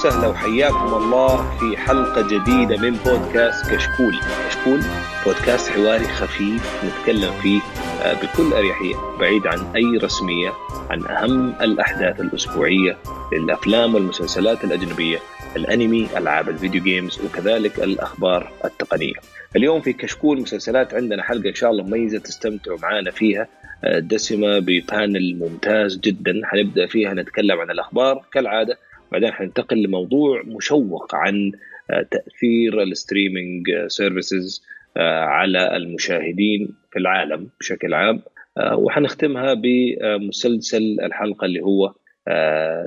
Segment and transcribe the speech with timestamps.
[0.00, 4.14] وسهلا وحياكم الله في حلقة جديدة من بودكاست كشكول،
[4.48, 4.80] كشكول
[5.26, 7.60] بودكاست حواري خفيف نتكلم فيه
[8.02, 10.52] آه، بكل أريحية بعيد عن أي رسمية
[10.90, 12.96] عن أهم الأحداث الأسبوعية
[13.32, 15.18] للأفلام والمسلسلات الأجنبية،
[15.56, 19.14] الأنمي، ألعاب ال video games وكذلك الأخبار التقنية.
[19.56, 23.48] اليوم في كشكول مسلسلات عندنا حلقة إن شاء الله مميزة تستمتعوا معنا فيها
[23.84, 28.78] آه، دسمة ب panel ممتاز جدا حنبدأ فيها نتكلم عن الأخبار كالعادة
[29.12, 31.52] بعدين حننتقل لموضوع مشوق عن
[31.90, 34.62] آه، تأثير ال streaming services
[34.96, 38.22] آه، على المشاهدين في العالم بشكل عام.
[38.72, 41.94] وحنختمها بمسلسل الحلقة اللي هو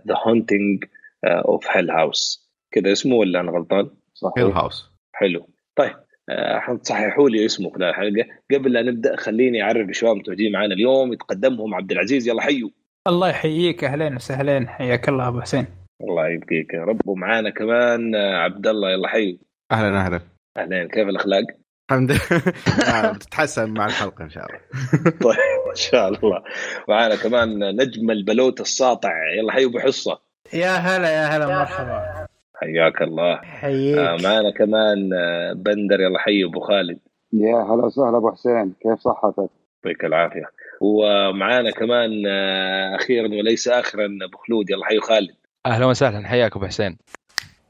[0.07, 0.83] The Haunting
[1.25, 5.49] of Hill House كذا اسمه ولا أنا غلطان؟ صح Hill House حلو.
[5.75, 5.95] طيب
[6.29, 8.25] آه، حتصححوا لي اسمه خلال الحلقة.
[8.53, 11.13] قبل لا نبدأ خليني أعرف الشباب المتواجدين معنا اليوم.
[11.13, 12.27] يتقدمهم عبد العزيز.
[12.27, 12.69] يلا حيوا
[13.07, 13.83] الله يحييك.
[13.83, 14.67] أهلين وسهلين.
[14.67, 15.82] حياك الله أبو حسين.
[16.01, 17.01] الله يبقيك يا رب.
[17.07, 19.37] ومعانا كمان آه، عبد الله يلا حيو
[19.71, 20.19] أهلا أهلا.
[20.57, 21.43] اهلين كيف الأخلاق؟
[21.91, 23.11] الحمد لله.
[23.15, 24.59] بتتحسن مع الحلقة إن شاء الله.
[25.29, 26.43] طيب إن شاء الله.
[26.89, 29.11] معانا كمان نجم البلوت الساطع.
[29.37, 30.19] يلا حيو بحصه
[30.53, 32.27] يا هلا يا هلا مرحبا.
[32.55, 33.35] حياك الله.
[33.41, 33.97] حييك.
[33.97, 36.01] آه معنا كمان آه بندر.
[36.01, 36.99] يلا حي أبو خالد.
[37.33, 38.73] يا هلا وسهلا أبو حسين.
[38.83, 39.49] كيف صحتك؟
[39.85, 40.45] يعطيك العافية.
[40.81, 44.69] ومعانا كمان آه أخيرا وليس اخرا أبو خلود.
[44.69, 45.35] يلا حي خالد.
[45.65, 46.27] أهلا وسهلا.
[46.27, 46.97] حياك أبو حسين.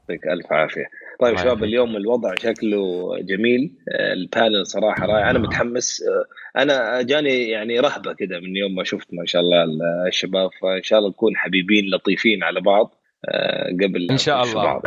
[0.08, 0.84] يعطيك ألف عافية.
[1.20, 3.72] طيب شباب اليوم الوضع شكله جميل.
[3.88, 5.30] آه، البانل صراحة رائع.
[5.30, 6.02] أنا متحمس.
[6.02, 9.64] آه، أنا جاني يعني رهبة كده من يوم ما شفت ما شاء الله
[10.08, 10.50] الشباب.
[10.62, 12.94] فإن شاء الله نكون حبيبين لطيفين على بعض
[13.28, 14.80] آه، قبل إن شاء الله.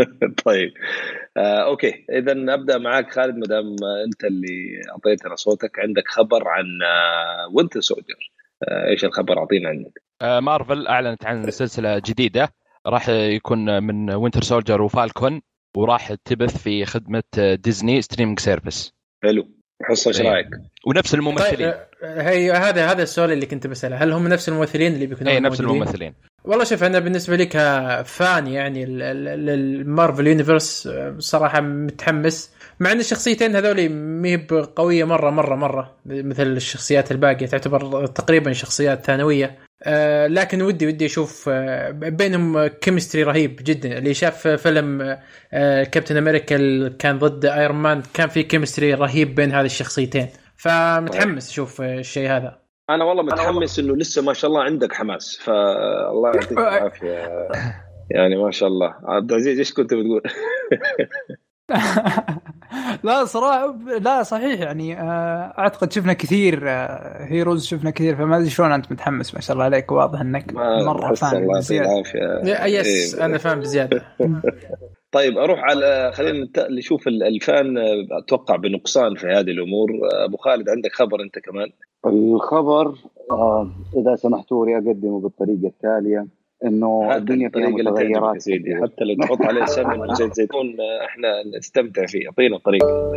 [0.44, 0.72] طيب.
[1.36, 2.04] آه، okay.
[2.10, 6.66] إذا أبدأ معك خالد ما دام أنت اللي أعطيتنا صوتك عندك خبر عن
[7.54, 8.14] Winter آه، Soldier.
[8.14, 8.29] آه،
[8.90, 9.92] إيش الخبر؟ اعطينا عنك.
[10.42, 12.48] مارفل أعلنت عن سلسلة جديدة.
[12.86, 15.40] راح يكون من Winter Soldier و Falcon
[15.76, 18.94] وراح تبث في خدمة Disney streaming service.
[19.22, 19.48] حلو.
[19.82, 20.46] حصة إيش رأيك؟
[20.86, 21.70] ونفس الممثلين.
[21.70, 23.96] طيب هي هذا هذا السؤال اللي كنت بسأله.
[23.96, 26.14] هل هم نفس الممثلين اللي بيكونوا اي نفس الممثلين.
[26.44, 30.88] والله شوف أنا بالنسبة لي ك fan يعني لل Marvel Universe
[31.18, 32.54] صراحة متحمس.
[32.80, 34.46] مع إن الشخصيتين هذول ما هي
[34.76, 35.96] قوية مرة مرة مرة.
[36.06, 39.58] مثل الشخصيات الباقية تعتبر تقريبا شخصيات ثانوية.
[39.82, 43.98] آه لكن ودي ودي أشوف آه بينهم chemistry رهيب جدا.
[43.98, 45.16] اللي شاف فيلم
[45.52, 50.26] آه كابتن أمريكا كان ضد Iron Man كان في chemistry رهيب بين هذه الشخصيتين.
[50.56, 52.58] فمتحمس أشوف الشيء هذا.
[52.90, 55.38] أنا والله متحمس إنه لسه ما شاء الله عندك حماس.
[55.44, 57.48] فالله يعطيك العافية.
[58.10, 58.94] يعني ما شاء الله.
[59.04, 60.22] عبد العزيز إيش كنت بتقول؟
[63.04, 66.68] لا صراحة لا صحيح يعني آه، أعتقد شفنا كثير
[67.28, 70.54] هيروز آه، شفنا كثير فما أدري شلون أنت متحمس ما شاء الله عليك واضح إنك
[70.86, 72.02] مرة فان بزياده
[72.66, 74.02] يس أنا فان بزياده
[75.12, 77.78] طيب أروح على خلينا نشوف الفان
[78.22, 79.90] أتوقع بنقصان في هذه الأمور.
[80.24, 81.68] أبو خالد عندك خبر أنت كمان؟
[82.06, 82.94] الخبر
[83.30, 86.26] آه إذا سمحتوا لي أقدمه بالطريقة التالية.
[86.64, 88.40] إنه الدنيا فيها متغيرات.
[88.40, 88.76] سيدي.
[88.76, 91.28] حتى لو تحط عليه سمن وزيت زيتون إحنا
[91.58, 93.10] نستمتع فيه أعطينا الطريقة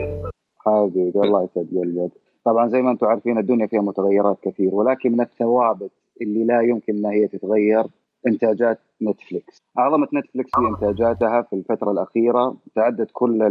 [0.57, 2.11] حبيبي الله يسعد قلبك
[2.45, 6.97] طبعا زي ما أنتم عارفين الدنيا فيها متغيرات كثير ولكن من الثوابت اللي لا يمكن
[6.97, 7.83] إنها هي تتغير
[8.27, 9.61] إنتاجات نتفليكس.
[9.77, 13.41] عظمه نتفليكس في إنتاجاتها في الفترة الأخيرة تعدت كل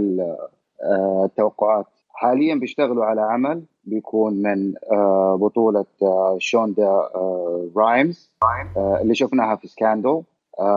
[0.83, 1.87] آه، التوقعات.
[2.22, 8.33] حاليا بيشتغلوا على عمل بيكون من آه، بطولة آه، شوندا آه، رايمز
[8.77, 10.22] اللي شفناها في سكاندو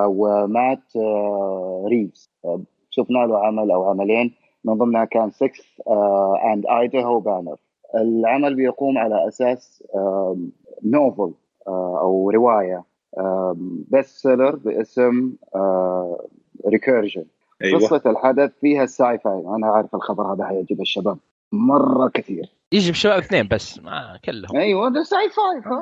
[0.06, 0.98] ومات
[1.88, 2.30] ريفز.
[2.90, 4.34] شفنا له عمل أو عملين.
[4.64, 5.52] من ضمنها كان 6
[6.54, 7.56] اند ايداهو بانر
[7.96, 9.84] العمل بيقوم على أساس
[10.84, 11.34] نوفل
[11.68, 12.84] أو رواية
[13.92, 15.34] بيست سيلر باسم
[16.68, 17.26] Recursion
[17.64, 17.80] أيوة.
[17.80, 19.40] قصة الحدث فيها ال sci-fi.
[19.40, 21.18] أنا عارف الخبر هذا حيعجب الشباب.
[21.56, 22.56] مرة كثير.
[22.72, 24.58] يجي بشباب اثنين بس ما كلهم.
[24.58, 25.74] أيوه ده sci-fi.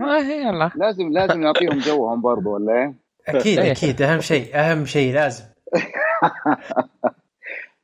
[0.00, 0.70] ما هي يلا.
[0.76, 2.94] لازم لازم نعطيهم جوهم برضه ولا إيه؟
[3.28, 4.02] أكيد أكيد.
[4.02, 5.44] أهم شيء أهم شيء لازم.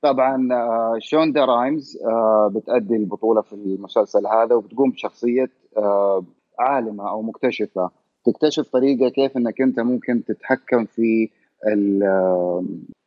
[0.03, 6.25] طبعا آه، شوندا رايمز آه، بتأدي البطولة في المسلسل هذا وبتقوم بشخصية آه،
[6.59, 7.91] عالمة أو مكتشفة.
[8.25, 11.29] تكتشف طريقة كيف أنك أنت ممكن تتحكم في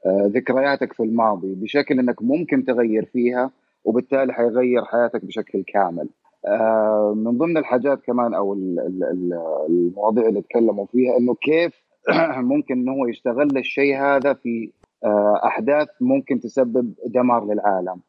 [0.07, 3.51] ذكرياتك في الماضي بشكل أنك ممكن تغير فيها
[3.83, 6.09] وبالتالي حيغير حياتك بشكل كامل.
[6.47, 8.53] آه، من ضمن الحاجات كمان أو
[9.69, 11.73] المواضيع اللي تكلموا فيها إنه كيف
[12.51, 14.71] ممكن إنه هو يستغل الشيء هذا في
[15.03, 18.01] آه، أحداث ممكن تسبب دمار للعالم.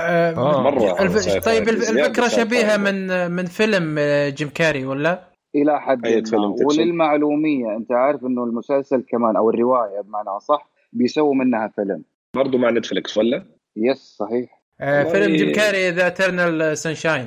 [0.00, 3.98] آه مرة طيب الفكرة شبيهة من من فيلم
[4.28, 5.20] جيم كاري ولا؟
[5.54, 11.68] إلى حد ما؟ وللمعلومية أنت عارف إنه المسلسل كمان أو الرواية بمعنى أصح بيسووا منها
[11.68, 12.02] فيلم.
[12.34, 14.62] برضه مع Netflix ولا؟ yes صحيح.
[14.80, 17.26] آه، فيلم جيم كاري The Eternal Sunshine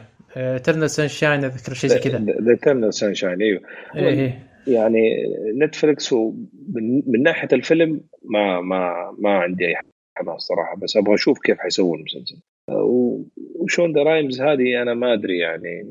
[0.64, 2.26] Eternal Sunshine أذكر شيء زي كذا.
[2.42, 3.62] The Eternal Sunshine أيوه.
[3.96, 4.50] إيه، إيه.
[4.68, 5.00] يعني
[5.62, 6.32] Netflix هو
[6.74, 9.76] من, ناحية الفيلم ما ما ما عندي أي
[10.18, 12.42] حماس صراحة بس أبغى أشوف كيف حيسووا المسلسل.
[12.72, 13.24] و-
[13.56, 15.84] وشوندا رايمز هذه أنا ما أدري يعني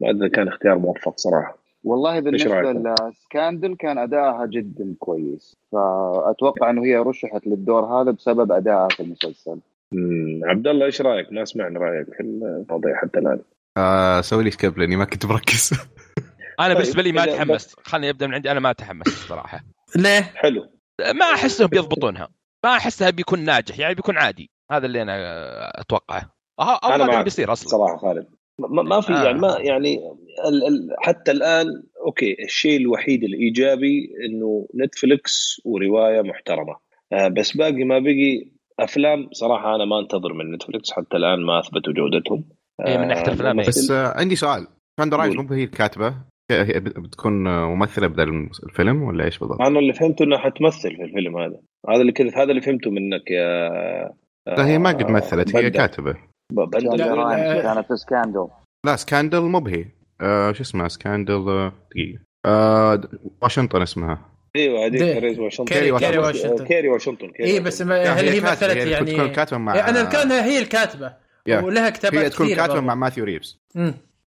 [0.00, 1.58] ما أدري كان اختيار موفق صراحة.
[1.84, 8.52] والله بالنسبة؟ ل Scandal كان ادائها جدا كويس فأتوقع إنه هي رشحت للدور هذا بسبب
[8.52, 9.60] ادائها في المسلسل.
[9.92, 13.40] مم، عبد الله إيش رأيك؟ ما سمعنا رأيك في المواضيع حتى الآن.
[13.76, 15.70] آه سوي لي skip لأني ما كنت مركز.
[16.60, 18.50] أنا طيب، بالنسبة لي ما إذا تحمست خليني أبدأ من عندي.
[18.50, 19.60] أنا ما تحمست الصراحة.
[19.96, 20.68] ليه؟ حلو.
[21.00, 22.28] ما احسهم بيضبطونها.
[22.64, 24.50] ما أحسها بيكون ناجح يعني بيكون عادي.
[24.72, 26.30] هذا اللي أنا أتوقعه.
[26.60, 27.68] هذا اللي معك بيصير أصلا.
[27.68, 28.26] صراحة خالد.
[28.58, 29.24] ما, ما في آه.
[29.24, 29.98] يعني ما يعني
[30.48, 31.66] ال ال حتى الآن
[32.06, 36.76] okay الشيء الوحيد الإيجابي إنه Netflix ورواية محترمة.
[37.12, 41.58] آه بس باقي ما بقي أفلام صراحة أنا ما أنتظر من Netflix حتى الآن ما
[41.58, 42.44] أثبتوا جودتهم.
[42.86, 43.68] إيه، من ناحية الأفلام، إيه.
[43.68, 44.66] بس آه عندي سؤال.
[45.00, 45.34] شوندا رايمز.
[45.34, 46.14] مو هي الكاتبة؟
[46.52, 50.96] هي بت- بتكون آه، ممثلة بدل الفيلم ولا إيش بالضبط؟ أنا اللي فهمته إنها حتمثل
[50.96, 51.60] في الفيلم هذا.
[51.88, 53.68] هذا اللي كذا هذا اللي فهمته منك يا
[54.48, 55.70] لا هي ما قد آه، مثلت هي.
[55.70, 56.12] كاتبة.
[56.56, 58.48] كانت في سكاندل
[58.86, 59.84] لا سكاندل مو بهي.
[60.20, 62.18] آه شو اسمها؟ سكاندل آه، دقيقة.
[62.46, 63.00] آه
[63.42, 64.18] واشنطن اسمها.
[64.56, 65.74] أيوه هذيك كيري واشنطن.
[65.74, 66.64] كيري- كيري واشنطن.
[66.64, 70.22] كيري واشنطن اي بس هل هي كاتبة، مثلت هي يعني تكون كاتبة مع أنا اذكر
[70.22, 71.12] انها هي الكاتبة.
[71.48, 72.80] ولها كتابات هي تكون كاتبة.
[72.80, 73.60] مع ماثيو ريفز.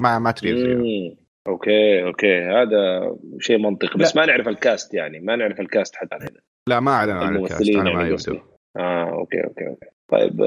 [0.01, 1.17] مع مات ريفز يعني.
[1.47, 2.39] okay okay.
[2.39, 4.15] هذا شيء منطقي بس.
[4.15, 6.41] ما نعرف ال cast يعني ما نعرف ال cast حتى هنا.
[6.67, 8.41] لا ما أعلن عن ال cast الممثلين أنا ما يعني يبدو قصدي.
[8.77, 9.85] آه okay okay okay.
[10.11, 10.41] طيب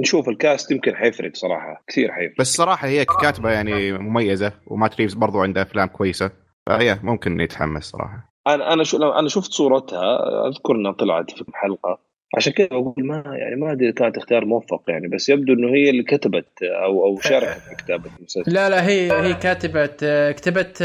[0.00, 2.38] نشوف ال cast يمكن حيفرق صراحة كثير حيفرق.
[2.38, 6.30] بس صراحة هي كاتبة يعني مميزة ومات ريفز برضو عنده أفلام كويسة
[6.66, 8.27] فهي ممكن يتحمس صراحة.
[8.48, 10.18] أنا أنا شو أنا شفت صورتها
[10.48, 11.98] أذكر إنها طلعت في حلقه
[12.36, 15.90] عشان كذا أقول ما يعني ما أدري كانت اختيار موفق يعني بس يبدو إنه هي
[15.90, 18.52] اللي كتبت أو أو شاركت في كتابة المسلسل.
[18.52, 20.82] لا لا هي هي كاتبه آه، كتبت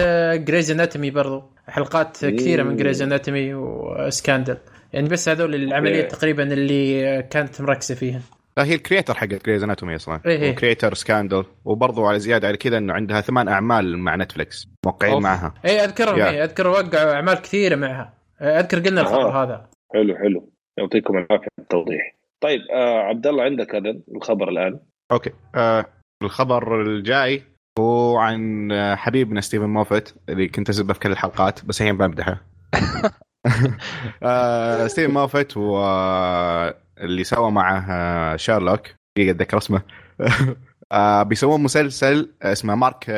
[0.47, 1.43] Grey's Anatomy برضو.
[1.67, 2.77] حلقات كثيرة من.
[2.77, 4.57] Grey's Anatomy و Scandal
[4.93, 6.15] يعني بس هذول العمليات okay.
[6.15, 8.21] تقريبا اللي آه، كانت مركزة فيها
[8.57, 10.21] لا هي ال creator حقت Grey's Anatomy أصلا.
[10.25, 10.51] إيه إيه.
[10.51, 15.13] و creator Scandal وبرضو على زيادة على كذا إنه عندها ثمان أعمال مع Netflix موقعين
[15.13, 15.23] أوف.
[15.23, 15.53] معها.
[15.65, 16.21] اي أذكرهم.
[16.21, 18.13] اي أذكر وقعوا أعمال كثيرة معها.
[18.41, 19.43] آه، أذكر قلنا الخبر آه.
[19.43, 19.69] هذا.
[19.93, 20.49] حلو حلو.
[20.77, 22.15] يعطيكم العافية على التوضيح.
[22.41, 24.79] طيب آه عبد الله عندك هذا الخبر الآن.
[25.11, 25.31] okay.
[25.55, 25.85] آه
[26.23, 27.43] الخبر الجاي
[27.79, 32.41] هو عن آه، حبيبنا ستيفن موفت اللي كنت اسبه في كل الحلقات بس الحين بمدحه.
[34.23, 36.75] آه ستيفن موفت هو آه،
[37.21, 38.81] سوى معه آه، شارلوك.
[39.17, 39.81] دقيقة أتذكر اسمه.
[40.91, 43.09] آه بيسوون مسلسل اسمه مارك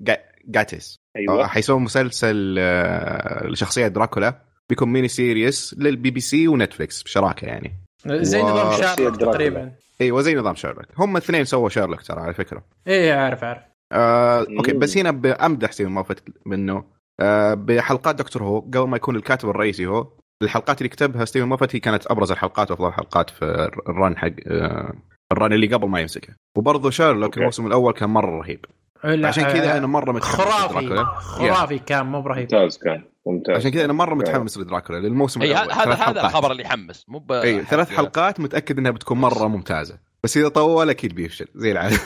[0.00, 0.96] جا- جاتيس.
[1.16, 1.46] أيوه.
[1.46, 2.54] حيسوون مسلسل
[3.52, 4.40] لشخصية دراكولا.
[4.68, 7.72] بيكون mini series لل BBC و Netflix بشراكة يعني.
[8.06, 9.16] زي و- نظام شارلوك.
[9.16, 9.72] تقريبا.
[10.00, 10.86] إيوه زي نظام شارلوك.
[10.98, 12.62] هم الاثنين سووا شارلوك ترى على فكرة.
[12.88, 13.62] اي عارف عارف.
[13.92, 14.72] آه، okay.
[14.72, 16.04] بس هنا بامدح ستيفن
[16.46, 16.76] منه.
[16.76, 16.84] آه،
[17.54, 20.06] بحلقات Doctor Who قبل ما يكون الكاتب الرئيسي هو
[20.42, 24.30] الحلقات اللي كتبها ستيفن موفت هي كانت أبرز الحلقات وأفضل الحلقات في ال run حق
[24.46, 24.94] آه،
[25.32, 26.34] ال run اللي قبل ما يمسكه.
[26.56, 27.38] وبرضه شارلوك.
[27.38, 28.66] الموسم الأول كان مرة رهيب.
[29.04, 31.04] عشان كذا آه، أنا مرة متحمس خرافي لدراكولا.
[31.04, 32.42] خرافي كان مو برهيب.
[32.42, 33.56] ممتاز كان ممتاز.
[33.56, 35.72] عشان كذا أنا مرة متحمس لدراكولا للموسم الأول.
[35.72, 36.20] هذا هذا.
[36.20, 39.98] الخبر اللي يحمس مو ب إي ثلاث حلقات متأكد إنها بتكون مرة ممتازة.
[40.24, 41.98] بس إذا طول أكيد بيفشل زي العادة.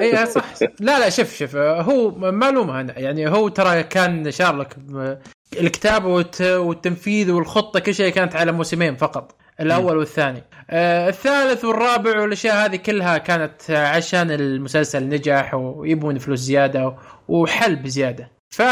[0.00, 0.44] اي صح.
[0.80, 5.18] لا لا شوف شوف هو معلومة أنا يعني هو ترى كان شارلوك ب-
[5.60, 10.42] الكتابه والت- والتنفيذ والخطة كل شيء كانت على موسمين فقط الأول والثاني.
[10.70, 16.96] آه الثالث والرابع والأشياء هذه كلها كانت عشان المسلسل نجح ويبون فلوس زيادة
[17.28, 18.62] وحل بزياده ف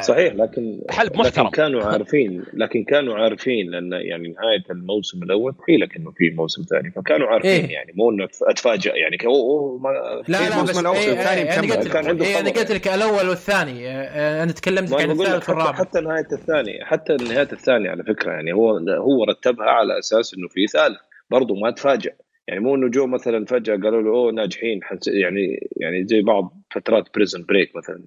[0.00, 1.46] صحيح لكن حلب محترم.
[1.46, 6.30] لكن كانوا عارفين لكن كانوا عارفين لأن يعني نهاية الموسم الأول قيل لك إنه في
[6.30, 7.72] موسم ثاني فكانوا عارفين إيه.
[7.72, 9.88] يعني مو إنه اتفاجئ يعني كو أوه ما
[10.28, 11.74] لا إيه، لا الموسم بس الأول إيه والثاني إيه أنا.
[11.74, 12.58] قلت كان لك عنده إيه أنا خبر.
[12.60, 17.12] قلت لك الأول والثاني آه، أنا تكلمت عن أنا الثالث والرابع حتى نهاية الثاني حتى
[17.14, 20.98] نهاية الثاني على فكرة يعني هو هو رتبها على أساس إنه في ثالث
[21.30, 22.12] برضه ما تفاجئ
[22.52, 27.04] يعني مو إنه جو مثلا فجأة قالوا له أوه ناجحين يعني يعني زي بعض فترات
[27.14, 28.00] Prison Break مثلا.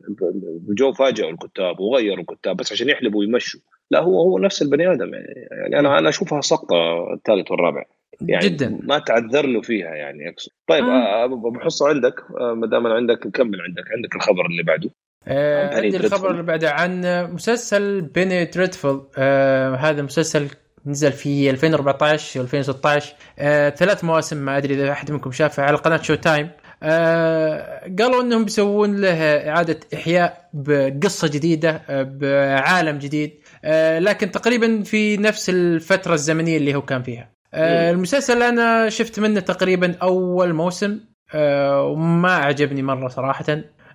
[0.69, 3.59] جو فاجئوا الكتاب وغيروا الكتاب بس عشان يحلبوا ويمشوا.
[3.91, 7.83] لا هو هو نفس البني آدم يعني, يعني أنا أنا أشوفها سقطه الثالث والرابع.
[8.21, 8.79] يعني جدا.
[8.83, 10.51] ما تعذر له فيها يعني أقصد.
[10.67, 11.23] طيب آه.
[11.23, 13.83] آه، أبو حصة عندك؟ آه، ما دام عندك كمل عندك.
[13.95, 14.89] عندك الخبر اللي بعده.
[15.27, 16.31] آه عن عندي الخبر.
[16.31, 17.01] اللي بعده عن
[17.33, 20.47] مسلسل Penny Dreadful آه هذا مسلسل
[20.85, 23.03] نزل في 2014 و2016
[23.39, 26.49] آه ثلاث مواسم ما أدري إذا أحد منكم شافه على قناة شو تايم.
[26.83, 33.33] آه قالوا إنهم بيسوون له إعادة إحياء بقصة جديدة آه، بعالم جديد.
[33.65, 37.29] آه لكن تقريبا في نفس الفترة الزمنية اللي هو كان فيها.
[37.53, 40.99] آه المسلسل أنا شفت منه تقريبا أول موسم
[41.33, 43.45] آه وما عجبني مرة صراحة.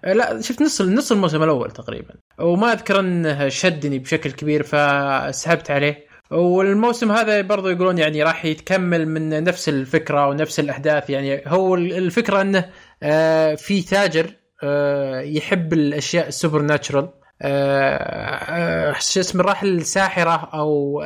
[0.04, 2.14] آه لا شفت نص نص الموسم الأول تقريبا.
[2.38, 6.09] وما أذكر أنه شدني بشكل كبير فسحبت عليه.
[6.30, 12.40] والموسم هذا برضو يقولون يعني راح يتكمل من نفس الفكرة ونفس الاحداث يعني هو الفكرة
[12.40, 12.70] إنه
[13.02, 14.30] آه، في تاجر
[14.62, 17.08] آه، يحب الأشياء السوبر ناتشرال
[17.42, 21.04] آه، شو اسمه راح الساحره أو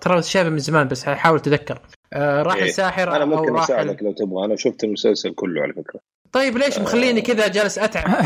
[0.00, 1.80] ترى شايفه من زمان بس احاول اتذكر
[2.16, 2.64] راح إيه.
[2.64, 4.44] الساحرة أنا ممكن أساعدك لو تبغى.
[4.44, 6.00] أنا شفت المسلسل كله على فكرة.
[6.36, 8.04] طيب ليش مخليني كذا جالس أتعب؟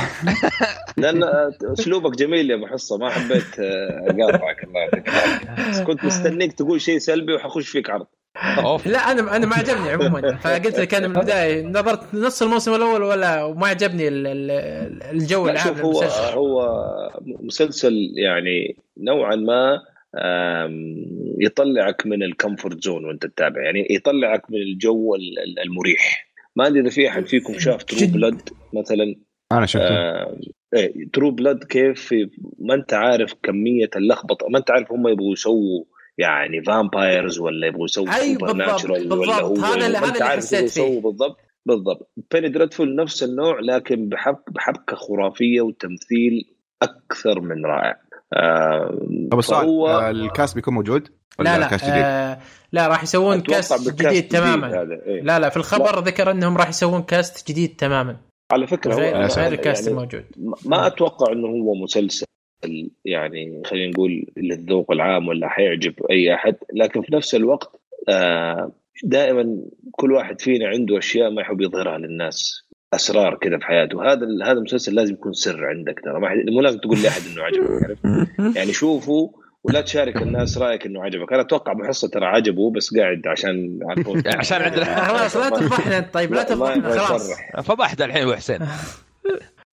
[0.96, 1.24] لأن
[1.72, 5.70] أسلوبك جميل يا أبو حصة ما حبيت آه، أقاطعك الله يعطيك العافية.
[5.70, 8.06] بس كنت مستنيك تقول شيء سلبي وحخش فيك عرض.
[8.58, 8.86] أوف.
[8.86, 10.36] لا أنا أنا ما عجبني عموما.
[10.36, 15.48] فقلت لك أنا من البداية نظرت نص الموسم الأول ولا وما عجبني ال- ال- الجو
[15.48, 16.02] العام شوف هو
[16.32, 16.68] هو
[17.24, 19.80] مسلسل يعني نوعا ما
[21.40, 26.29] يطلعك من ال comfort zone وأنت تتابع يعني يطلعك من الجو ال- ال- المريح.
[26.56, 28.08] ما ادري إذا في أحد فيكم شاف True.
[28.12, 29.14] Blood مثلا
[29.52, 30.36] أنا شفته آه
[30.76, 32.14] إيه True Blood كيف
[32.58, 35.84] ما أنت عارف كمية اللخبطة ما أنت عارف هم يبغوا يسووا
[36.18, 39.42] يعني vampires ولا يبغوا يسووا أي سوبر بالضبط، natural ولا بالضبط.
[39.58, 40.64] هو هذا اللي- هذا أنت اللي حسيت فيه.
[40.82, 47.96] يسووا بالضبط بالضبط Penny Dreadful نفس النوع لكن بحب بحبكة خرافية وتمثيل أكثر من رائع
[48.36, 48.98] آه
[49.30, 52.38] طب السؤال فهو- آه، ال cast بيكون موجود؟ ولا لا لا cast جديد؟ آه
[52.72, 54.82] لا راح يسوون cast جديد تماما.
[54.82, 55.22] هذا إيه.
[55.22, 58.16] لا لا في الخبر ذكر أنهم راح يسوون cast جديد تماما.
[58.52, 60.24] على فكرة هو غير, أنا غير ال cast يعني الموجود.
[60.36, 62.26] ما- ما أتوقع إنه هو مسلسل
[63.04, 68.72] يعني خلينا نقول للذوق العام ولا حيعجب أي أحد لكن في نفس الوقت آه،
[69.04, 69.56] دائما
[69.92, 72.62] كل واحد فينا عنده أشياء ما يحب يظهرها للناس
[72.94, 74.02] أسرار كذا في حياته.
[74.12, 76.20] هذا هذا المسلسل لازم يكون سر عندك ترى.
[76.20, 78.04] ما حد- مو لازم تقول لأحد إنه عجبك عرفت؟
[78.56, 79.30] يعني شوفه
[79.64, 83.78] ولا تشارك الناس رأيك إنه عجبك أنا أتوقع بحصه ترى عجبه بس قاعد عشان.
[84.38, 87.30] عشان عندنا- خلاص لا تفضحنا طيب لا تفضحنا خلاص.
[87.62, 88.58] فضحت الحين ابو حسين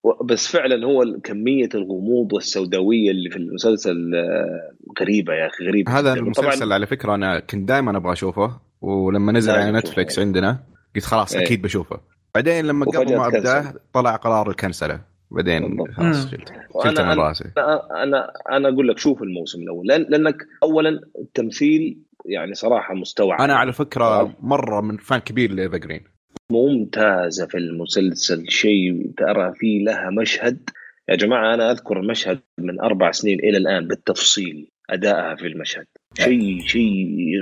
[0.04, 6.00] و- بس فعلا هو كمية الغموض والسوداوية اللي في المسلسل آه، غريبة يا أخي غريبة
[6.00, 6.14] هذا.
[6.14, 9.72] المسلسل على فكرة أنا كنت دائما أبغى أشوفه ولما نزل على.
[9.72, 10.60] Netflix عندنا
[10.96, 11.42] قلت خلاص إيه.
[11.46, 12.00] أكيد بشوفه
[12.36, 13.80] بعدين لما قبل ما ابداه تكنسل.
[13.94, 15.00] طلع قرار الكنسلة
[15.32, 15.78] بعدين.
[15.94, 17.44] خلاص وأنا- من أنا- راسي.
[17.58, 19.88] أنا أنا أنا أقول لك شوف الموسم الأول.
[19.88, 23.56] لأن لأنك اولا التمثيل يعني صراحة مستوى أنا.
[23.56, 26.04] على فكرة مرة من fan كبير لإيفا جرين.
[26.52, 30.70] ممتازة في المسلسل شيء ترى فيه لها مشهد.
[31.10, 34.70] يا جماعة أنا أذكر المشهد من أربع سنين إلى الآن بالتفصيل.
[34.90, 35.86] أدائها في المشهد.
[36.14, 36.84] شيء شيء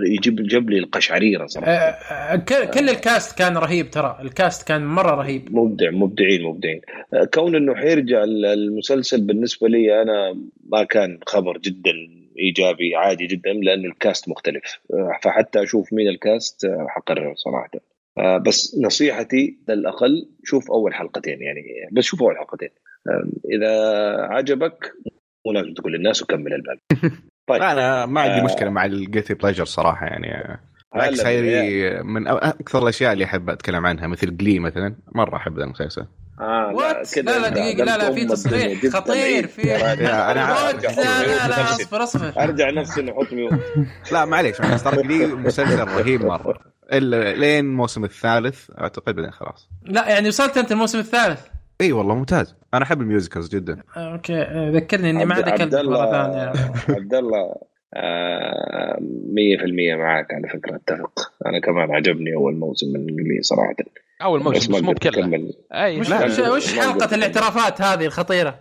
[0.06, 1.72] يجيب جاب لي القشعريرة صراحة.
[1.72, 2.36] آه، آه،
[2.66, 4.18] كل الكاست كان رهيب ترى.
[4.22, 5.56] الكاست كان مرة رهيب.
[5.56, 6.82] مبدع مبدعين مبدعين.
[7.14, 10.38] آه، كون إنه حيرجع المسلسل بالنسبة لي أنا
[10.70, 11.92] ما كان خبر جدا
[12.40, 14.80] إيجابي عادي جدا لأن الكاست مختلف.
[15.24, 17.70] فحتى أشوف مين ال cast حقرر صراحة.
[18.38, 21.62] بس نصيحتي للأقل شوف أول حلقتين يعني.
[21.92, 22.70] بس شوف أول حلقتين.
[23.52, 23.72] إذا
[24.22, 24.92] عجبك
[25.46, 26.80] مو لازم تقول للناس وكمل الباقي
[27.48, 28.44] طيب أنا ما عندي آه.
[28.44, 30.58] مشكلة مع ال guilty pleasure صراحة يعني
[30.94, 31.26] بالعكس.
[31.26, 36.06] هذه من أكثر الأشياء اللي أحب أتكلم عنها مثل Glee مثلا مرة أحب ذا المسلسل
[36.40, 38.88] آه لا لا أنت دقيقة لا لا في تصريح.
[38.94, 39.48] خطير.
[39.48, 41.62] في لا لا لا.
[41.72, 43.60] أصبر أصبر أرجع نفسي نحط mute
[44.12, 46.60] لا معليش معليش ترى Glee مسلسل رهيب مرة
[46.94, 51.42] الا لين الموسم الثالث أعتقد بعدين خلاص لا يعني وصلت أنت الموسم الثالث
[51.82, 52.56] إي والله ممتاز.
[52.74, 53.84] أنا أحب ال musicals جدا.
[53.98, 54.42] آه، okay.
[54.42, 56.72] آه، ذكرني إني ما عاد عبد- اكلمك عبد مرة الله- ثانية.
[57.02, 57.56] عبد الله
[57.98, 58.98] آه،
[59.34, 61.32] مية في المية معك على فكرة أتفق.
[61.46, 63.76] أنا كمان عجبني أول موسم من الإنجليزي صراحة.
[64.24, 65.50] أول موسم بس مو بكله.
[65.74, 67.16] أي وش, لا، وش, حلقة.
[67.16, 68.60] الاعترافات هذه الخطيرة؟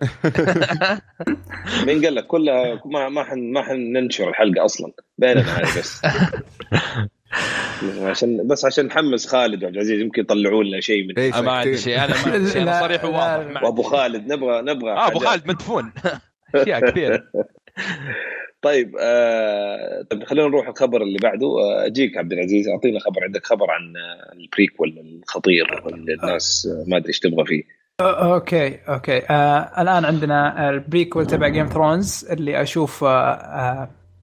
[1.86, 4.92] مين قال لك؟ كلها ما ما حن ما حننشر الحلقة أصلا.
[5.18, 6.02] بيننا هذه بس.
[8.10, 11.52] عشان بس عشان نحمس خالد وعبد العزيز يمكن يطلعوا لنا شيء من إيش أنا ما
[11.52, 13.62] عندي شيء أنا ما عندي شيء أنا لا، صريح وواضح.
[13.62, 13.82] وأبو.
[13.82, 15.18] خالد نبغى نبغى آه أبو.
[15.18, 15.92] خالد مدفون.
[16.54, 17.22] أشياء كثيرة.
[18.62, 21.46] طيب آه طيب خلينا نروح الخبر اللي بعده.
[21.46, 26.84] آه، أجيك عبد العزيز اعطينا خبر عندك خبر عن آه، البريكول الخطير اللي الناس آه،
[26.90, 27.62] ما أدري إيش تبغى فيه.
[28.00, 29.18] okay okay.
[29.30, 33.04] آه الآن عندنا ال prequel تبع Game of Thrones اللي أشوف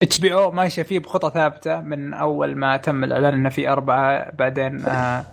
[0.04, 5.26] HBO ماشيه فيه بخطى ثابتة من أول ما تم الإعلان إنه في أربعة بعدين آه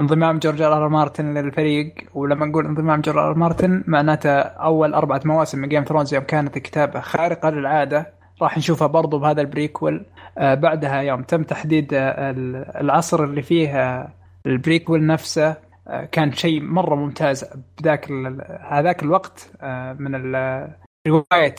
[0.00, 1.94] انضمام جورج آر آر مارتن للفريق.
[2.14, 6.14] ولما نقول انضمام جورج آر آر مارتن معناته أول أربعة مواسم من Game of Thrones
[6.14, 8.12] يوم كانت الكتابه خارقة للعادة.
[8.42, 10.04] راح نشوفها برضو بهذا ال prequel
[10.38, 12.30] آه بعدها يوم تم تحديد آه،
[12.80, 14.08] العصر اللي فيه آه،
[14.46, 15.56] ال prequel نفسه
[15.88, 17.44] آه، كان شيء مرة ممتاز.
[17.80, 18.10] بذاك
[18.68, 20.14] هذاك الوقت آه، من
[21.08, 21.54] رواية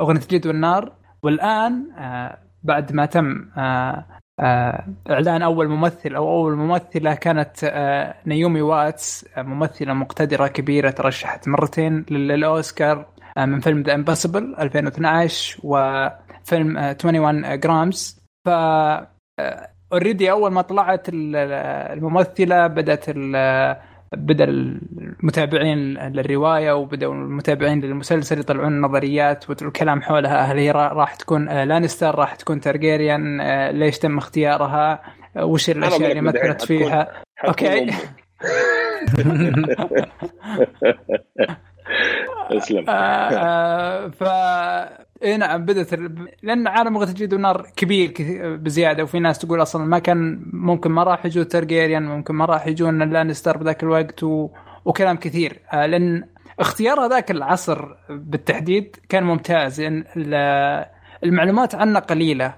[0.00, 0.99] أغنية الجليد والنار.
[1.22, 4.04] والآن آه، بعد ما تم آه،
[4.40, 7.64] آه، إعلان أول ممثل أو أول ممثلة كانت
[8.26, 13.06] نيومي واتس ممثلة مقتدرة كبيرة ترشحت مرتين لل- للاوسكار
[13.38, 18.50] من فيلم The Impossible 2012 وفيلم آه، 21 Grams ف
[19.92, 21.36] already أول ما طلعت ال-
[21.98, 23.04] الممثلة بدأت
[24.16, 30.40] بدأ المتابعين للرواية وبدأوا المتابعين للمسلسل يطلعون نظريات والكلام حولها.
[30.52, 35.02] هل هي را- راح تكون آه، لانستر راح تكون تارجيريان آه، ليش تم اختيارها؟
[35.36, 37.90] آه، وش الأشياء اللي مثلت فيها؟ حتكون okay.
[42.56, 42.84] اسلم.
[42.88, 44.22] آه، آه، ف
[45.24, 45.94] اي نعم بدأت
[46.42, 48.12] لأن عالم لغة الجد والنار كبير
[48.56, 52.66] بزيادة وفي ناس تقول أصلا ما كان ممكن ما راح يجون ترجيريان ممكن ما راح
[52.66, 54.48] يجون لانستر بذاك الوقت و...
[54.84, 55.60] وكلام كثير.
[55.72, 56.24] آه، لأن
[56.60, 60.86] اختيار هذاك العصر بالتحديد كان ممتاز لأن ال-
[61.24, 62.54] المعلومات عنه قليلة.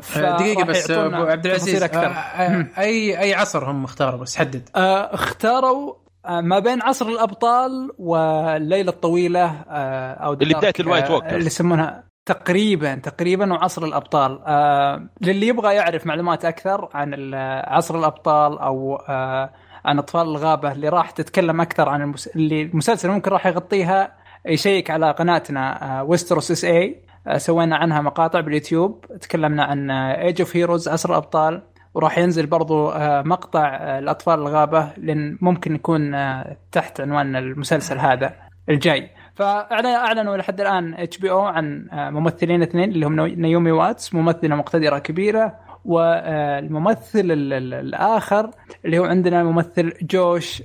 [0.00, 4.68] فراح دقيقة بس أبو عبد العزيز آه، اي أي عصر هم اختاروا؟ بس حدد.
[4.74, 5.94] اختاروا
[6.28, 11.32] ما بين عصر الأبطال والليلة الطويلة آه، أو اللي بداية ال White آه، Walkers.
[11.32, 14.40] اللي يسمونها تقريبا تقريبا وعصر الأبطال.
[14.46, 19.50] آه، للي يبغى يعرف معلومات أكثر عن عصر الأبطال أو آه،
[19.84, 22.26] عن أطفال الغابة اللي راح تتكلم أكثر عن المس...
[22.26, 24.16] اللي المسلسل ممكن راح يغطيها
[24.46, 27.04] يشيك على قناتنا Westeros SA
[27.36, 31.62] سوينا عنها مقاطع باليوتيوب تكلمنا عن Age of Heroes عصر الأبطال.
[31.94, 37.98] وراح ينزل برضو آه، مقطع آه، الأطفال الغابة لأن ممكن يكون آه، تحت عنوان المسلسل
[37.98, 38.34] هذا
[38.68, 39.10] الجاي.
[39.34, 45.52] فاعلنوا لحد الآن HBO عن ممثلين اثنين اللي هم نيومي واتس ممثلة مقتدرة كبيرة
[45.84, 48.50] والممثل ال- ال- الآخر
[48.84, 50.62] اللي هو عندنا الممثل جوش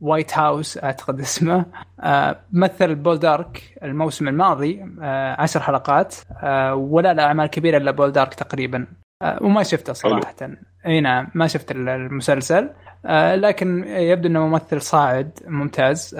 [0.00, 1.64] وايت هاوس أعتقد اسمه
[2.52, 4.84] مثل Poldark الموسم الماضي
[5.38, 6.14] عشر حلقات
[6.74, 8.86] ولا له أعمال كبيرة إلا Poldark تقريبا.
[9.40, 10.36] وما شفته صراحة.
[10.86, 12.70] أي نعم ما شفت ال- المسلسل.
[13.06, 16.14] آه، لكن يبدو إنه ممثل صاعد ممتاز.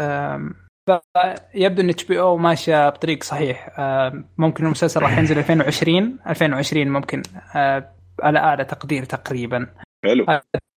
[1.54, 3.68] فيبدو إن HBO ماشية بطريق صحيح.
[4.38, 7.22] ممكن المسلسل راح ينزل 2020 2020 ممكن
[7.56, 7.90] آه،
[8.22, 9.66] على أعلى تقدير تقريبا.
[10.04, 10.26] حلو.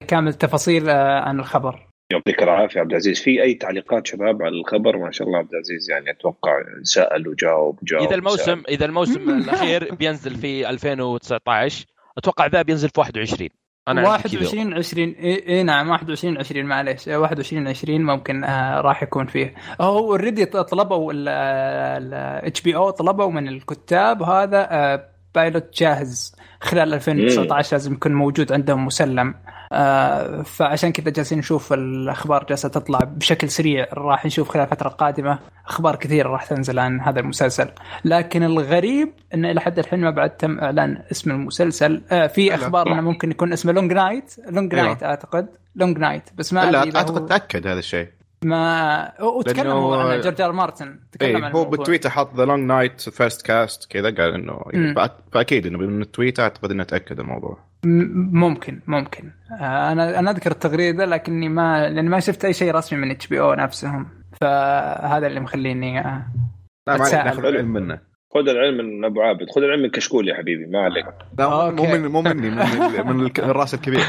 [0.07, 1.87] كامل التفاصيل آه، عن الخبر.
[2.11, 3.21] يعطيك العافية عبد العزيز.
[3.21, 6.51] في أي تعليقات شباب على الخبر؟ ما شاء الله عبد العزيز يعني أتوقع
[6.83, 8.69] سال وجاوب جاوب إذا الموسم سأل.
[8.69, 11.85] إذا الموسم الأخير بينزل في 2019
[12.17, 13.49] أتوقع ذا بينزل في 21
[13.87, 14.39] أنا عندي كذا.
[14.39, 17.07] 21 20 اي نعم 21 20 معليش.
[17.07, 19.55] 21 20 ممكن آه راح يكون فيه.
[19.81, 26.35] هو already طلبوا ال HBO طلبوا من الكتاب هذا آه pilot جاهز.
[26.61, 29.35] خلال 2019 لازم يكون موجود عندهم مسلم.
[29.71, 33.87] آه فعشان كذا جالسين نشوف الأخبار جالسة تطلع بشكل سريع.
[33.93, 37.67] راح نشوف خلال الفترة القادمة أخبار كثيره راح تنزل عن هذا المسلسل.
[38.05, 42.01] لكن الغريب انه إلى حد الحين ما بعد تم إعلان اسم المسلسل.
[42.11, 44.75] آه في أخبار إنه ممكن يكون اسمه Long Night Long.
[44.75, 45.47] Night أعتقد.
[45.75, 48.07] Long Night بس ما لا أعتقد هو- تأكد هذا الشيء.
[48.45, 51.65] ما وتكلم لأنه- هو عن جورج آر مارتن تكلم اي عن هو.
[51.65, 54.59] بالتويتر حط The Long Night first cast كذا قال إنه.
[54.95, 57.57] فأ- فأكيد إنه من التويتر أعتقد إنه تأكد الموضوع.
[57.83, 59.31] ممكن ممكن.
[59.61, 63.53] آه، أنا أنا أذكر التغريدة لكني ما لأني ما شفت أي شيء رسمي من HBO
[63.53, 64.07] نفسهم.
[64.41, 66.25] فهذا اللي مخليني آه،
[66.87, 67.99] لا ما ناخذ العلم منه.
[68.33, 69.45] خذ العلم من أبو عابد.
[69.55, 71.05] خذ العلم من كشكول يا حبيبي ما عليك.
[71.39, 71.97] لا مو okay.
[71.97, 72.55] من مو مني من,
[73.15, 74.01] من, الراس الكبير.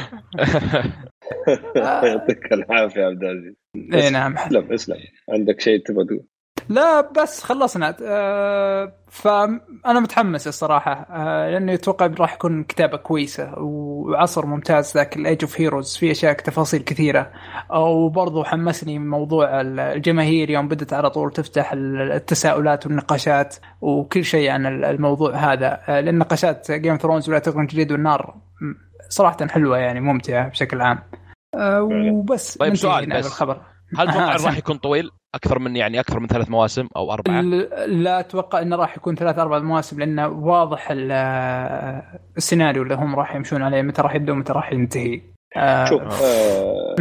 [1.76, 3.54] يعطيك العافية يا عبد العزيز.
[3.94, 4.38] اي نعم.
[4.38, 4.96] اسلم اسلم.
[5.32, 6.24] عندك شيء تبغى تقول؟
[6.68, 7.96] لا بس خلصنا.
[8.02, 10.92] آه، فأنا متحمس الصراحة.
[11.10, 16.10] آه، لأنه أتوقع راح يكون كتابة كويسة وعصر ممتاز ذاك ال Age of Heroes في
[16.10, 17.30] أشياء تفاصيل كثيرة.
[17.76, 25.34] وبرضه حمسني موضوع الجماهير يوم بدت على طول تفتح التساؤلات والنقاشات وكل شيء عن الموضوع
[25.36, 25.80] هذا.
[25.88, 28.34] آه، لأن نقاشات جيم ثرونز ولا تغنى الجديد والنار.
[29.08, 30.98] صراحة حلوة يعني ممتعة بشكل عام.
[31.54, 33.24] آه، وبس طيب سؤال بس.
[33.24, 33.60] بالخبر.
[33.98, 37.40] هل تتوقع آه، راح يكون طويل؟ أكثر من يعني أكثر من ثلاث مواسم أو أربعة؟
[37.86, 41.12] لا أتوقع انه راح يكون ثلاث أربع مواسم لأنه واضح ال-
[42.36, 45.20] السيناريو اللي هم راح يمشون عليه متى راح يبدأ ومتى راح ينتهي.
[45.56, 46.94] آه، شوف آه.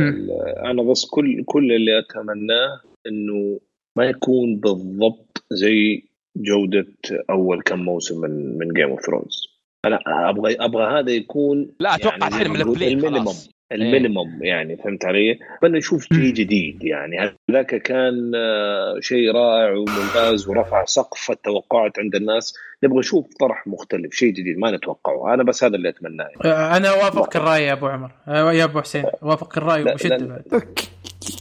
[0.71, 3.59] أنا بس كل كل اللي أتمناه إنه
[3.97, 6.03] ما يكون بالضبط زي
[6.37, 6.85] جودة
[7.29, 9.56] أول كم موسم من من Game of Thrones
[9.87, 13.25] أنا أبغى أبغى هذا يكون لا أتوقع يعني الفليم ال minimum.
[13.25, 19.31] خلاص ال minimum يعني فهمت علي؟ بدنا نشوف شيء جديد يعني هذاك كان آه، شيء
[19.31, 25.33] رائع وممتاز ورفع سقف التوقعات عند الناس نبغى نشوف طرح مختلف شيء جديد ما نتوقعه
[25.33, 28.81] أنا بس هذا اللي أتمناه آه، أنا وافقك الرأي يا أبو عمر آه، يا أبو
[28.81, 30.17] حسين وافق الرأي وبشده.
[30.25, 30.63] بعد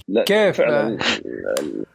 [0.08, 0.98] لا كيف؟ فعلا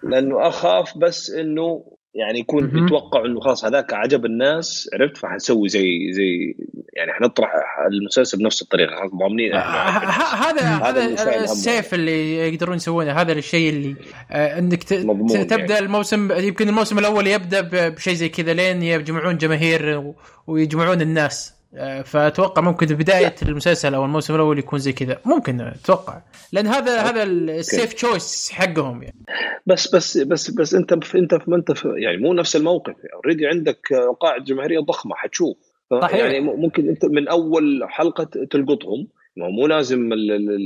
[0.04, 1.84] لأنه أخاف بس إنه
[2.16, 2.86] يعني يكون.
[2.86, 6.56] يتوقع إنه خلاص هذاك عجب الناس عرفت فحنسوي زي زي
[6.94, 7.50] يعني حنطرح
[7.92, 11.44] المسلسل بنفس الطريقة خلاص ضامنين هذا هذا.
[11.44, 13.96] السيف اللي يقدرون يسوونه هذا الشيء اللي
[14.32, 15.80] آه، إنك ت- ت- تبدأ يعني.
[15.80, 20.16] الموسم يمكن الموسم الأول يبدأ بشيء زي كذا لين يجمعون جماهير و-
[20.48, 21.54] ويجمعون الناس
[22.04, 25.20] فأتوقع ممكن بداية المسلسل أو الموسم الأول يكون زي كذا.
[25.26, 26.22] ممكن أتوقع.
[26.54, 29.26] لأن هذا هذا ال safe choice حقهم يعني.
[29.66, 32.96] بس بس بس بس أنت في أنت في أنت في يعني مو نفس الموقف.
[33.14, 33.80] already عندك
[34.20, 35.58] قاعدة جماهيرية ضخمة حتشوف.
[36.02, 36.16] صحيح.
[36.16, 39.08] يعني ممكن أنت من أول حلقة تلقطهم.
[39.38, 40.10] مو لازم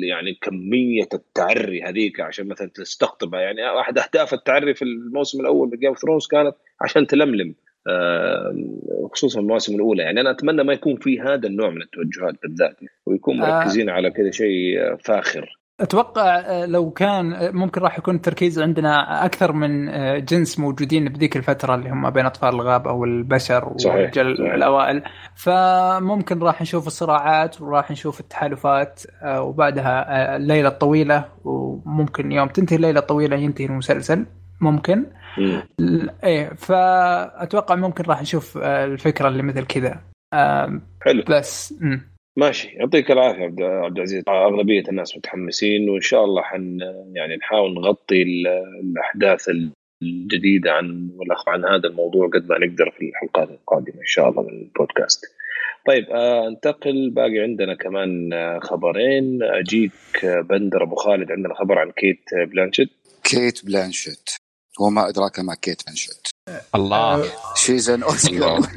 [0.03, 3.39] يعني كمية التعري هذيك عشان مثلا تستقطبها.
[3.39, 7.49] يعني أحد أهداف التعري في الموسم الأول من Game of Thrones كانت عشان تلملم.
[7.49, 7.74] آه،
[9.11, 13.41] خصوصا المواسم الأولى يعني أنا أتمنى ما يكون في هذا النوع من التوجهات بالذات ويكون
[13.41, 13.59] آه.
[13.59, 18.59] مركزين على كذا شيء آه، فاخر أتوقع آه، لو كان آه، ممكن راح يكون التركيز
[18.59, 23.73] عندنا أكثر من آه، جنس موجودين بذيك الفترة اللي هم بين أطفال الغاب أو البشر
[23.85, 24.41] والرجال.
[24.41, 25.03] الأوائل
[25.35, 32.75] فممكن راح نشوف الصراعات وراح نشوف التحالفات آه، وبعدها آه، الليلة الطويلة وممكن يوم تنتهي
[32.75, 34.25] الليلة الطويلة ينتهي المسلسل
[34.61, 35.05] ممكن
[36.23, 40.01] إيه فأتوقع ممكن راح نشوف آه، الفكرة اللي مثل كذا.
[41.01, 41.23] حلو.
[41.29, 42.01] بس مم.
[42.37, 42.67] ماشي.
[42.67, 44.23] يعطيك العافية عبد عبد العزيز.
[44.29, 46.79] أغلبية الناس متحمسين وإن شاء الله حن
[47.13, 48.47] يعني نحاول نغطي ال-
[48.83, 49.49] الأحداث
[50.03, 51.09] الجديدة عن
[51.47, 55.25] عن هذا الموضوع قد ما نقدر في الحلقات القادمة إن شاء الله من البودكاست.
[55.87, 57.09] طيب آه أنتقل.
[57.09, 59.43] باقي عندنا كمان آه خبرين.
[59.43, 59.91] أجيك
[60.49, 62.89] بندر أبو خالد عندنا خبر عن كيت بلانشيت.
[63.23, 64.29] كيت بلانشيت.
[64.79, 66.27] وما أدراك ما كيت بلانشيت
[66.75, 67.31] الله.
[67.55, 68.69] She's an Oscar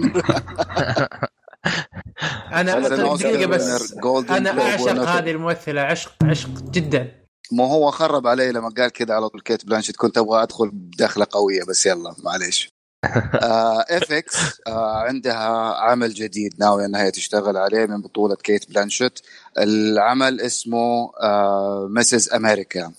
[2.53, 3.93] أنا دقيقة بس.
[4.31, 4.89] أنا أعشق.
[4.89, 7.13] هذه الممثلة عشق عشق جدا.
[7.53, 11.27] مو هو خرب علي لما قال كذا على طول كيت بلانشيت كنت أبغى أدخل بدخلة
[11.31, 12.71] قوية بس يلا معليش.
[13.91, 19.21] FX عندها عمل جديد ناوي إنها هي تشتغل عليه من بطولة كيت بلانشيت.
[19.59, 21.11] العمل اسمه
[21.89, 22.33] Mrs.
[22.33, 22.93] America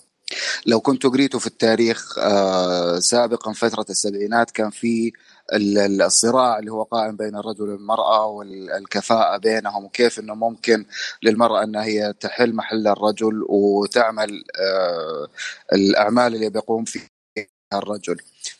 [0.66, 5.12] لو كنتوا قريتوا في التاريخ آه، سابقا فترة السبعينات كان في
[5.52, 10.84] ال- ال- الصراع اللي هو قائم بين الرجل والمرأة والكفاءه بينهم وكيف إنه ممكن
[11.22, 15.28] للمرأة إنها هي تحل محل الرجل وتعمل آه،
[15.72, 17.06] الأعمال اللي بيقوم فيها
[17.74, 18.16] الرجل.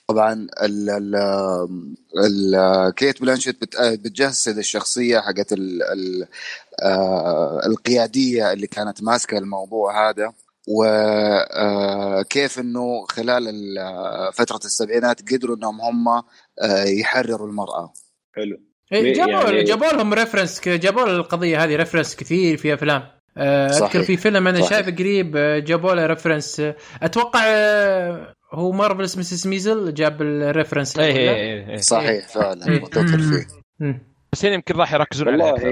[0.09, 5.54] طبعا ال كيت بلانشيت بت- بتجسد الشخصية حقت
[6.83, 10.33] آه، القيادية اللي كانت ماسكة الموضوع هذا.
[10.68, 17.92] وكيف إنه خلال ال- فترة السبعينات قدروا إنهم هم آه، يحرروا المرأة
[18.37, 18.57] حلو
[18.92, 23.03] إيه، جابوا يعني- جابوا لهم reference جابوا القضية هذه reference كثير في أفلام
[23.37, 24.03] آه، أذكر صحيح.
[24.03, 24.70] في فيلم أنا صحيح.
[24.70, 29.46] شايف قريب آه، جابوا له reference آه، أتوقع آه، هو Marvelous Mrs.
[29.48, 32.85] Maisel جاب ال reference إيه ولا؟ إيه إيه صحيح فعلا إيه.
[32.85, 33.46] فيه.
[34.33, 35.70] بس هنا يمكن راح يركزون عليه والله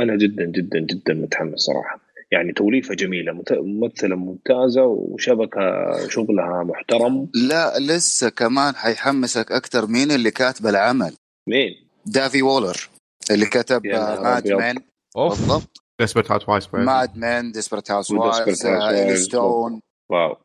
[0.00, 2.00] أنا جدا جدا جدا متحمس صراحة
[2.32, 5.60] يعني توليفة جميلة مت- ممثلة ممتازة وشبكة
[6.08, 7.28] شغلها محترم.
[7.34, 11.14] لا لسه كمان حيحمسك أكثر مين اللي كاتب العمل؟
[11.48, 11.70] مين؟
[12.06, 12.88] دافي وولر
[13.30, 14.48] اللي كتب Mad.
[14.48, 14.76] Men
[15.16, 15.82] بالضبط.
[16.00, 19.14] Desperate Housewives Mad Men Desperate Housewives Housewives.
[19.14, 20.36] ستون wow.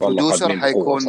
[0.00, 1.02] بقوة حيكون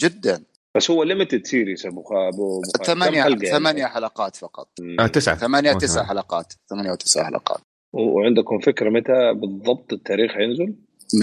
[0.00, 0.42] جدا.
[0.76, 4.68] بس هو limited series أبو أبو ثمانية يعني؟ ثمانية حلقات فقط.
[5.00, 5.34] آه تسعة.
[5.36, 6.04] ثمانية تسع.
[6.04, 6.52] حلقات.
[6.70, 7.60] ثمانية وتسع حلقات.
[7.92, 10.74] وعندكم فكرة متى بالضبط التاريخ حينزل؟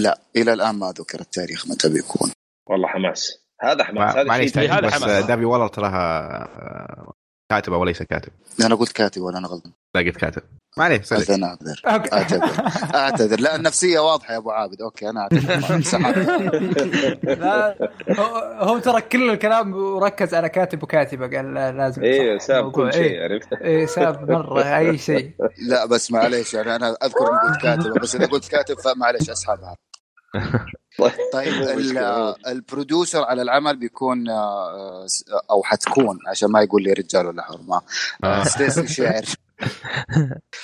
[0.02, 2.30] لا إلى الآن ما ذكر التاريخ متى بيكون.
[2.66, 3.46] والله حماس.
[3.62, 4.16] هذا حماس.
[4.16, 5.04] هذا معليش هذا حماس.
[5.04, 7.12] بس دافي وولر تراها.
[7.48, 8.32] كاتبة وليس كاتب.
[8.64, 10.42] أنا قلت كاتب ولا أنا غلطان؟ لا قلت كاتب.
[10.78, 12.12] ما عليه أنا أعتذر أوكي.
[12.12, 12.50] أعتذر.
[12.94, 13.40] أعتذر.
[13.40, 14.82] لا النفسية واضحة يا أبو عابد.
[14.82, 15.80] أوكي أنا أعتذر.
[15.92, 16.28] سحبت.
[17.24, 18.36] لا هو,
[18.68, 21.36] هو ترى كل الكلام وركز على كاتب وكاتبة.
[21.36, 22.02] قال لا لازم
[22.38, 22.70] صح ساب.
[22.72, 23.24] كل شيء إيه.
[23.24, 25.32] عرفت؟ إيه ساب مرة أي شيء.
[25.68, 29.76] لا بس معليش يعني أنا أذكر إني قلت كاتب بس إذا قلت كاتب فمعليش أسحبها.
[31.32, 32.34] طيب ال- مشكلة.
[32.46, 35.06] ال producer على العمل بيكون آه،
[35.50, 37.82] أو حتكون عشان ما يقول لي رجال ولا حرمة.
[38.24, 39.24] آه، ستيسي شير.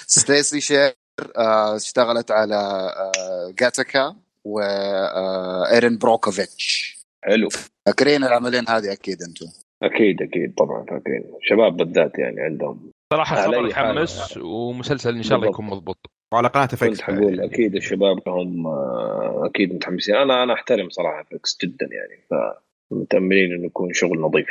[0.07, 0.93] ستيسي شير
[1.37, 6.97] آه، اشتغلت على آه، Gattaca و Erin Brockovich.
[7.25, 7.49] حلو.
[7.87, 9.47] فاكرين العملين هذه أكيد أنتم.
[9.83, 12.91] أكيد أكيد طبعا فاكرين شباب بالذات يعني عندهم.
[13.13, 13.67] صراحة خبر.
[13.69, 15.49] يحمس ومسلسل إن شاء الله.
[15.49, 15.97] يكون مضبوط.
[16.33, 20.15] وعلى قناة كنت FX حقول أكيد الشباب هم آه، أكيد متحمسين.
[20.15, 22.23] أنا أنا أحترم صراحة FX جدا يعني
[22.91, 24.47] فمتأملين إنه يكون شغل نظيف.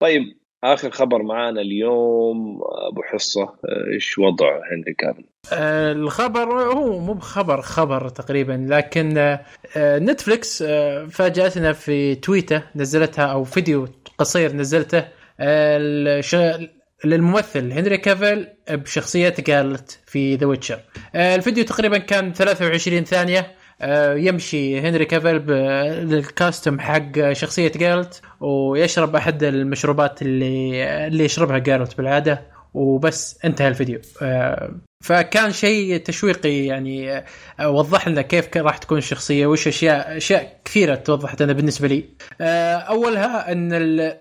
[0.00, 0.22] طيب
[0.64, 7.12] آخر خبر معانا اليوم أبو حصة آه، إيش وضع هنري كافل آه، الخبر هو مو
[7.12, 9.40] بخبر خبر تقريبا لكن آه،
[9.76, 14.98] آه، نتفلكس آه، فاجأتنا في تويته نزلتها أو فيديو قصير نزلته
[15.40, 16.68] آه، الش-
[17.04, 17.72] للممثل.
[17.72, 20.78] هنري كافيل بشخصية جيرالت في The Witcher
[21.14, 23.46] الفيديو تقريبا كان 23 ثانية.
[23.80, 31.58] آه، يمشي هنري كافيل بال costume حق شخصية جيرالت ويشرب أحد المشروبات اللي اللي يشربها
[31.58, 32.53] جيرالت بالعادة.
[32.74, 34.00] وبس انتهى الفيديو.
[34.22, 34.70] آه،
[35.04, 37.18] فكان شيء تشويقي يعني
[37.60, 42.04] آه، وضح لنا كيف راح تكون الشخصية وش أشياء أشياء كثيرة توضحت أنا بالنسبة لي.
[42.40, 44.18] آه، أولها إن ال-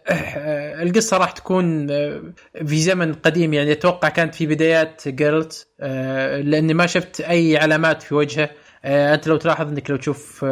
[0.88, 1.88] القصة راح تكون
[2.66, 5.68] في زمن قديم يعني أتوقع كانت في بدايات جيرالت
[6.44, 8.50] لأني ما شفت أي علامات في وجهه.
[8.86, 10.44] أنت لو تلاحظ إنك لو تشوف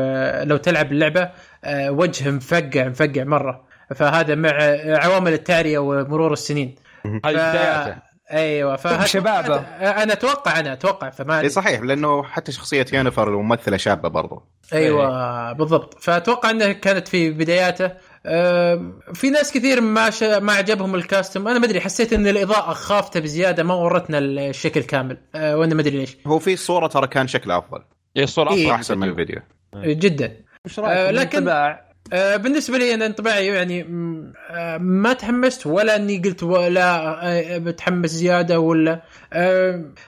[0.44, 1.30] لو تلعب اللعبة
[1.70, 3.64] وجهه مفقع مفقع مرة.
[3.96, 4.50] فهذا مع
[4.86, 6.76] عوامل التعرية ومرور السنين.
[7.04, 7.96] ف- بداياته.
[8.32, 9.56] أيوه فهذا شبابه.
[10.04, 11.50] أنا أتوقع أنا أتوقع فما إي.
[11.50, 14.44] صحيح لأنه حتى شخصية يونيفر الممثلة شابة برضو.
[14.74, 16.04] أيوه بالضبط.
[16.04, 17.92] فأتوقع إنها كانت في بداياته.
[19.14, 20.24] في ناس كثير ما ش...
[20.24, 25.18] ما عجبهم الكاستم أنا ما أدري حسيت إن الإضاءة خافته بزيادة ما ورتنا الشكل كامل.
[25.36, 26.18] أه وأنا ما أدري ليش.
[26.28, 27.82] هو في صورة ترى كان شكله أفضل.
[28.18, 28.72] إي الصورة إيه.
[28.72, 29.40] أحسن من الفيديو.
[29.76, 30.38] جدا.
[30.66, 31.80] وش آه، رايك لكن- لكن أه
[32.12, 33.82] بالنسبة لي أنا انطباعي يعني
[34.52, 39.02] أه ما تحمست ولا أني قلت ولا أه بتحمس زيادة ولا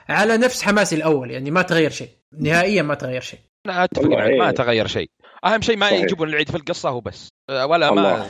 [0.08, 2.08] على نفس حماسي الأول يعني ما تغير شيء.
[2.38, 3.40] نهائيا ما تغير شيء.
[3.66, 4.50] أنا أتفق معك ما.
[4.50, 5.10] تغير شيء.
[5.44, 5.90] أهم شيء ما.
[5.90, 7.28] يجيبون العيد في القصة وبس.
[7.50, 8.26] ولا ما الله.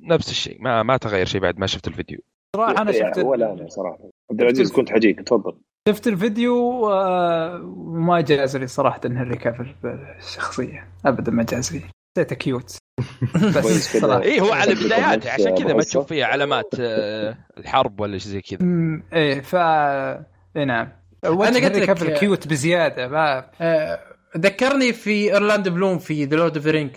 [0.00, 0.56] نفس الشيء.
[0.60, 2.18] ما ما تغير شيء بعد ما شفت الفيديو.
[2.56, 4.10] صراحة أنا يعني شفت ولا أنا صراحة.
[4.30, 5.20] عبد العزيز كنت حجيك.
[5.20, 5.58] تفضل.
[5.88, 11.80] شفت الفيديو آه، وما جاز لي صراحة هنري كافل بالشخصيه ابدا ما جاز لي.
[12.16, 12.76] حسيته cute.
[13.56, 13.96] بس.
[13.98, 14.22] صراحة.
[14.22, 18.40] اي هو على بداياته عشان كذا ما؟ تشوف فيها علامات أه، الحرب ولا شيء زي
[18.40, 18.60] كذا.
[18.60, 19.54] أمم، إيه ف
[20.56, 20.88] اي نعم.
[21.24, 24.00] أنا قلت لك- كيوت بزيادة ما أه
[24.38, 26.90] ذكرني في اورلاندو بلوم في The Lord of the Rings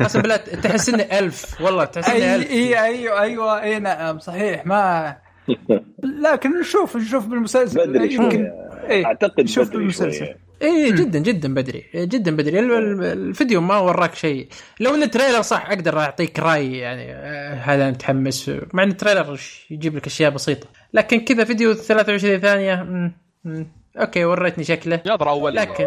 [0.00, 2.50] قسم بالله تحس إنه elf والله تحس إنه elf.
[2.50, 5.16] إي أيوه أيوه إي نعم صحيح ما
[6.24, 7.86] لكن نشوف نشوف بالمسلسل.
[7.88, 8.50] بدري يمكن
[8.88, 10.34] إيه، أعتقد نشوف بالمسلسل.
[10.62, 11.84] اي جدا جدا بدري.
[11.94, 12.58] جدا بدري.
[12.58, 14.48] ال- ال- الفيديو ما وراك شيء.
[14.80, 18.50] لو إن ال trailer صح أقدر أعطيك راي يعني آه، هل أنا متحمس.
[18.72, 20.66] مع إن ال trailer يجيب لك أشياء بسيطة.
[20.94, 23.12] لكن كذا فيديو 23 ثانية مم،
[23.44, 23.66] مم.
[23.96, 25.00] أوكي وريتني شكله.
[25.06, 25.86] يظهر اول لكن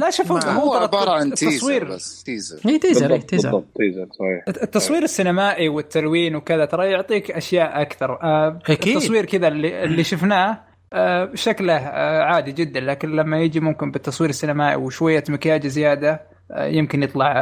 [0.00, 2.60] لا شوف ما- هو عبارة عن teaser بس teaser.
[2.64, 3.50] هي teaser هي بالضبط teaser.
[3.50, 4.62] بالضبط teaser صحيح.
[4.62, 8.22] التصوير السينمائي والتلوين وكذا ترى يعطيك أشياء أكثر.
[8.22, 8.96] آه، أكيد.
[8.96, 10.58] التصوير كذا اللي, اللي شفناه
[10.92, 16.66] آه، شكله آه، عادي جدا لكن لما يجي ممكن بالتصوير السينمائي وشوية مكياج زيادة آه،
[16.66, 17.32] يمكن يطلع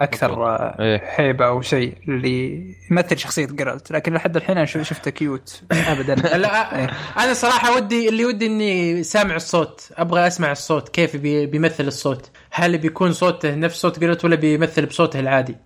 [0.00, 0.46] أكثر
[0.80, 1.02] إيه.
[1.04, 5.62] هيبه أو شيء اللي يمثل شخصية جيرالت لكن لحد الحين أنا شفته cute.
[5.92, 6.14] ابدا.
[6.36, 6.90] لا إيه.
[7.18, 12.30] أنا صراحة ودي اللي ودي إني سامع الصوت أبغى أسمع الصوت كيف بي بيمثل الصوت.
[12.50, 15.56] هل بيكون صوته نفس صوت جريت ولا بيمثل بصوته العادي.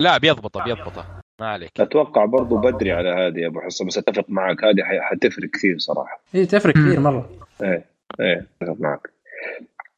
[0.00, 1.20] لا بيضبطه بيضبطه.
[1.40, 1.80] ما عليك.
[1.80, 6.20] أتوقع برضو بدري على هذه يا أبو حصه بس أتفق معك هذه حتفرق كثير صراحة.
[6.32, 7.30] هي تفرق كثير مرة.
[7.62, 7.84] إيه
[8.20, 9.10] إيه أتفق معك.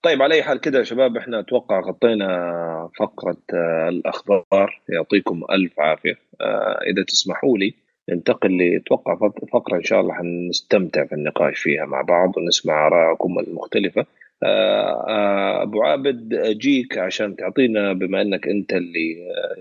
[0.02, 4.80] طيب على أي حال كده يا شباب إحنا أتوقع غطينا فقرة آه، الأخبار.
[4.88, 6.18] يعطيكم ألف عافية.
[6.40, 7.74] آه، إذا تسمحوا لي
[8.10, 13.38] ننتقل لأتوقع فق- فقرة إن شاء الله حنستمتع في النقاش فيها مع بعض ونسمع آرائكم
[13.38, 14.06] المختلفة.
[14.42, 19.12] آه، أبو عابد أجيك عشان تعطينا بما إنك أنت اللي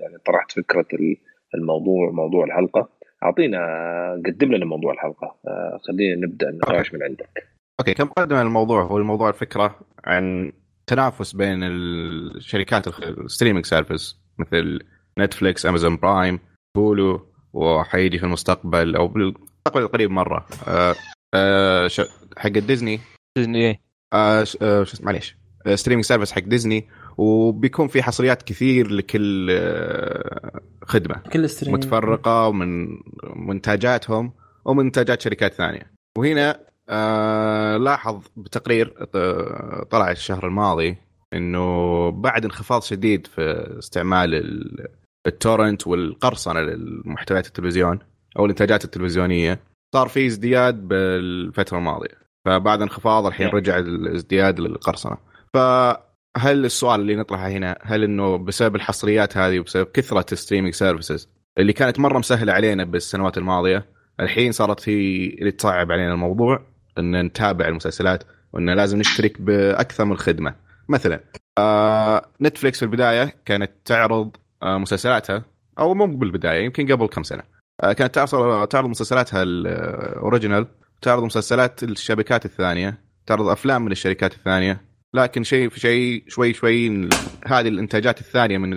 [0.01, 1.17] يعني طرحت فكرة ال-
[1.55, 2.89] الموضوع موضوع الحلقة.
[3.23, 3.59] أعطينا
[4.25, 5.35] قدم لنا موضوع الحلقة.
[5.47, 7.47] آه، خلينا نبدأ النقاش من عندك.
[7.79, 7.93] أوكي.
[7.93, 10.51] كمقدمه للموضوع هو الموضوع الفكرة عن
[10.87, 14.79] تنافس بين الشركات الستريمينج سيرفيس مثل
[15.19, 16.39] نتفليكس امازون برايم
[16.77, 20.45] هولو وحيجي في المستقبل أو بالمستقبل القريب مرة.
[20.67, 20.95] آه
[21.33, 22.01] آه ش-
[22.37, 22.99] حق ديزني
[23.37, 23.79] ديزني
[24.13, 25.37] اسمه معليش.
[25.75, 26.87] streaming service حق ديزني
[27.21, 31.15] وبيكون في حصريات كثير لكل آه خدمة.
[31.33, 32.87] كل stream متفرقة ومن
[33.35, 34.33] إنتاجاتهم
[34.65, 35.91] ومن إنتاجات شركات ثانية.
[36.17, 40.97] وهنا آه لاحظ بتقرير ط- طلع الشهر الماضي
[41.33, 44.87] إنه بعد انخفاض شديد في استعمال ال-
[45.27, 47.99] التـ torrent والقرصنة للمحتويات التلفزيون
[48.39, 49.59] أو الإنتاجات التلفزيونية
[49.93, 52.21] صار في ازدياد بالفترة الماضية.
[52.45, 53.47] فبعد انخفاض الحين.
[53.47, 55.17] رجع الازدياد للقرصنة.
[56.35, 61.29] فهل السؤال اللي نطرحه هنا هل إنه بسبب الحصريات هذه وبسبب كثرة ال streaming services
[61.57, 63.85] اللي كانت مرة مسهلة علينا بالسنوات الماضية
[64.19, 66.65] الحين صارت هي اللي تصعب علينا الموضوع
[66.97, 70.55] إن نتابع المسلسلات وانه لازم نشترك بأكثر من خدمة.
[70.89, 71.19] مثلا
[71.57, 75.43] آه نتفليكس في البداية كانت تعرض آه مسلسلاتها
[75.79, 77.43] أو مو بالبداية يمكن قبل كم سنة
[77.83, 80.67] آه كانت تعرض تعرض مسلسلاتها ال original
[81.01, 87.09] تعرض مسلسلات الشبكات الثانية تعرض أفلام من الشركات الثانية لكن شيء في شيء شوي شوي
[87.47, 88.73] هذه الإنتاجات الثانية من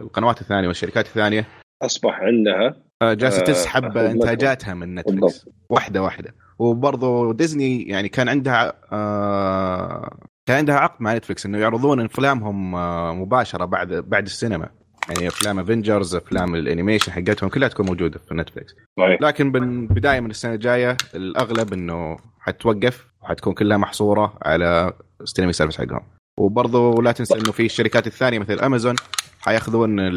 [0.00, 1.46] القنوات الثانية والشركات الثانية.
[1.82, 4.06] أصبح عندها آه، جالسة آه، تسحب خدمتهم.
[4.06, 5.48] إنتاجاتها من نتفلكس.
[5.70, 6.34] واحدة واحدة.
[6.58, 13.14] وبرضه ديزني يعني كان عندها آه كان عندها عقد مع نتفلكس إنه يعرضون أفلامهم آه
[13.14, 14.68] مباشرة بعد بعد السينما.
[15.08, 18.74] يعني أفلام Avengers أفلام الأنيميشن حقتهم كلها تكون موجودة في نتفلكس
[19.20, 23.09] لكن بالبدايه من السنة الجاية الأغلب إنه حتوقف.
[23.22, 24.92] وحتكون كلها محصورة على
[25.24, 26.02] streaming service حقهم.
[26.38, 28.96] وبرضه لا تنسى إنه في الشركات الثانية مثل امازون
[29.40, 30.10] حيأخذون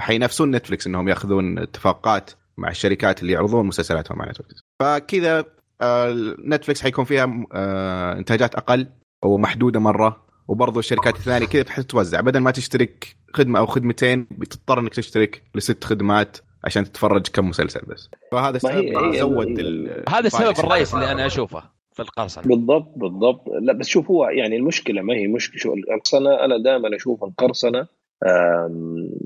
[0.00, 5.44] حينافسون نتفلكس إنهم يأخذون اتفاقات مع الشركات اللي يعرضون مسلسلاتهم مع نتفلكس فكذا
[5.80, 8.86] آه، نتفلكس حيكون فيها آه، إنتاجات أقل
[9.24, 10.30] ومحدوده مرة.
[10.48, 15.84] وبرضه الشركات الثانية كذا حتتوزع بدل ما تشترك خدمة أو خدمتين بتضطر إنك تشترك لست
[15.84, 18.10] خدمات عشان تتفرج كم مسلسل بس.
[18.32, 19.60] فهذا السبب زود
[20.08, 20.58] هذا السبب.
[20.58, 21.79] الرئيسي اللي أنا أشوفه.
[22.04, 23.44] في القرصنه بالضبط بالضبط.
[23.62, 25.74] لا بس شوف هو يعني المشكلة ما هي مشكلة.
[25.74, 27.86] القرصنة أنا دائما أشوف القرصنة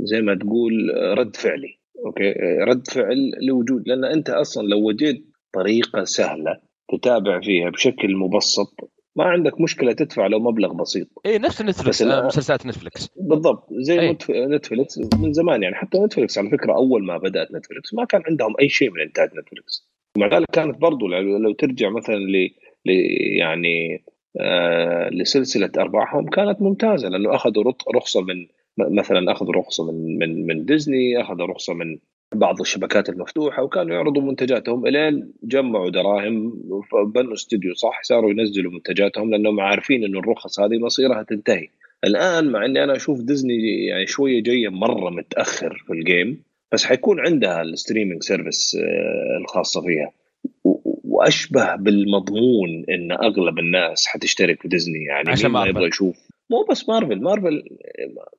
[0.04, 0.72] زي ما تقول
[1.18, 2.32] رد فعلي okay؟
[2.68, 6.58] رد فعل لوجود لأن أنت أصلا لو وجدت طريقة سهلة
[6.92, 11.06] تتابع فيها بشكل مبسط ما عندك مشكلة تدفع لو مبلغ بسيط.
[11.26, 14.12] اي نفس نتفلكس آه، مسلسلات نتفلكس بالضبط زي أي.
[14.12, 15.74] نتف- نتفلكس من زمان يعني.
[15.74, 19.28] حتى نتفلكس على فكرة أول ما بدأت نتفلكس ما كان عندهم أي شيء من إنتاج
[19.38, 22.16] نتفلكس ومع ذلك كانت برضو لو ترجع مثلا
[23.38, 24.04] يعني
[24.40, 28.46] آه لسلسلة أرباحهم كانت ممتازة لأنه أخذوا رخصة من
[28.78, 31.98] مثلا أخذوا رخصة من من من ديزني أخذوا رخصة من
[32.34, 36.60] بعض الشبكات المفتوحة وكانوا يعرضوا منتجاتهم إلين جمعوا دراهم
[36.92, 41.68] وبنوا استوديو صح؟ صاروا ينزلوا منتجاتهم لأنهم عارفين إنه الرخص هذه مصيرها تنتهي.
[42.04, 46.84] الآن مع إني أنا أشوف ديزني يعني شوية جاية مرة متأخر في ال game بس
[46.84, 50.10] حيكون عندها ال streaming service آه، الخاصة فيها.
[51.14, 55.04] وأشبه بالمضمون إن أغلب الناس حتشترك في ديزني.
[55.04, 55.76] يعني عشان مين ما مارفل.
[55.76, 56.28] يبغى يشوف.
[56.50, 57.20] مو بس مارفل.
[57.20, 57.62] مارفل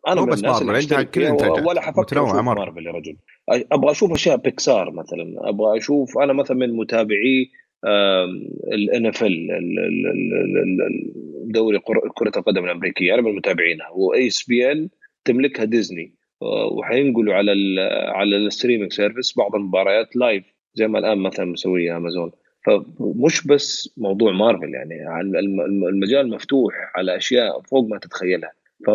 [0.08, 1.68] أنا مو بس مارفل، حشترك كل فيها الإنتاجات.
[1.68, 2.60] ولا حفكر أشوف مرة.
[2.60, 3.16] مارفل يا رجل.
[3.50, 5.50] أبغى أشوف أشياء بيكسار مثلا.
[5.50, 7.52] أبغى أشوف أنا مثلا من متابعي
[8.74, 9.48] ال NFL
[11.46, 11.80] دوري
[12.14, 13.14] كرة القدم الأمريكية.
[13.14, 13.90] أنا من متابعينها.
[13.94, 14.90] و ESPN
[15.26, 16.14] تملكها ديزني.
[16.42, 17.80] آه، وحينقلوا على ال
[18.16, 22.32] على ال streaming service بعض المباريات live زي ما الآن مثلا مسويها أمازون.
[22.66, 28.52] فمش بس موضوع مارفل يعني الم- الم- المجال مفتوح على أشياء فوق ما تتخيلها.
[28.86, 28.90] ف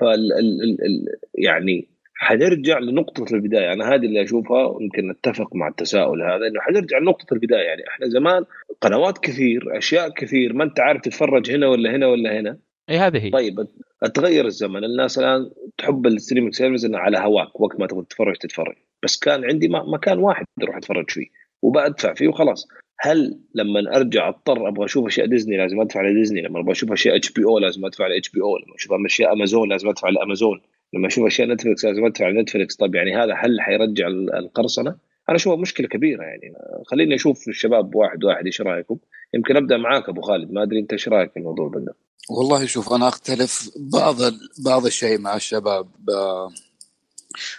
[0.00, 3.72] فال ال- ال- ال- يعني حنرجع لنقطة البداية.
[3.72, 7.62] أنا هذه اللي أشوفها يمكن أتفق مع التساؤل هذا إنه حنرجع لنقطة البداية.
[7.66, 8.44] يعني إحنا زمان
[8.80, 12.58] قنوات كثير أشياء كثير ما أنت عارف تتفرج هنا ولا هنا ولا هنا.
[12.90, 13.30] إي هذه هي.
[13.30, 13.66] طيب
[14.02, 14.84] أتغير الزمن.
[14.84, 18.74] الناس الآن تحب ال streaming service انه على هواك وقت ما تبغى تتفرج تتفرج.
[19.02, 21.26] بس كان عندي مكان واحد أروح أتفرج فيه
[21.62, 22.68] وبدفع فيه وخلاص.
[23.02, 27.16] هل لما أرجع أضطر أبغى أشوف أشياء ديزني لازم أدفع لديزني لما أبغى أشوف أشياء
[27.16, 30.60] HBO لازم أدفع ل HBO لما أشوف اشياء امازون لازم أدفع لامازون
[30.94, 34.90] لما أشوف أشياء نتفلكس لازم أدفع لنتفلكس طيب يعني هذا هل حيرجع ال- القرصنة؟
[35.28, 36.52] أنا أشوفها مشكلة كبيرة يعني
[36.86, 38.96] خليني أشوف الشباب واحد واحد إيش رأيكم؟
[39.34, 41.94] يمكن أبدأ معاك أبو خالد ما أدري أنت إيش رأيك في الموضوع ده؟
[42.30, 44.16] والله شوف أنا أختلف بعض
[44.64, 46.48] بعض الشيء مع الشباب آه،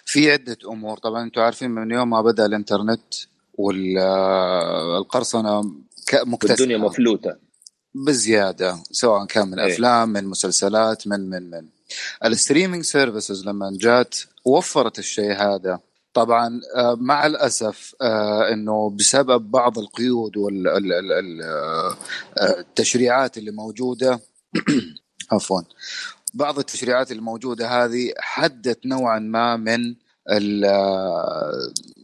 [0.06, 3.14] في عدة أمور طبعا أنتم عارفين من يوم ما بدأ الإنترنت
[3.62, 5.62] والقرصنه
[6.14, 6.52] مكتسحة.
[6.52, 7.36] والدنيا مفلوتة.
[7.94, 9.74] بزيادة سواء كان من إيه.
[9.74, 11.68] أفلام من مسلسلات من من من.
[12.26, 15.80] ال streaming services لما جات وفرت الشيء هذا.
[16.14, 20.38] طبعا آه، مع الأسف آه، إنه بسبب بعض القيود
[22.38, 24.20] والتشريعات اللي موجودة.
[25.32, 25.62] عفوا.
[26.34, 29.96] بعض التشريعات الموجودة هذه حدت نوعا ما من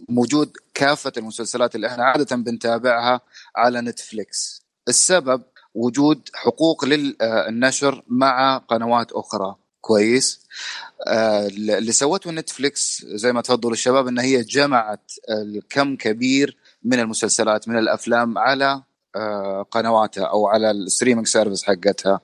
[0.10, 3.22] ال- آه، وجود كافة المسلسلات اللي إحنا عادة بنتابعها
[3.56, 4.62] على نتفليكس.
[4.88, 5.42] السبب
[5.76, 9.56] وجود حقوق للنشر مع قنوات أخرى.
[9.82, 10.40] كويس؟
[11.08, 17.68] آه، اللي سوته نتفليكس زي ما تفضلوا الشباب إن هي جمعت الكم كبير من المسلسلات
[17.68, 18.82] من الأفلام على
[19.16, 22.20] آه، قنواتها أو على ال streaming service حقتها.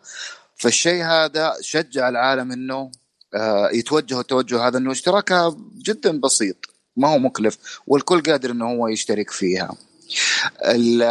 [0.56, 2.92] فالشيء هذا شجع العالم إنه
[3.36, 6.73] آه، يتوجهوا التوجه هذا إنه اشتراكها جدا بسيط.
[6.98, 9.76] ما هو مكلف والكل قادر إنه هو يشترك فيها.
[10.66, 11.04] ال-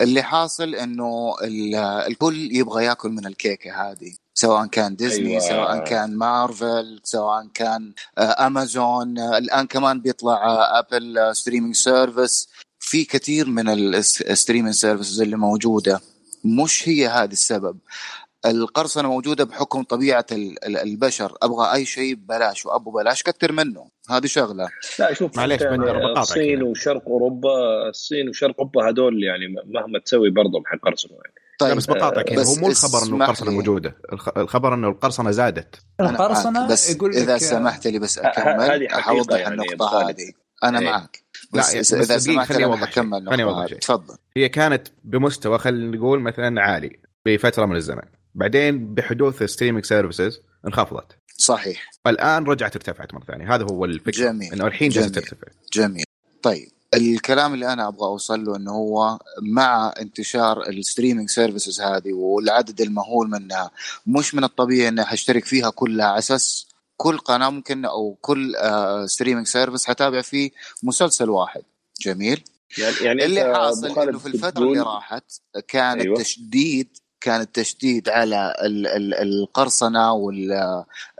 [0.00, 5.40] اللي حاصل إنه ال- الكل يبغى ياكل من الكيكة هذه سواء كان ديزني أيوة.
[5.40, 12.48] سواء كان مارفل سواء كان آه، أمازون آه، الآن كمان بيطلع آه، أبل streaming service
[12.80, 16.00] في كثير من ال streaming services اللي موجودة.
[16.44, 17.78] مش هي هذا السبب.
[18.46, 21.36] القرصنة موجودة بحكم طبيعة ال- ال- البشر.
[21.42, 23.88] أبغى أي شيء ببلاش وأبو بلاش كتر منه.
[24.10, 26.62] هذه شغلة لا شوف معليش، بقاطعك الصين.
[26.62, 32.32] وشرق أوروبا الصين وشرق أوروبا هدول يعني مهما تسوي برضهم حيقرصنوا يعني طيب بس بقاطعك
[32.32, 33.50] هنا بس هو مو الخبر إنه القرصنة.
[33.50, 38.18] موجودة الخ- الخبر إنه القرصنة زادت أنا القرصنه بس يقول لك اذا سمحت لي بس
[38.18, 40.08] أكمل حوضح يعني النقطة.
[40.08, 40.32] هذه
[40.64, 40.84] أنا إيه.
[40.86, 41.22] معك
[41.54, 42.86] لا، بس, بس إذا سمحت خليني شيء.
[42.86, 43.78] حكمل خليني النقطه أوضح هذه شيء.
[43.78, 48.02] تفضل هي كانت بمستوى خلينا نقول مثلا عالي بفترة من الزمن
[48.34, 54.52] بعدين بحدوث streaming services انخفضت صحيح الآن رجعت ارتفعت مرة ثانية هذا هو الفكرة جميل.
[54.52, 55.10] إنه الحين جالسه.
[55.10, 56.04] ترتفع جميل
[56.42, 62.12] طيب الكلام اللي أنا أبغى أوصل له إنه هو مع انتشار ال streaming services هذه
[62.12, 63.70] والعدد المهول منها
[64.06, 68.54] مش من الطبيعي إني حاشترك فيها كلها على أساس كل قناة ممكن أو كل
[69.06, 70.50] streaming service حتابع فيه
[70.82, 71.62] مسلسل واحد
[72.00, 72.44] جميل
[72.78, 75.24] يعني يعني اللي حاصل إنه في الفترة اللي راحت
[75.68, 76.00] كان.
[76.00, 76.16] أيوة.
[76.18, 80.12] التشديد كان التشديد على ال- ال- القرصنة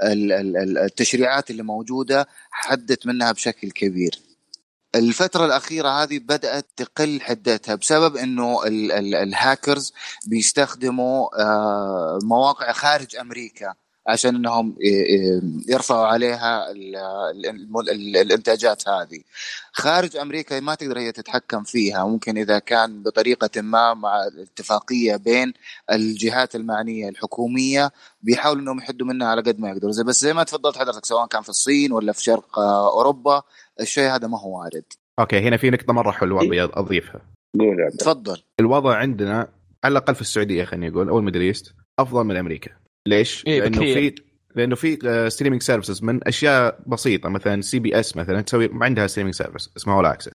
[0.04, 4.18] والتشريعات اللي موجودة حدت منها بشكل كبير.
[4.94, 8.16] الفترة الأخيرة هذه بدأت تقل حدتها بسبب
[8.92, 9.92] ال- الهاكرز
[10.26, 13.74] بيستخدموا آه، مواقع خارج أمريكا
[14.08, 14.44] عشان
[14.80, 19.20] ي- يرفعوا عليها ال- ال- ال- الإنتاجات هذه.
[19.72, 25.52] خارج أمريكا ما تقدر هي تتحكم فيها ممكن إذا كان بطريقة ما مع اتفاقيه بين
[25.92, 27.90] الجهات المعنية الحكومية
[28.22, 31.26] بيحاولوا إنهم يحدوا منها على قد ما يقدروا زي بس زي ما تفضلت حضرتك سواء
[31.26, 33.42] كان في الصين ولا في شرق أوروبا
[33.80, 34.84] الشيء هذا ما هو وارد
[35.18, 36.46] أوكي هنا في نقطة مرة حلوة إيه.
[36.48, 37.20] ابي أضيفها
[37.58, 37.96] قول.
[37.98, 39.48] تفضل الوضع عندنا
[39.84, 42.70] على الأقل في السعودية خلينا نقول أو ال Middle East أفضل من أمريكا
[43.06, 43.78] ليش؟ إيه، لأنه.
[43.78, 44.14] في
[44.56, 44.98] لأنه في
[45.30, 47.28] streaming services من أشياء بسيطة.
[47.28, 50.30] مثلا CBS مثلا تسوي عندها streaming service اسمه All Access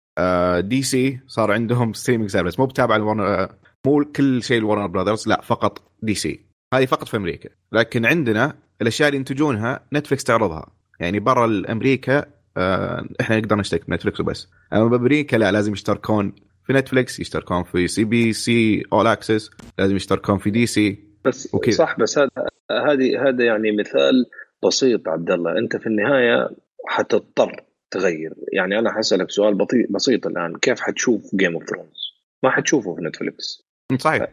[0.68, 3.48] DC صار عندهم streaming service مو بتابع الورن
[3.88, 7.50] مو كل شيء ال Warner Brothers لا فقط DC هذه فقط في أمريكا.
[7.72, 10.72] لكن عندنا الأشياء اللي ينتجونها Netflix تعرضها.
[11.00, 12.26] يعني برا أمريكا
[12.58, 14.48] آه، إحنا نقدر نشترك ب Netflix وبس.
[14.74, 16.34] أما بأمريكا لا لازم يشتركون
[16.68, 19.50] في Netflix يشتركون في CBS All Access
[19.80, 21.76] لازم يشتركون في DC بس وكذا.
[21.76, 22.30] صح بس هذا
[22.72, 24.26] هذه هذا يعني مثال
[24.66, 26.50] بسيط عبد الله أنت في النهاية
[26.88, 28.34] حتضطر تغير.
[28.54, 30.58] يعني أنا حسألك سؤال بطيء بسيط الآن.
[30.58, 32.14] كيف حتشوف Game of Thrones؟
[32.44, 33.64] ما حتشوفه في Netflix
[34.00, 34.28] صحيح.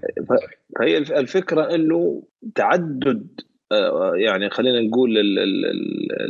[0.78, 2.22] فهي الف- الفكرة إنه
[2.54, 3.40] تعدد
[3.72, 5.10] آه، يعني خلينا نقول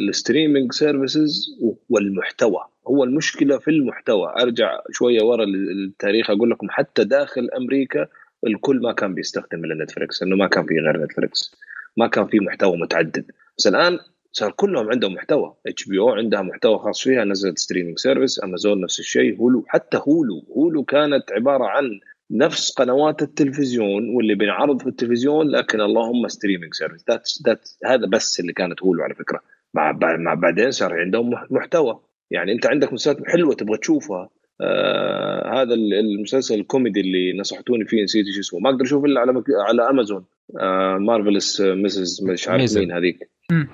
[0.09, 1.47] ال streaming services
[1.89, 2.61] والمحتوى.
[2.89, 4.35] هو المشكلة في المحتوى.
[4.43, 8.07] أرجع شوية ورا التاريخ أقول لكم حتى داخل أمريكا
[8.47, 11.57] الكل ما كان بيستخدم إلا Netflix إنه ما كان في غير Netflix
[11.97, 13.27] ما كان في محتوى متعدد.
[13.59, 13.99] بس الآن
[14.33, 15.55] صار كلهم عندهم محتوى.
[15.67, 20.85] HBO عندها محتوى خاص فيها نزلت streaming service Amazon نفس الشيء Hulu حتى Hulu Hulu
[20.85, 27.43] كانت عبارة عن نفس قنوات التلفزيون واللي بينعرض في التلفزيون لكن اللهم streaming service that's
[27.47, 29.41] that هذا بس اللي كانت Hulu على فكرة.
[29.75, 32.01] مع بعدين صار عندهم مح- محتوى.
[32.31, 34.29] يعني أنت عندك مسلسلات حلوة تبغى تشوفها
[34.61, 38.61] آه هذا ال- المسلسل الكوميدي اللي نصحتوني فيه نسيت إيش اسمه.
[38.61, 39.45] ما أقدر اشوفه إلا على مك...
[39.69, 40.25] على أمازون.
[40.61, 42.81] آه مارفلس مسز مش عارف ميزل.
[42.81, 43.31] مين هذيك.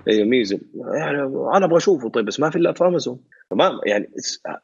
[0.09, 0.61] أيوه ميزل.
[0.95, 1.19] يعني
[1.57, 2.09] أنا أبغى أشوفه.
[2.09, 3.21] طيب بس ما في إلا في أمازون.
[3.51, 4.09] تمام يعني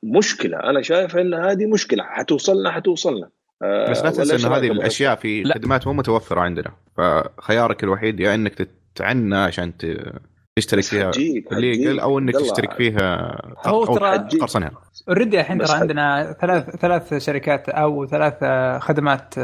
[0.02, 0.56] مشكلة.
[0.56, 2.02] أنا شايف إن هذه مشكلة.
[2.04, 3.28] حتوصلنا حتوصلنا.
[3.62, 5.54] آه، بس لا تنسى رأيك هذه الأشياء في لا.
[5.54, 6.72] خدمات مو متوفرة عندنا.
[6.96, 8.54] فخيارك الوحيد يا إنك
[8.94, 10.12] تتعنى عشان ت-
[10.58, 12.00] تشترك فيها حتجيك- الليجل.
[12.00, 12.34] أو إنك.
[12.34, 13.36] تشترك فيها
[13.66, 14.70] هو أو ترى- قرصنها
[15.08, 18.34] أوريدي الحين ترى عندنا ثلاث ثلاث شركات أو ثلاث
[18.82, 19.34] خدمات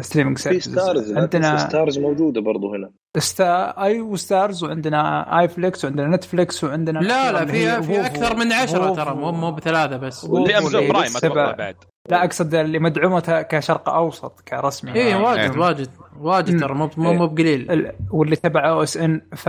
[0.00, 5.84] ستريمينج في سيرفيسز ستارز عندنا ستارز موجودة برضو هنا ستا أي وستارز وعندنا اي فليكس
[5.84, 8.06] وعندنا نتفليكس وعندنا لا لا في في.
[8.06, 8.94] أكثر من عشرة فوفو.
[8.94, 11.16] ترى مو مو بثلاثة بس واللي امازون واللي برايم.
[11.16, 11.76] أتوقع بعد
[12.10, 15.56] لا أقصد اللي مدعومة كشرق أوسط كرسمي اي آه، واجد.
[15.56, 15.88] واجد
[16.20, 16.60] واجد.
[16.60, 19.48] ترى مو مو مو بقليل ال- واللي تبع OSN ف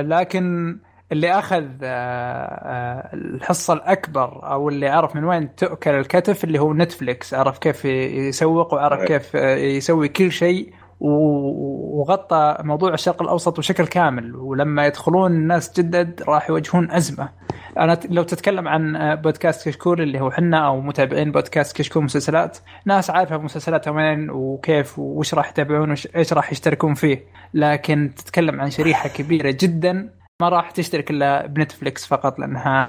[0.00, 0.78] لكن
[1.12, 6.74] اللي أخذ آه، آه، الحصة الأكبر أو اللي عرف من وين تؤكل الكتف اللي هو
[6.74, 9.04] Netflix عرف كيف يسوق وعرف.
[9.04, 10.72] كيف آه، يسوي كل شيء
[11.02, 14.36] وغطى موضوع الشرق الأوسط بشكل كامل.
[14.36, 17.28] ولما يدخلون الناس جدد راح يواجهون أزمة.
[17.78, 22.58] أنا لو تتكلم عن آه، بودكاست كشكول اللي هو حنا أو متابعين بودكاست كشكول مسلسلات
[22.86, 27.24] ناس عارفة مسلسلاتها وين وكيف وش راح يتابعون وش إيش راح يشتركون فيه.
[27.54, 30.10] لكن تتكلم عن شريحة كبيرة جدا
[30.42, 32.88] ما راح تشترك إلا بنتفليكس فقط لأنها.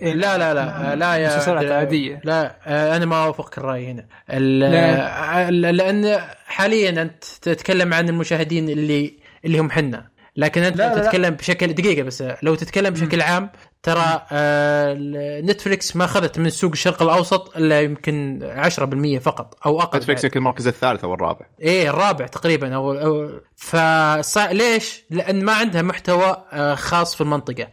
[0.00, 2.20] لا لا لا لا يا مسلسلات عادية.
[2.24, 4.06] لا آه، أنا ما اوافقك الرأي هنا
[4.38, 5.50] لا.
[5.50, 9.14] لأن حاليا أنت تتكلم عن المشاهدين اللي
[9.44, 11.02] اللي هم حنا لكن أنت لا، لا، لا.
[11.04, 13.50] تتكلم بشكل دقيقة بس لو تتكلم بشكل عام
[13.82, 14.94] ترى آه
[15.40, 20.24] نتفلكس ما أخذت من سوق الشرق الأوسط إلا يمكن 10% فقط أو أقل نتفلكس بعد.
[20.24, 25.82] يمكن المركز الثالث أو الرابع إيه الرابع تقريبا أو, أو فصع ليش؟ لأن ما عندها
[25.82, 27.68] محتوى آه، خاص في المنطقة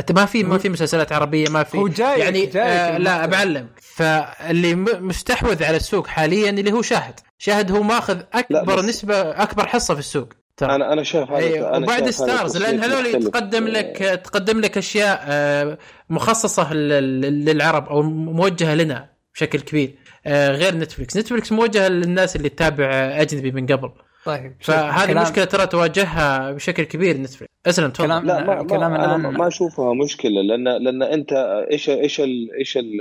[0.00, 3.26] انت ما في ما في مسلسلات عربية ما في هو جاي- يعني جاي آه لا.
[3.26, 7.14] بعلم فاللي مستحوذ على السوق حاليا اللي هو شاهد.
[7.38, 10.28] شاهد هو ماخذ أكبر نسبة أكبر حصة في السوق.
[10.56, 10.74] ترى.
[10.74, 13.28] أنا أنا شايف هذا أنا وبعد شايف هذا ستارز لأن هذول مختلف.
[13.28, 15.78] تقدم لك تقدم لك أشياء آه،
[16.10, 19.94] مخصصة لل- للعرب أو موجهة لنا بشكل كبير
[20.26, 22.86] آه، غير Netflix Netflix موجهة للناس اللي تتابع
[23.20, 23.90] أجنبي من قبل.
[24.26, 24.52] طيب.
[24.60, 29.14] فهذه كلام- مشكلة ترى تواجهها بشكل كبير Netflix اسلم تفضل كلام- لا ما الكلام ما
[29.16, 31.32] أنا الآن- ما أشوفها مشكلة لأن لأن أنت
[31.72, 33.00] إيش إيش ال إيش ال-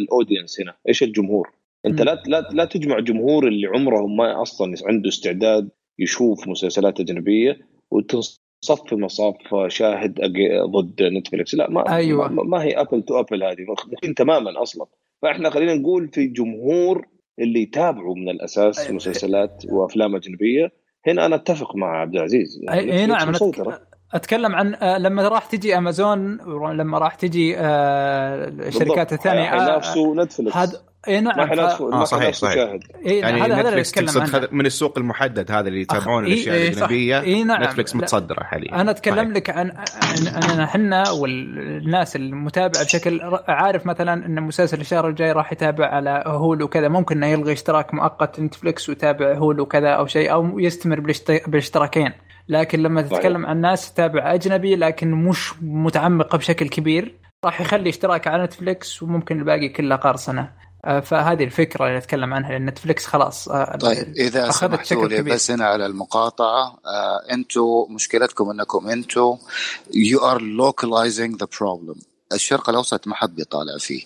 [0.00, 1.50] ال audience هنا؟ إيش الجمهور؟
[1.86, 2.02] أنت.
[2.02, 7.58] لا لا لا تجمع جمهور اللي عمرهم ما أصلا عنده استعداد يشوف مسلسلات أجنبية
[7.90, 9.34] وتصف مصاف
[9.68, 10.20] شاهد
[10.66, 12.28] ضد Netflix لا ما أيوة.
[12.28, 14.86] ما, ما هي apple to apple هذه مختلفين تماما أصلا.
[15.22, 17.06] فإحنا خلينا نقول في جمهور
[17.38, 18.92] اللي يتابعوا من الأساس أيوة.
[18.92, 20.72] مسلسلات وأفلام أجنبية
[21.06, 23.80] هنا أنا أتفق مع عبد العزيز أي- أي نعم مسيطرة.
[24.14, 26.36] أتكلم عن آه، لما راح تجي أمازون
[26.76, 29.12] لما راح تجي آه، الشركات.
[29.12, 30.56] الثانية آه، حينافسوا نتفلكس
[31.08, 31.48] اي ما نعم ف...
[31.50, 32.76] حينافسوا آه، ما صحيح، صحيح.
[33.06, 36.24] إيه يعني هذا هذا اللي Netflix أتكلم تقصد عنه من السوق المحدد هذا اللي يتابعون
[36.24, 36.76] أخ- الأشياء إيه، إيه، صح.
[36.78, 37.62] الأجنبية إيه، نعم.
[37.62, 37.96] Netflix.
[37.96, 39.28] متصدرة حاليا أنا أتكلم صحيح.
[39.28, 39.70] لك عن
[40.36, 46.64] اننا إحنا والناس المتابعة بشكل عارف مثلا إن مسلسل الشهر الجاي راح يتابع على Hulu
[46.64, 51.48] وكذا ممكن إنه يلغي اشتراك مؤقت Netflix ويتابع Hulu وكذا أو شيء أو يستمر بالاشت-
[51.48, 52.12] بالاشتراكين
[52.48, 53.16] لكن لما صحيح.
[53.18, 59.02] تتكلم عن ناس تتابع أجنبي لكن مش متعمقة بشكل كبير راح يخلي اشتراك على Netflix
[59.02, 60.50] وممكن الباقي كله قرصنة
[60.86, 65.22] فهذه الفكرة اللي اتكلم عنها لأن نتفلكس خلاص آه، طيب إذا سمحتوا لي.
[65.22, 69.36] بس هنا على المقاطعة آه أنتم مشكلتكم أنكم أنتم
[69.90, 71.98] you are localizing the problem.
[72.32, 74.02] الشرق الأوسط ما حد بيطالع فيه.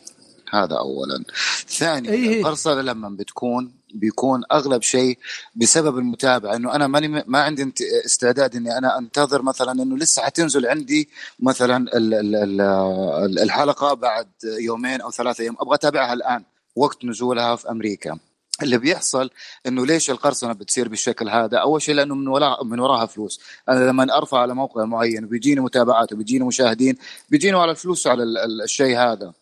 [0.51, 1.25] هذا اولا.
[1.69, 2.41] ثانيا إيه.
[2.41, 5.19] القرصنه لما بتكون بيكون أغلب شيء
[5.55, 7.73] بسبب المتابعة إنه أنا ماني ما عندي
[8.07, 11.09] استعداد إني أنا أنتظر مثلا إنه لسه حتنزل عندي
[11.41, 14.29] مثلا ال- ال- ال- الحلقة بعد
[14.61, 15.57] يومين أو ثلاثة أيام.
[15.61, 16.45] أبغى أتابعها الآن.
[16.77, 18.19] وقت نزولها في أمريكا.
[18.63, 19.31] اللي بيحصل
[19.67, 23.85] إنه ليش القرصنة بتصير بالشكل هذا؟ أول شيء لأنه من وراها من وراها فلوس، أنا
[23.91, 26.97] لما أرفع على موقع معين وبيجيني متابعات وبيجيني مشاهدين
[27.31, 29.33] بيجيني على الفلوس على ال- ال- الشيء هذا.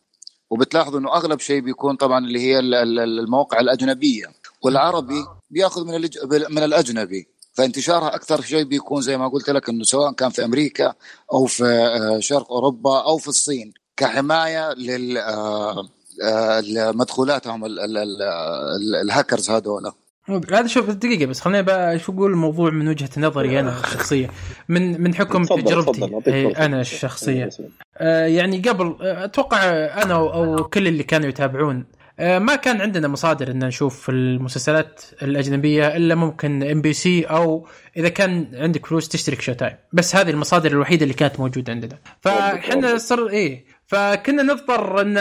[0.51, 4.27] وبتلاحظوا إنه أغلب شيء بيكون طبعا اللي هي ال- ال- المواقع الأجنبية.
[4.63, 6.09] والعربي بيأخذ من
[6.51, 7.29] من الأجنبي.
[7.53, 10.95] فانتشارها أكثر شيء بيكون زي ما قلت لك إنه سواء كان في أمريكا
[11.33, 13.75] أو في آه، شرق أوروبا أو في الصين.
[13.97, 15.19] كحماية لل
[16.23, 19.93] آه، آه، لمدخولاتهم ال- ال- ال- ال- الهاكرز هذول
[20.29, 24.31] هذا شوف دقيقة بس خليني بقى شو أقول الموضوع من وجهة نظري أنا الشخصية
[24.69, 26.65] من من حكم تجربتي إيه،.
[26.65, 27.49] أنا الشخصية.
[27.97, 29.59] آه، يعني قبل آه، أتوقع
[30.03, 31.85] أنا أو أو كل اللي كانوا يتابعون
[32.19, 38.49] آه، ما كان عندنا مصادر إن نشوف المسلسلات الأجنبية إلا ممكن MBC أو إذا كان
[38.55, 39.77] عندك فلوس تشترك Showtime.
[39.93, 41.99] بس هذه المصادر الوحيدة اللي كانت موجودة عندنا.
[42.21, 45.15] فإحنا صر إيه فكنا نضطر أن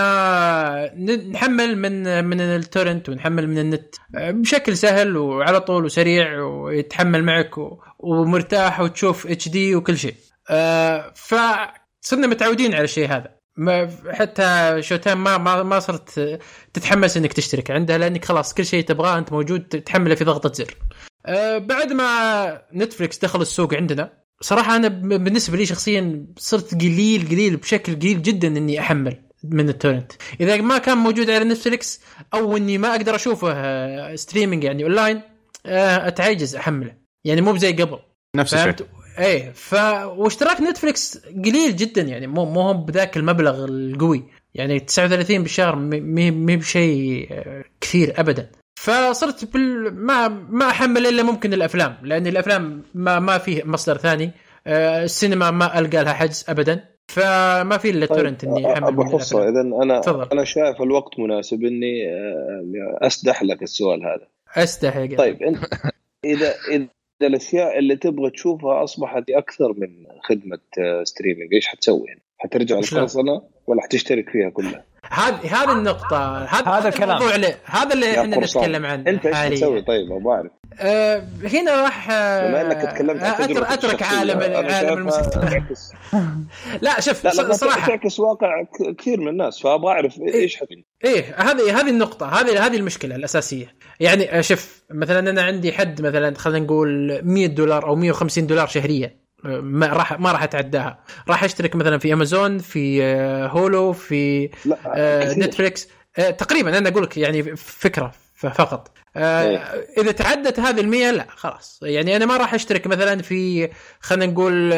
[1.32, 3.95] نحمل من من ال torrent ونحمل من النت.
[4.14, 7.51] بشكل سهل وعلى طول وسريع ويتحمل معك
[7.99, 10.16] ومرتاح وتشوف HD وكل شيء.
[10.49, 13.36] آه، فصرنا متعودين على الشيء هذا.
[13.57, 16.39] ما حتى Showtime ما ما ما صرت
[16.74, 20.78] تتحمس إنك تشترك عندها لأنك خلاص كل شيء تبغاه أنت موجود تحمله في ضغطة زر.
[21.26, 27.57] أه بعد ما Netflix دخل السوق عندنا صراحة أنا بالنسبة لي شخصيا صرت قليل قليل
[27.57, 30.11] بشكل قليل جدا إني أحمل من ال torrent.
[30.41, 32.01] إذا ما كان موجود على Netflix
[32.33, 35.21] أو إني ما أقدر أشوفه آه، streaming يعني اونلاين
[35.65, 36.95] آه، أتعجز أحمله.
[37.25, 37.99] يعني مو بزي قبل.
[38.35, 38.87] نفس الشيء؟
[39.19, 39.73] إيه ف
[40.05, 44.23] واشتراك Netflix قليل جدا يعني مو مو بذاك المبلغ القوي.
[44.53, 48.51] يعني 39 بالشهر مي مي بشيء آه، كثير ابدا.
[48.84, 49.93] فصرت بال...
[49.95, 54.31] ما ما أحمل إلا ممكن الأفلام لأن الأفلام ما ما فيه مصدر ثاني
[54.67, 59.03] آه، السينما ما ألقى لها حجز ابدا فما في إلا ال torrent اني احمل أبو
[59.03, 60.27] حصة اذا أنا تفضل.
[60.31, 64.27] أنا شايف الوقت مناسب إني آه، أسدح لك السؤال هذا
[64.63, 65.15] استحي قلبي.
[65.15, 65.57] طيب انت
[66.34, 66.88] اذا إذا
[67.21, 69.89] الأشياء اللي تبغى تشوفها أصبحت أكثر من
[70.23, 72.07] خدمة آه، streaming إيش حتسوي؟
[72.38, 76.38] حترجع شلون؟ القرصنه ولا حتشترك فيها كلها؟ هذه هذه النقطة.
[76.45, 77.10] هذا هذا الكلام.
[77.10, 78.38] الموضوع اللي هذا اللي إحنا.
[78.38, 79.36] نتكلم عنه أنت إيش.
[79.36, 84.39] حتسوي طيب؟ أبغى اعرف آه، هنا راح آه، بما إنك تكلمت اترك الشخصية، عالم
[84.74, 85.91] عالم تعكس.
[86.82, 87.88] لا شوف لا لا ص- صراحة.
[87.88, 92.66] تعكس واقع ك- كثير من الناس فابغى أعرف إيش حتسوي إيه هذه هذه النقطة هذه
[92.66, 93.76] هذه المشكلة الأساسية.
[93.99, 98.68] يعني آه، شوف مثلا أنا عندي حد مثلا خلينا نقول 100 دولار أو 150 دولار
[98.68, 99.22] شهريا.
[99.43, 100.99] ما راح ما راح أتعداها.
[101.27, 105.33] راح أشترك مثلا في أمازون في آه، هولو في لا آه،.
[105.33, 105.87] نتفليكس.
[106.17, 108.91] آه، تقريبا أنا أقول لك يعني فكرة فقط.
[109.17, 109.57] آه، إيه.
[109.97, 111.79] إذا تعدت هذه المية لا خلاص.
[111.83, 113.69] يعني أنا ما راح أشترك مثلا في
[113.99, 114.71] خلينا نقول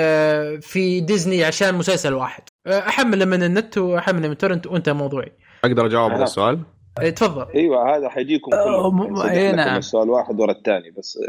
[0.62, 2.44] في ديزني عشان مسلسل واحد.
[2.68, 5.32] احمله من النت واحمله من تورنت وانتهى موضوعي.
[5.64, 6.60] أقدر أجاوب على السؤال؟
[7.00, 7.46] آه، تفضل.
[7.56, 9.14] أيوه هذا حيجيكم كلكم.
[9.14, 9.78] م- يعني إيه، نعم.
[9.78, 11.18] السؤال واحد ورا الثاني بس.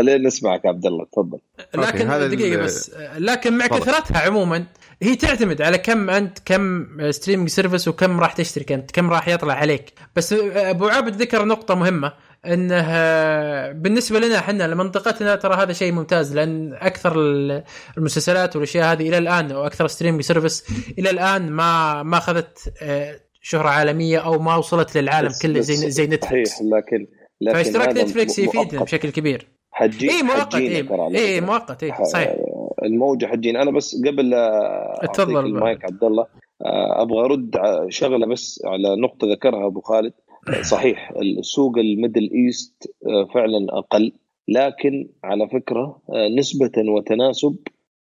[0.00, 1.38] خلينا نسمعك يا عبد الله تفضل.
[1.74, 3.66] لكن دقيقة بس لكن مع.
[3.66, 4.64] كثرتها عموما.
[5.02, 9.54] هي تعتمد على كم أنت كم streaming service وكم راح تشترك أنت كم راح يطلع
[9.54, 9.92] عليك.
[10.16, 12.12] بس آه، أبو عابد ذكر نقطة مهمة
[12.46, 17.64] إنه آه، بالنسبة لنا إحنا لمنطقتنا ترى هذا شيء ممتاز لأن أكثر ال-
[17.98, 20.64] المسلسلات والأشياء هذه إلى الآن وأكثر streaming service
[20.98, 26.06] إلى الآن ما ما أخذت آه، شهرة عالمية أو ما وصلت للعالم كله زي زي
[26.06, 27.06] نتفلكس صحيح لكن
[27.40, 28.82] لكن فاشتراك نتفلكس يفيدنا.
[28.82, 29.48] بشكل كبير.
[29.80, 31.46] حتجي اي مؤقت اي اي فكرة.
[31.46, 32.36] مؤقت اي صحيح.
[32.82, 35.46] الموجة حتجينا أنا بس قبل اتفضل.
[35.46, 36.26] المايك عبد الله
[36.64, 37.56] آه، أبغى أرد
[37.88, 40.12] شغلة بس على نقطة ذكرها أبو خالد.
[40.72, 44.12] صحيح السوق ال Middle East آه، فعلا أقل
[44.48, 47.56] لكن على فكرة آه، نسبة وتناسب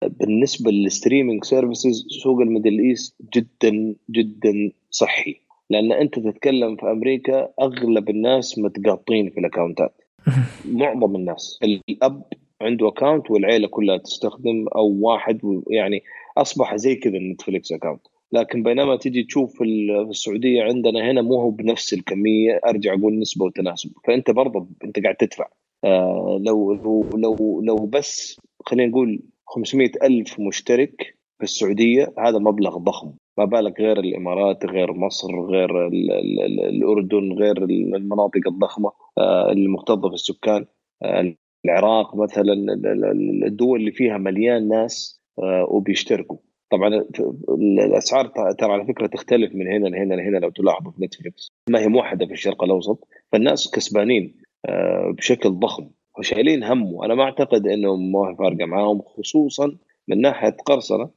[0.05, 5.35] بالنسبة لل streaming services سوق ال Middle East جدا جدا صحي.
[5.69, 10.04] لأن أنت تتكلم في أمريكا أغلب الناس متقاطين في ال account ات
[10.65, 11.59] معظم الناس.
[11.63, 12.23] الأب
[12.61, 16.03] عنده account والعيلة كلها تستخدم أو واحد يعني
[16.37, 18.01] أصبح زي كذا النتفليكس account
[18.31, 22.93] لكن بينما تيجي تشوف في ال- في السعودية عندنا هنا مو هو بنفس الكمية أرجع
[22.93, 23.91] أقول نسبة وتناسب.
[24.07, 25.47] فأنت برضه أنت قاعد تدفع.
[25.83, 32.77] آه لو لو لو, لو بس خلينا نقول 500 ألف مشترك في السعودية هذا مبلغ
[32.77, 33.11] ضخم.
[33.37, 39.51] ما بالك غير الإمارات غير مصر غير ال ال ال الأردن غير المناطق الضخمة آه
[39.51, 40.65] المكتظة في السكان.
[41.03, 41.33] آه
[41.65, 46.37] العراق مثلا ال- ال- ال- الدول اللي فيها مليان ناس آه وبيشتركوا.
[46.71, 47.05] طبعا
[47.85, 51.87] الأسعار ترى على فكرة تختلف من هنا لهنا لهنا لو تلاحظوا في نتفلكس ما هي
[51.87, 54.35] موحدة في الشرق الأوسط فالناس كسبانين
[55.17, 59.77] بشكل ضخم وشايلين هم وأنا ما أعتقد إنهم ما فارقه معاهم خصوصا
[60.07, 61.09] من ناحية قرصنة.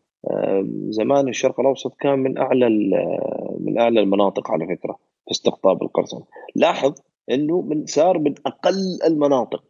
[0.91, 4.93] زمان الشرق الأوسط كان من أعلى ال- من أعلى المناطق على فكرة
[5.25, 6.25] في استقطاب القرصنة.
[6.57, 6.95] لاحظ
[7.31, 9.65] إنه من صار من أقل المناطق.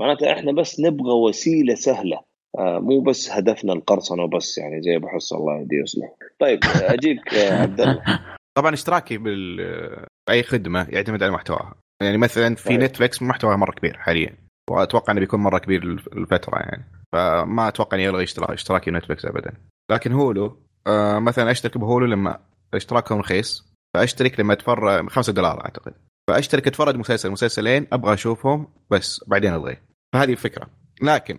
[0.00, 2.20] معناته إحنا بس نبغى وسيلة سهلة.
[2.58, 6.12] آه، مو بس هدفنا القرصنة وبس يعني زي أبو حس الله يهديه ويصلح.
[6.38, 8.02] طيب آه، أجيك آه، عبد الله.
[8.58, 9.56] طبعا اشتراكي بال
[10.28, 11.74] بأي خدمة يعتمد على محتواها.
[12.02, 12.78] يعني مثلا في صحيح.
[12.78, 14.36] نتفلكس محتواها مرة كبير حاليا.
[14.70, 15.82] وأتوقع إنه بيكون مرة كبير
[16.12, 16.84] الفترة يعني.
[17.12, 19.52] فما أتوقع اني الغي اشتراك اشتراكي نتفلكس ابدا.
[19.90, 20.56] لكن هولو
[20.86, 22.38] آه مثلا أشترك بهولو لما
[22.74, 23.72] اشتراكهم رخيص.
[23.94, 25.94] فأشترك لما اتفرج 5 دولار أعتقد.
[26.28, 29.76] فأشترك اتفرج مسلسل مسلسلين أبغى أشوفهم بس بعدين الغي
[30.12, 30.66] فهذه الفكرة.
[31.02, 31.38] لكن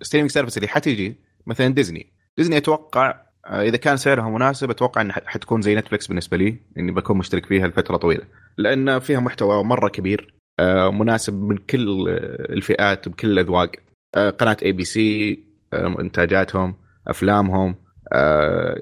[0.00, 1.16] ال streaming service اللي حتيجي
[1.46, 2.12] مثلا ديزني.
[2.36, 3.14] ديزني أتوقع
[3.46, 7.46] آه، إذا كان سعرها مناسب أتوقع إنها حتكون زي نتفلكس بالنسبة لي إني بكون مشترك
[7.46, 8.24] فيها لفترة طويلة.
[8.58, 10.34] لأن فيها محتوى مرة كبير.
[10.90, 13.70] مناسب من كل آه، الفئات بكل الأذواق.
[14.14, 15.44] آه، قناة ABC
[15.74, 16.74] إنتاجاتهم
[17.08, 17.74] أفلامهم
[18.12, 18.80] آه،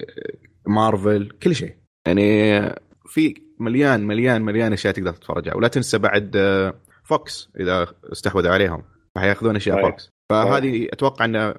[0.67, 1.75] مارفل كل شيء.
[2.07, 2.61] يعني
[3.07, 6.75] في مليان مليان مليان أشياء تقدر تتفرجها ولا تنسى بعد آه،
[7.05, 8.85] فوكس إذا استحوذوا عليهم.
[9.15, 9.91] فحيأخذون أشياء صحيح.
[9.91, 11.55] فوكس فهذه أتوقع إن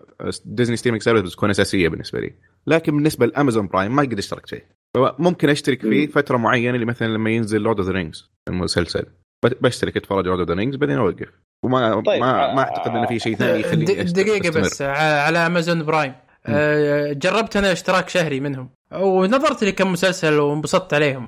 [0.45, 2.34] ديزني streaming service بتكون أساسية بالنسبة لي.
[2.67, 6.07] لكن بالنسبة لامازون برايم ما قد اشتركت فيه فممكن أشترك فيه.
[6.07, 9.05] فترة معينة اللي مثلا لما ينزل Lord of the Rings المسلسل.
[9.43, 11.27] بشترك اتفرج of the Rings بعدين أوقف.
[11.63, 14.61] وما طيب، ما, ما آه، أعتقد انه في شيء ثاني د- يخليني أستمر.
[14.61, 16.13] بس ع- على امازون برايم
[16.45, 18.69] آه، جربت أنا اشتراك شهري منهم.
[18.91, 21.27] ونظرت لي كم مسلسل وانبسطت عليهم.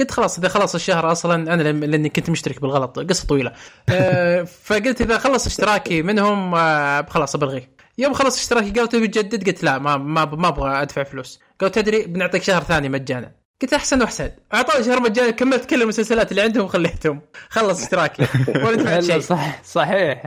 [0.00, 3.52] قلت خلاص إذا خلص الشهر أصلا أنا لأني كنت مشترك بالغلط قصة طويلة.
[3.88, 9.46] آه، فقلت إذا خلص اشتراكي منهم آه، خلاص بلغيه يوم خلص اشتراكي قالوا تبي تجدد
[9.48, 11.40] قلت لا ما ما ما أبغى أدفع فلوس.
[11.60, 13.32] قالوا تدري بنعطيك شهر ثاني مجانا.
[13.62, 14.30] قلت أحسن وأحسن.
[14.54, 17.20] اعطوني شهر مجانا كملت كل المسلسلات اللي عندهم وخليتهم.
[17.48, 18.22] خلص اشتراكي
[18.66, 19.18] ولا دفعت شيء.
[19.32, 20.22] صح صحيح.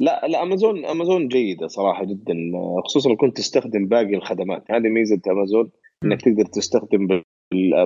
[0.00, 2.34] لا لا أمازون أمازون جيدة صراحة جدا.
[2.84, 4.64] خصوصا لو كنت تستخدم باقي الخدمات.
[4.70, 5.70] هذه ميزة أمازون
[6.04, 7.22] إنك تقدر تستخدم بال-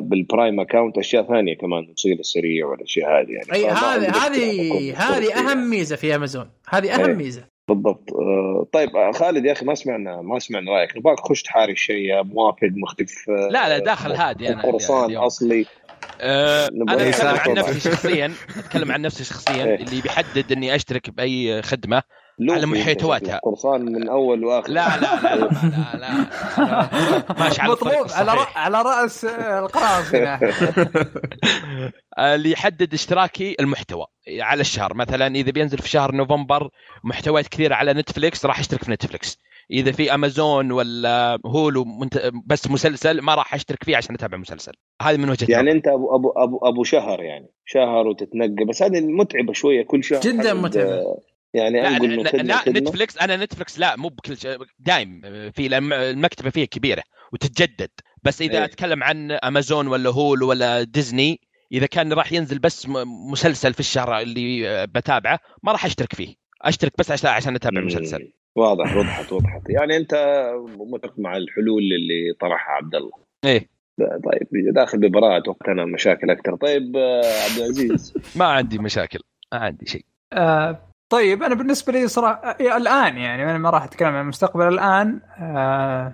[0.01, 3.53] بال Prime account أشياء ثانية كمان الوصول السريع والأشياء هذه يعني.
[3.53, 4.95] أي هذه هذه.
[5.16, 6.51] هذه أهم ميزة في أمازون.
[6.68, 7.14] هذه أهم إيه.
[7.16, 7.45] ميزة.
[7.75, 11.73] بالضبط آه، طيب آه، خالد يا أخي ما سمعنا ما سمعنا رأيك نبغاك تخش تحاري
[11.73, 15.16] الشيء يا موافق مختلف آه، لا لا داخل هادي أنا قرصان.
[15.16, 15.66] أصلي
[16.20, 17.55] آه، نبغى أنا أتكلم عن.
[17.55, 19.75] نفسي شخصيا أتكلم عن نفسي شخصيا إيه.
[19.75, 22.03] اللي بيحدد إني أشترك بأي خدمة
[22.41, 23.20] على.
[23.20, 26.26] شكلك قرصان من أول وآخر لا لا لا لا لا, لا,
[26.59, 27.35] لا.
[27.39, 28.47] ماشي على مطلوب على.
[28.55, 30.41] على رأس آه، القراصنه
[32.35, 34.07] اللي يحدد اشتراكي المحتوى
[34.41, 36.68] على الشهر مثلا إذا بينزل في شهر نوفمبر
[37.05, 39.39] محتويات كثيرة على نتفليكس راح اشترك في نتفليكس
[39.70, 42.30] إذا في أمازون ولا هولو منت...
[42.47, 44.72] بس مسلسل ما راح أشترك فيه عشان أتابع مسلسل
[45.03, 45.70] هذه من وجهة يعني.
[45.72, 50.20] أنت أبو أبو أبو, أبو شهر يعني شهر وتتنقى بس هذه متعبة شوية كل شهر
[50.20, 51.16] جداً حتبدأ- متعبة.
[51.55, 54.59] يعني لا, أنقل من لا, خدمه لا خدمه نتفليكس أنا نتفليكس لا مو بكل شيء
[54.78, 57.90] دايم في المكتبة فيها كبيرة وتتجدد.
[58.22, 58.64] بس إذا إيه.
[58.64, 61.40] أتكلم عن أمازون ولا هولو ولا ديزني
[61.72, 62.88] إذا كان راح ينزل بس
[63.30, 66.34] مسلسل في الشهر اللي بتابعه ما راح أشترك فيه.
[66.62, 67.86] أشترك بس عشان عشان أتابع مم.
[67.86, 69.70] مسلسل واضح وضحت وضحت.
[69.70, 70.14] يعني أنت
[70.92, 73.12] متفق مع الحلول اللي طرحها عبد الله
[73.44, 76.57] إيه طيب داخل ببراءة أتوقع أنا مشاكل أكثر.
[76.57, 78.14] طيب آه، عبد العزيز.
[78.38, 79.18] ما عندي مشاكل
[79.53, 80.05] ما عندي شيء.
[80.32, 84.68] آه طيب أنا بالنسبة لي صراحة آه، الآن يعني أنا ما راح أتكلم عن المستقبل
[84.68, 85.20] الآن.
[85.38, 86.12] آه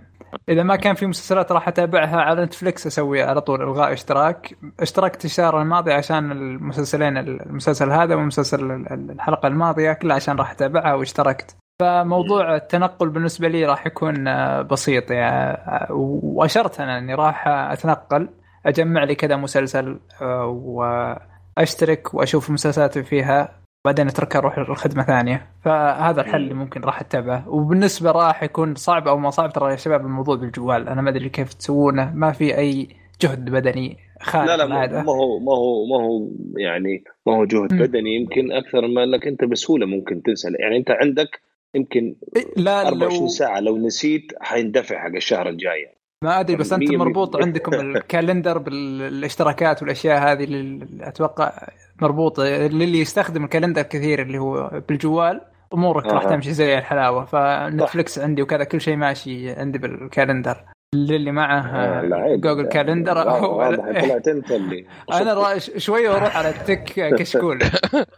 [0.48, 4.58] إذا ما كان في مسلسلات راح أتابعها على نتفلكس أسوي على طول إلغاء إشتراك.
[4.80, 8.70] اشتركت الشهر الماضي عشان المسلسلين المسلسل هذا ومسلسل
[9.10, 11.56] الحلقة الماضية كلها عشان راح أتابعها واشتركت.
[11.80, 15.86] فموضوع التنقل بالنسبة لي راح يكون آه، بسيط يعني آه،
[16.22, 18.28] وأشرت أنا إني راح أتنقل
[18.66, 23.58] أجمع لي كذا مسلسل آه، وأشترك وأشوف المسلسلات اللي فيها.
[23.88, 25.46] بعدين اتركها أروح لخدمة ثانية.
[25.64, 27.48] فهذا الحل اللي ممكن راح اتبعه.
[27.48, 30.88] وبالنسبة راح يكون صعب أو ما صعب ترى يا شباب الموضوع بالجوال.
[30.88, 32.12] أنا ما أدري كيف تسوونه.
[32.14, 32.88] ما في أي
[33.20, 37.72] جهد بدني خارج لا لا ما هو ما هو ما هو يعني ما هو جهد
[37.72, 37.78] مم.
[37.78, 38.16] بدني.
[38.16, 40.48] يمكن أكثر ما أنك أنت بسهولة ممكن تنسى.
[40.58, 41.40] يعني أنت عندك
[41.74, 43.60] يمكن إيه، لا 24 لو ساعة.
[43.60, 45.98] لو نسيت حيندفع حق الشهر الجاي.
[46.24, 46.90] ما أدري بس انت.
[46.90, 51.68] مربوط عندكم ال calendar بالاشتراكات والأشياء هذه اللي أتوقع
[52.02, 55.40] مربوط للي يستخدم ال calendar كثير اللي هو بالجوال
[55.74, 56.24] أمورك راح.
[56.24, 62.36] تمشي زي الحلاوة فنتفلكس عندي وكذا كل شيء ماشي عندي بال calendar للي معه آه،.
[62.36, 67.60] جوجل كالندر طلعت أنت اللي أنا را- ش- شوية وأروح على التك كشكول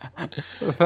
[0.79, 0.83] ف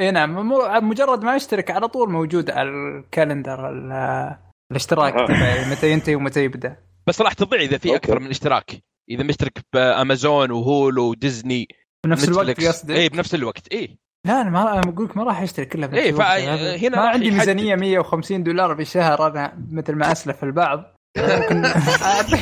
[0.00, 4.36] إي نعم مو- مجرد ما أشترك على طول موجود على الكالندر ال-
[4.70, 5.14] الاشتراك.
[5.28, 7.94] تبعي متى ينتهي ومتى يبدأ بس راح تضيع إذا في.
[7.96, 8.70] أكثر من اشتراك
[9.10, 11.68] إذا مشترك بأمازون وهولو وديزني
[12.06, 12.60] بنفس الوقت.
[12.60, 15.88] قصدك اي بنفس الوقت اي لا أنا ما أنا أقول لك ما راح اشترك كلها
[15.88, 16.26] بنفس إيه، الوقت.
[16.26, 17.30] هذا- هنا ما عندي.
[17.30, 22.36] ميزانية 150 دولار بالشهر أنا مثل ما أسلف البعض ممكن اعطي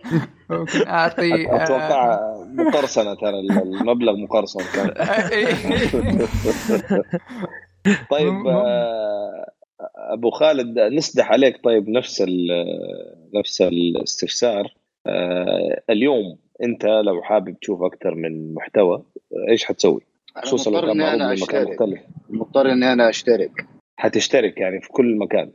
[0.50, 2.20] ممكن أعطي آه، أتوقع
[2.54, 4.88] مقرصنة ترى المبلغ مقرصن كان
[8.10, 8.46] طيب.
[8.46, 9.46] آه،
[10.12, 14.74] أبو خالد نسدح عليك طيب نفس ال- نفس الاستفسار
[15.06, 19.02] آه، اليوم انت لو حابب تشوف أكثر من محتوى
[19.48, 20.00] إيش حتسوي؟
[20.36, 21.68] خصوصا لو مضطر كان معروض من مكان أشترك.
[21.70, 22.00] مختلف.
[22.30, 23.66] مضطر إني أنا أشترك.
[23.96, 25.50] حتشترك يعني في كل مكان.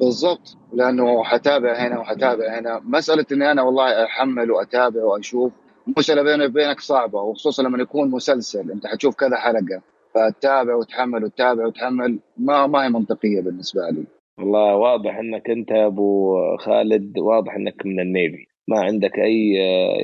[0.00, 2.80] بالضبط لأنه حتابع هنا وحتابع هنا.
[2.84, 5.52] مسألة إني أنا والله أحمل وأتابع وأشوف
[5.98, 9.82] مسألة بيني وبينك صعبة وخصوصا لما يكون مسلسل أنت حتشوف كذا حلقة
[10.14, 14.04] فتتابع وتحمل وتتابع وتحمل ما ما هي منطقية بالنسبة لي.
[14.38, 18.46] والله واضح إنك أنت أبو خالد واضح إنك من النيفي.
[18.68, 19.52] ما عندك أي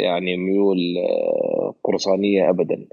[0.04, 0.78] يعني ميول
[1.84, 2.86] قرصانية ابدا.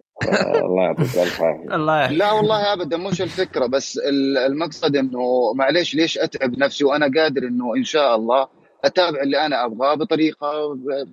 [0.66, 1.76] الله يعطيك ألف عافية.
[1.76, 2.18] الله يحفظك.
[2.20, 7.44] لا والله ابدا مش الفكرة بس ال- المقصد إنه معليش ليش أتعب نفسي وأنا قادر
[7.48, 8.48] إنه إن شاء الله
[8.84, 10.52] أتابع اللي أنا أبغاه بطريقة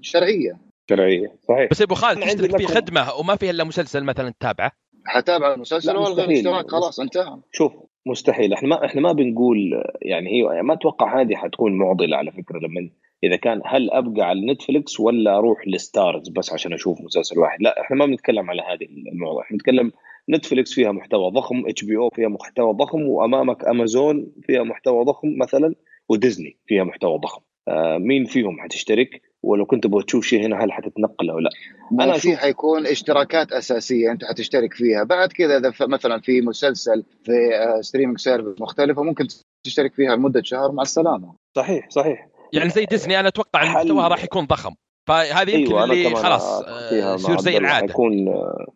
[0.00, 0.58] شرعية.
[0.90, 1.68] شرعية صحيح.
[1.70, 4.72] بس يا أبو خالد تشترك في خدمة وما فيها إلا مسلسل مثلا تتابعه؟
[5.06, 6.24] حتابع المسلسل وألغي.
[6.24, 7.36] الاشتراك خلاص انتهى.
[7.52, 7.72] شوف
[8.06, 8.52] مستحيل.
[8.52, 12.58] إحنا ما إحنا ما بنقول يعني هي يعني ما أتوقع هذه حتكون معضلة على فكرة
[12.58, 12.90] لما
[13.24, 17.62] إذا كان هل أبقى على نتفلكس ولا أروح لستارز بس عشان أشوف مسلسل واحد.
[17.62, 19.42] لا إحنا ما بنتكلم على هذه الموضوع.
[19.42, 19.92] إحنا بنتكلم
[20.30, 25.74] نتفلكس فيها محتوى ضخم HBO فيها محتوى ضخم وأمامك أمازون فيها محتوى ضخم مثلا
[26.08, 27.42] وديزني فيها محتوى ضخم.
[27.68, 31.50] آه مين فيهم حتشترك؟ ولو كنت تبغى تشوف شيء هنا هل حتتنقل أو لا؟
[31.92, 35.04] ما أنا في حيكون اشتراكات أساسية أنت حتشترك فيها.
[35.04, 37.32] بعد كذا إذا مثلا في مسلسل في
[37.80, 39.26] streaming service مختلفة ممكن
[39.66, 41.34] تشترك فيها لمدة شهر مع السلامة.
[41.56, 42.28] صحيح صحيح.
[42.52, 44.74] يعني زي ديزني أنا أتوقع إن حل- محتواها راح يكون ضخم.
[45.08, 47.56] فهذه يمكن أنا اللي خلاص آه، يصير زي.
[47.56, 47.86] العادة.
[47.86, 48.66] حيكون آه،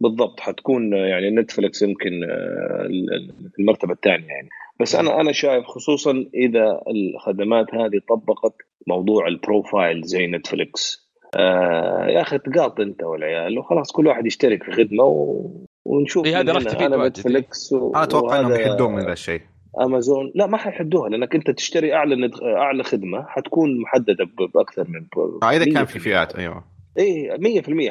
[0.00, 2.88] بالضبط حتكون آه، يعني نتفلكس يمكن آه،
[3.52, 4.48] في المرتبة الثانية يعني.
[4.80, 8.54] بس أنا أنا شايف خصوصا إذا الخدمات هذه طبقت
[8.86, 14.62] موضوع ال profile زي نتفلكس آه يا أخي تقط أنت والعيال وخلاص كل واحد يشترك
[14.62, 15.50] في خدمة و...
[15.84, 16.62] ونشوف إيه، هذا راح.
[16.62, 16.82] تفيد.
[16.94, 17.92] نتفلكس و...
[17.94, 19.40] أنا أتوقع إنهم يحدون من ذا الشيء
[19.80, 24.88] أمازون لا ما حيحدوها لأنك أنت تشتري أعلى ند- أعلى خدمة حتكون محددة ب- باكثر
[24.88, 25.06] من
[25.42, 26.64] آه، إذا كان في فئات أيوه
[26.98, 27.30] اي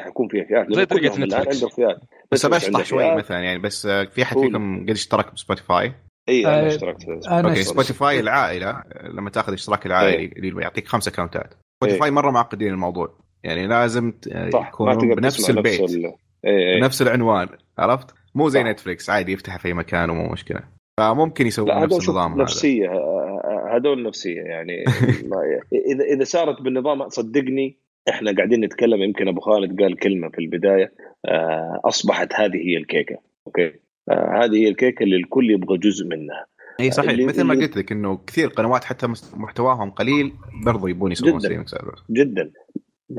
[0.04, 1.54] حيكون فيها فئات زي الآن نتفلكس.
[1.54, 2.00] عندهم فئات
[2.32, 3.14] بس بشطح عنده شوي.
[3.14, 4.38] مثلا يعني بس آه، في أحد.
[4.38, 5.92] فيكم قد اشترك بسبوتيفاي
[6.28, 11.08] إي أنا آه، اشتركت أنا okay سبوتيفاي العائلة لما تأخذ اشتراك العائلي اللي يعطيك خمس
[11.08, 11.54] accountات
[11.84, 13.18] سبوتيفاي مرة معقدين الموضوع.
[13.44, 15.80] يعني لازم تقدر بنفس البيت.
[15.80, 16.04] نفس ال...
[16.46, 16.80] إي إي.
[16.80, 17.48] نفس العنوان
[17.78, 18.66] عرفت؟ مو زي صح.
[18.66, 20.60] نتفلكس عادي يفتح في مكان ومو مشكلة.
[21.00, 24.84] فممكن لا يسوون نفس النظام نفسية ه- هذول نفسية يعني
[25.92, 30.92] إذا إذا صارت بالنظام صدقني إحنا قاعدين نتكلم يمكن أبو خالد قال كلمة في البداية
[31.26, 33.16] آه، أصبحت هذه هي الكيكة.
[33.46, 33.72] okay؟ آه،
[34.12, 36.46] هذه هي الكيكه اللي الكل يبغى جزء منها.
[36.80, 39.06] إي صحيح اللي- مثل ما قلت لك إنه كثير قنوات حتى
[39.36, 40.32] محتواهم قليل
[40.64, 41.38] برضو يبون يسوون جداً.
[41.40, 42.52] streaming server جدا.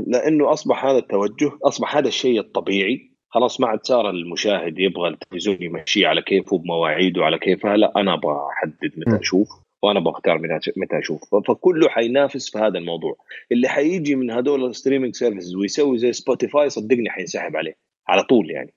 [0.07, 3.11] لأنه أصبح هذا التوجه أصبح هذا الشيء الطبيعي.
[3.29, 8.13] خلاص ما عاد صار المشاهد يبغى التلفزيون يمشيه على كيفه بمواعيده على كيفها لا أنا
[8.13, 8.91] أبغى أحدد.
[8.97, 9.47] متى أشوف
[9.83, 10.39] وأنا بختار
[10.77, 11.21] متى أشوف.
[11.47, 13.15] فكله حينافس في هذا الموضوع.
[13.51, 17.73] اللي حيجي من هذول ال streaming services ويسوي زي سبوتيفاي صدقني حينسحب عليه
[18.07, 18.73] على طول يعني.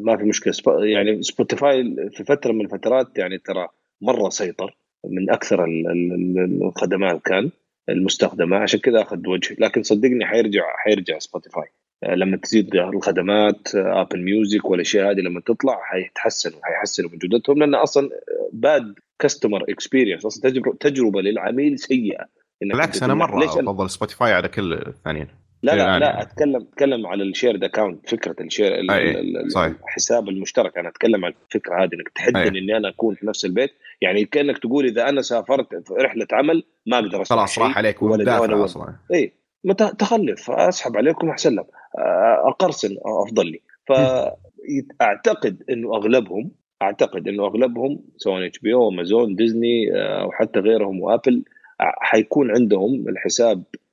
[0.00, 0.54] ما في مشكلة.
[0.84, 3.68] يعني سبوتيفاي في فترة من الفترات يعني ترى
[4.00, 7.50] مرة سيطر من أكثر ال- ال- ال- الخدمات كان
[7.88, 8.56] المستخدمة.
[8.56, 9.56] عشان كذا أخذ وجه.
[9.58, 11.66] لكن صدقني حيرجع حيرجع سبوتيفاي.
[12.04, 17.58] آه، لما تزيد الخدمات آه، Apple Music والأشياء هذه لما تطلع حيتحسنوا حيحسنوا من جودتهم
[17.58, 18.10] لأن أصلا
[18.52, 22.26] bad customer experience أصلا تجربه للعميل سيئة.
[22.60, 25.26] بالعكس أنا مرة أفضل سبوتيفاي على كل الثانيين.
[25.64, 26.22] لا لا لا يعني.
[26.22, 29.72] أتكلم أتكلم على ال shared account فكرة ال share ال- صحيح.
[29.84, 30.78] الحساب المشترك.
[30.78, 32.48] أنا أتكلم عن الفكرة هذه إنك تحدد أي.
[32.48, 33.70] إني أنا أكون في نفس البيت.
[34.00, 38.02] يعني كأنك تقول إذا أنا سافرت في رحلة عمل ما أقدر أسمع خلاص راح عليك
[38.02, 39.32] ولا أصلا اي
[39.64, 41.66] متى تخلف أسحب عليكم احسن لك
[41.98, 42.96] آه، اقرصن
[43.26, 43.60] أفضل لي.
[45.00, 46.50] فأعتقد إنه أغلبهم
[46.82, 51.44] أعتقد إنه أغلبهم سواء HBO أمازون ديزني آه، أو حتى غيرهم وآبل
[51.80, 53.83] حيكون عندهم الحساب ال- آه،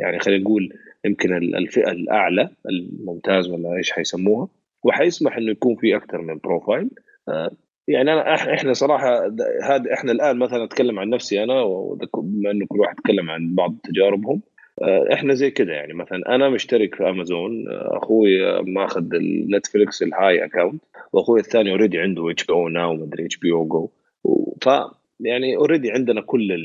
[0.00, 0.72] يعني خلينا نقول
[1.04, 4.48] يمكن ال- الفئة الأعلى الممتاز ولا إيش حيسموها.
[4.84, 6.90] وحيسمح إنه يكون في أكثر من profile
[7.28, 7.50] آه،
[7.88, 9.26] يعني أنا إحنا صراحة
[9.64, 11.64] هذا إحنا الآن مثلا أتكلم عن نفسي أنا
[12.14, 14.42] بما إنه كل واحد اتكلم عن بعض تجاربهم.
[14.82, 20.44] آه، إحنا زي كذا يعني مثلا أنا مشترك في امازون آه، أخوي ماخذ النتفلكس ال
[20.44, 20.82] high account
[21.12, 23.88] وأخوي الثاني already عنده HBO Now ومدري اتش بي أو جو
[24.62, 24.68] ف
[25.20, 26.56] يعني already عندنا كل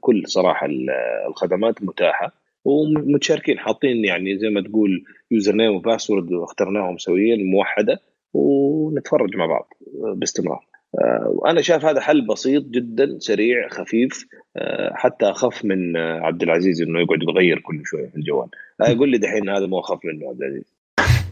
[0.00, 0.90] كل صراحة ال-
[1.28, 2.32] الخدمات متاحة
[2.64, 8.00] ومتشاركين حاطين يعني زي ما تقول username و password واخترناهم سويا موحدة
[8.34, 9.72] ونتفرج مع بعض
[10.16, 10.66] باستمرار.
[10.94, 14.26] آه، وأنا شايف هذا حل بسيط جدا سريع خفيف
[14.56, 18.48] آه، حتى أخف من عبد العزيز إنه يقعد يغير كل شوية في الجوال.
[18.90, 20.73] يقول لي دحين هذا مو أخف منه عبد العزيز.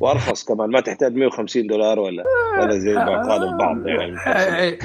[0.01, 2.25] وأرخص كمان ما تحتاج 150 دولار ولا
[2.61, 4.17] ولا زي ما قال البعض يعني.
[4.59, 4.79] إيه.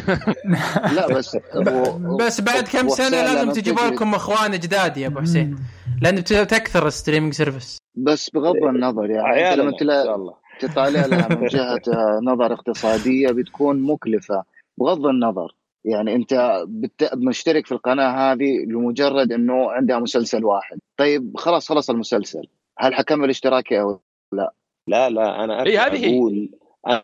[0.95, 1.37] لا بس
[2.25, 5.55] بس بعد كم سنة لازم تجيبوا تجي- لكم إخوان جداد يا أبو حسين.
[6.01, 7.77] لأن بتكثر ال streaming service.
[7.95, 10.33] بس بغض النظر يعني لما ان تلا- شاء الله.
[10.59, 11.81] تطالع لها من جهة
[12.23, 14.43] نظر اقتصادية بتكون مكلفة.
[14.79, 15.55] بغض النظر
[15.85, 17.09] يعني أنت بت...
[17.13, 20.77] مشترك في القناة هذه لمجرد إنه عندها مسلسل واحد.
[20.97, 22.47] طيب خلاص خلص المسلسل.
[22.79, 23.99] هل حكمل اشتراكي أو
[24.33, 24.51] لا؟
[24.87, 26.17] لا أنا إيه، أرجع هذه هي.
[26.17, 26.49] أقول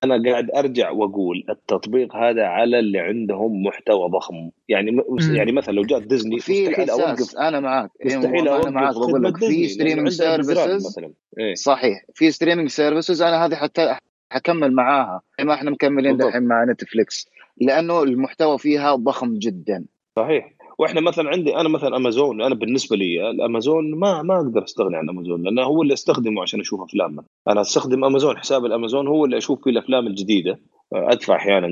[0.03, 4.49] أنا قاعد أرجع وأقول التطبيق هذا على اللي عندهم محتوى ضخم.
[4.69, 5.03] يعني م...
[5.09, 5.35] مم.
[5.35, 9.23] يعني مثلا لو جاء ديزني في الاساس أوقف أنا معك مستحيل أنا أوقف معك بقول
[9.23, 11.13] لك في streaming services مثلا.
[11.39, 11.53] إيه.
[11.55, 12.05] صحيح.
[12.13, 13.95] في streaming services أنا هذه حتى
[14.31, 15.21] حكمل معاها.
[15.41, 16.17] ما إحنا مكملين.
[16.17, 17.27] دحين مع نتفليكس
[17.61, 19.85] لأنه المحتوى فيها ضخم جدا.
[20.19, 20.53] صحيح.
[20.79, 25.09] وإحنا مثلا عندي أنا مثلا امازون أنا بالنسبة لي الأمازون ما ما أقدر أستغني عن
[25.09, 27.17] امازون لأنه هو اللي أستخدمه عشان أشوف افلام
[27.47, 30.59] أنا أستخدم امازون حساب الأمازون هو اللي أشوف فيه الأفلام الجديدة.
[30.93, 31.67] أدفع أحيانا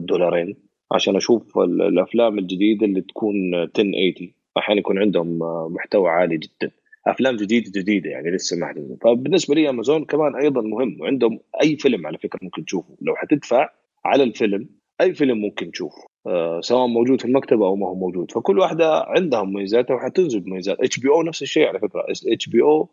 [0.00, 0.56] دولارين
[0.92, 5.38] عشان أشوف ال- الأفلام الجديدة اللي تكون 1080 أحيانا يكون عندهم
[5.74, 6.70] محتوى عالي جدا.
[7.06, 11.76] أفلام جديدة جديدة يعني لسه ما حدث فبالنسبة لي امازون كمان أيضا مهم وعندهم أي
[11.76, 12.96] فيلم على فكرة ممكن تشوفه.
[13.02, 13.68] لو حتدفع
[14.04, 14.68] على الفيلم
[15.00, 18.30] أي فيلم ممكن تشوفه آه، سواء موجود في المكتبه أو ما هو موجود.
[18.30, 22.04] فكل واحدة عندها مميزاتها وحتنزل مميزات HBO نفس الشيء على فكرة.
[22.32, 22.88] HBO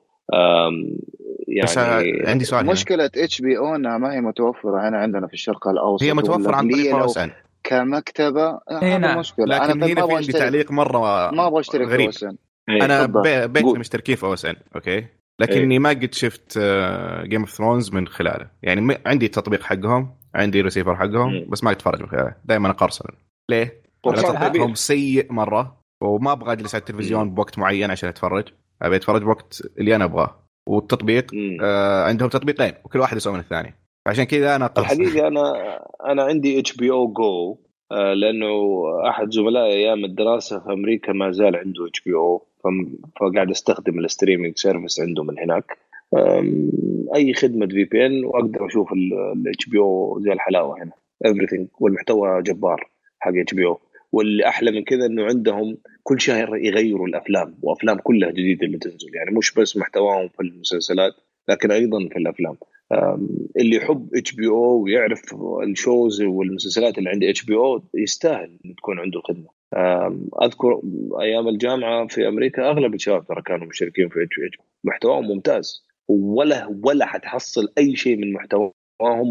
[1.63, 2.71] بس يعني عندي سؤال هنا.
[2.71, 4.89] مشكلة HBO إنها ما هي متوفرة.
[4.89, 7.31] هنا عندنا في الشرق الأوسط هي متوفرة عن طريق OSN
[7.63, 9.19] كمكتبة آه، إيه نعم.
[9.19, 9.45] مشكلة.
[9.45, 12.37] لكن أنا ما هنا في عندي تعليق مرة ما أبغى أشترك في غريب OSN
[12.69, 13.21] أنا تفضل.
[13.21, 13.79] بي- بيتنا قول.
[13.79, 15.05] مشتركين في OSN أوكي؟
[15.39, 16.59] لكني ما قد شفت
[17.23, 18.47] Game of Thrones من خلاله.
[18.63, 20.15] يعني عندي التطبيق حقهم.
[20.35, 21.45] عندي ريسيفر حقهم مم.
[21.49, 23.05] بس ما اتفرج من خلاله دائما اقرصن
[23.49, 24.73] ليه؟ تطبيقهم.
[24.75, 27.29] سيء مرة وما أبغى أجلس على التلفزيون.
[27.29, 28.47] بوقت معين عشان أتفرج
[28.81, 30.35] أبي أتفرج بوقت اللي أنا أبغاه
[30.69, 31.31] والتطبيق.
[31.61, 33.73] آه عندهم تطبيقين وكل واحد يسوي من الثاني
[34.07, 35.53] عشان كذا أنا قرصن الحقيقة أنا
[36.05, 37.57] أنا عندي اتش بي أو جو
[37.91, 42.47] لأنه أحد زملائي أيام الدراسة في أمريكا ما زال عنده HBO
[43.19, 45.77] فقاعد أستخدم ال streaming service عنده من هناك
[47.15, 50.91] أي خدمة VPN وأقدر أشوف ال HBO زي الحلاوة هنا.
[51.27, 51.65] Everything.
[51.79, 52.89] والمحتوى جبار
[53.19, 53.79] حق HBO
[54.11, 59.15] واللي أحلى من كذا إنه عندهم كل شهر يغيروا الأفلام وأفلام كلها جديدة اللي تنزل.
[59.15, 61.13] يعني مش بس محتواهم في المسلسلات
[61.49, 62.55] لكن أيضا في الأفلام.
[63.59, 65.21] اللي يحب HBO ويعرف
[65.63, 69.49] ال shows والمسلسلات اللي عند HBO يستاهل تكون عنده الخدمه
[70.43, 70.81] أذكر
[71.21, 75.85] أيام الجامعة في أمريكا أغلب الشباب ترى كانوا مشتركين في HBO محتواهم ممتاز.
[76.07, 78.73] ولا ولا حتحصل أي شيء من محتواهم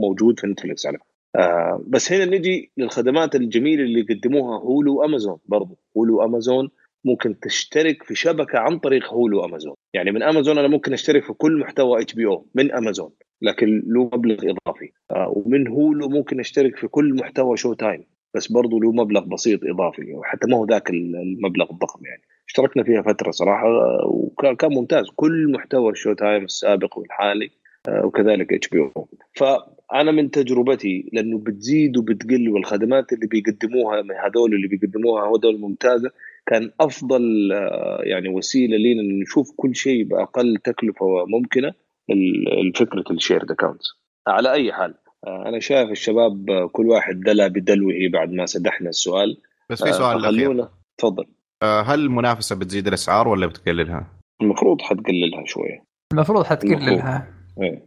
[0.01, 0.99] موجود في Netflix على.
[1.37, 5.79] آه بس هنا نجي للخدمات الجميلة اللي يقدموها Hulu و Amazon برضو.
[5.97, 6.69] Hulu و Amazon
[7.05, 9.75] ممكن تشترك في شبكة عن طريق Hulu و Amazon.
[9.95, 13.11] يعني من أمازون أنا ممكن أشترك في كل محتوى HBO من أمازون
[13.43, 14.93] لكن له مبلغ إضافي.
[15.11, 18.05] آه ومن Hulu ممكن أشترك في كل محتوى Showtime
[18.35, 22.23] بس برضو له مبلغ بسيط إضافي وحتى ما هو ذاك المبلغ الضخم يعني.
[22.49, 23.67] اشتركنا فيها فترة صراحة
[24.07, 25.05] وكان كان ممتاز.
[25.17, 27.51] كل محتوى ال Showtime السابق والحالي
[27.89, 34.69] آه، وكذلك HBO فأنا من تجربتي لأنه بتزيد وبتقل والخدمات اللي بيقدموها من هذول اللي
[34.69, 36.11] بيقدموها هذول ممتازة.
[36.47, 41.73] كان أفضل آه، يعني وسيلة لنا إن نشوف كل شيء بأقل تكلفة ممكنة
[42.11, 43.87] ال- الفكرة ال shared accounts
[44.27, 44.95] على أي حال
[45.27, 49.37] آه، أنا شايف الشباب كل واحد دلى بدلوه بعد ما سدحنا السؤال.
[49.71, 50.69] بس في سؤال خلونا
[50.99, 51.25] تفضل.
[51.63, 54.07] هل المنافسة بتزيد الأسعار ولا بتقللها؟
[54.43, 55.85] المفروض حتقللها شوية.
[56.13, 57.29] المفروض حتقللها.
[57.63, 57.87] إيه.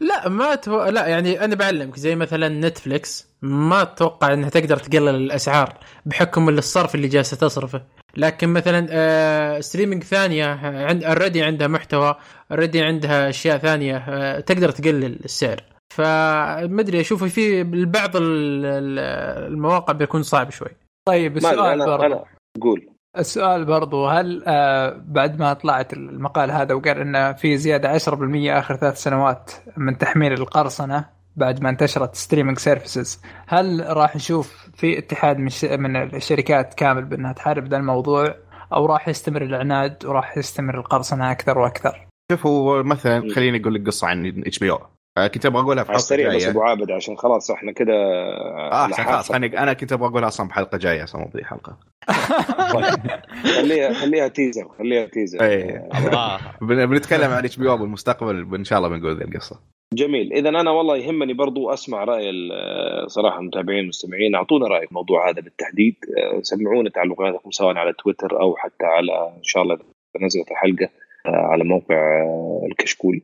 [0.00, 0.84] لا ما تو...
[0.84, 5.74] لا يعني أنا بعلمك زي مثلا Netflix ما أتوقع إنها تقدر تقلل الأسعار
[6.06, 7.82] بحكم الصرف اللي جالسة تصرفه.
[8.16, 12.14] لكن مثلا آه streaming ثانية آه، عند already عندها محتوى
[12.50, 15.60] already عندها أشياء ثانية آه تقدر تقلل السعر.
[15.94, 20.68] فما ادري أشوف في بعض ال- ال- المواقع بيكون صعب شوي.
[21.08, 22.02] طيب السؤال أنا برضو.
[22.06, 22.24] أنا
[22.62, 22.88] قول.
[23.18, 28.02] السؤال برضو هل آه بعد ما طلعت المقال هذا وقال إنه في زيادة 10%
[28.48, 31.04] آخر ثلاث سنوات من تحميل القرصنة
[31.36, 37.04] بعد ما انتشرت streaming services هل راح نشوف في اتحاد من الش- من الشركات كامل
[37.04, 38.34] بأنها تحارب ذا الموضوع
[38.72, 43.86] أو راح يستمر العناد وراح يستمر القرصنة أكثر وأكثر؟ شوف هو مثلا خليني أقول لك
[43.86, 44.78] قصة عن HBO
[45.18, 49.02] كنت أبغى أقولها في حلقه السريع بس أبو عابد عشان خلاص إحنا كده آه احسن
[49.04, 51.76] خلاص خليني أنا كنت أبغى أقولها أصلا بحلقة جاية أصلا مو بذي الحلقة
[53.56, 55.88] خليها خليها teaser خليها teaser إيه.
[55.98, 56.38] الله.
[56.68, 59.60] بن- بنتكلم عن HBO بالمستقبل إن شاء الله بنقول ذي القصة.
[59.94, 60.32] جميل.
[60.32, 64.34] اذا أنا والله يهمني برضو أسمع رأي ال- صراحة المتابعين والمستمعين.
[64.34, 65.94] أعطونا رأي في الموضوع هذا بالتحديد.
[66.18, 69.78] أه، سمعونا تعليقاتكم سواء على تويتر أو حتى على إن شاء الله
[70.20, 70.88] نزلت الحلقة
[71.26, 73.20] أه، على موقع أه، الكشكول.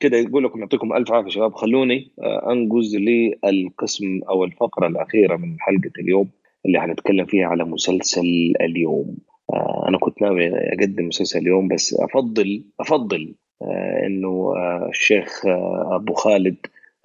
[0.00, 1.54] كده يقول لكم يعطيكم ألف عافية شباب.
[1.54, 6.30] خلوني أه، أنجز للقسم أو الفقرة الأخيرة من حلقة اليوم
[6.66, 9.16] اللي حنتكلم فيها على مسلسل اليوم.
[9.52, 15.96] آه، أنا كنت ناوي أقدم مسلسل اليوم بس أفضل أفضل آه، إنه آه، الشيخ آه،
[15.96, 16.56] أبو خالد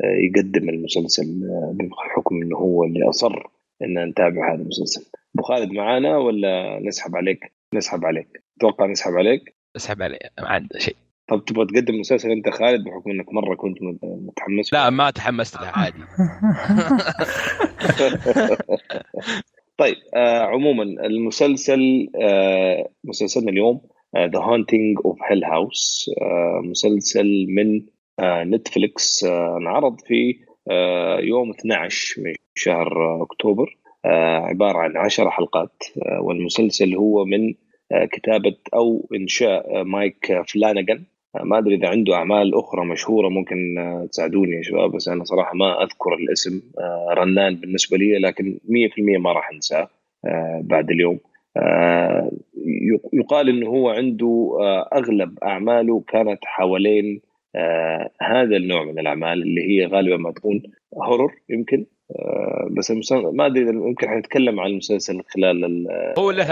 [0.04, 3.44] آه، يقدم المسلسل آه، بحكم إنه هو اللي أصر
[3.82, 5.12] إن نتابع هذا المسلسل.
[5.36, 8.44] أبو خالد معانا ولا نسحب عليك؟ نسحب عليك.
[8.58, 10.96] أتوقع نسحب عليك؟ اسحب علي ما عنده شيء.
[11.28, 15.68] طب تبغى تقدم مسلسل أنت خالد بحكم إنك مرة كنت متحمس لا ما تحمست له
[15.68, 15.98] عادي.
[19.78, 23.82] طيب آه عموما المسلسل آه مسلسلنا اليوم
[24.18, 26.10] The Haunting of Hill House
[26.64, 27.86] مسلسل من
[28.20, 30.36] آه Netflix آه انعرض في
[30.72, 37.26] آه يوم 12 من شهر آه أكتوبر آه عبارة عن 10 حلقات آه والمسلسل هو
[37.26, 37.54] من
[37.92, 41.04] آه كتابة أو إنشاء آه مايك فلانجان
[41.36, 45.56] ما أدري إذا عنده أعمال أخرى مشهورة ممكن آه تساعدوني يا شباب بس أنا صراحة
[45.56, 49.88] ما أذكر الاسم آه رنان بالنسبة لي لكن 100% ما راح أنساه
[50.26, 51.20] آه بعد اليوم
[52.92, 54.58] يق- يقال إنه هو عنده
[54.96, 57.22] أغلب أعماله كانت حوالين
[58.22, 60.62] هذا النوع من الأعمال اللي هي غالبا ما تكون
[61.04, 61.86] هورر يمكن
[62.72, 66.46] بس المسلسل ما أدري إذا يمكن حنتكلم عن المسلسل خلال ال- هو له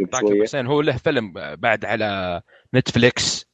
[0.00, 0.42] مقطع.
[0.42, 2.40] حسين هو له فيلم بعد على
[2.74, 3.53] نتفليكس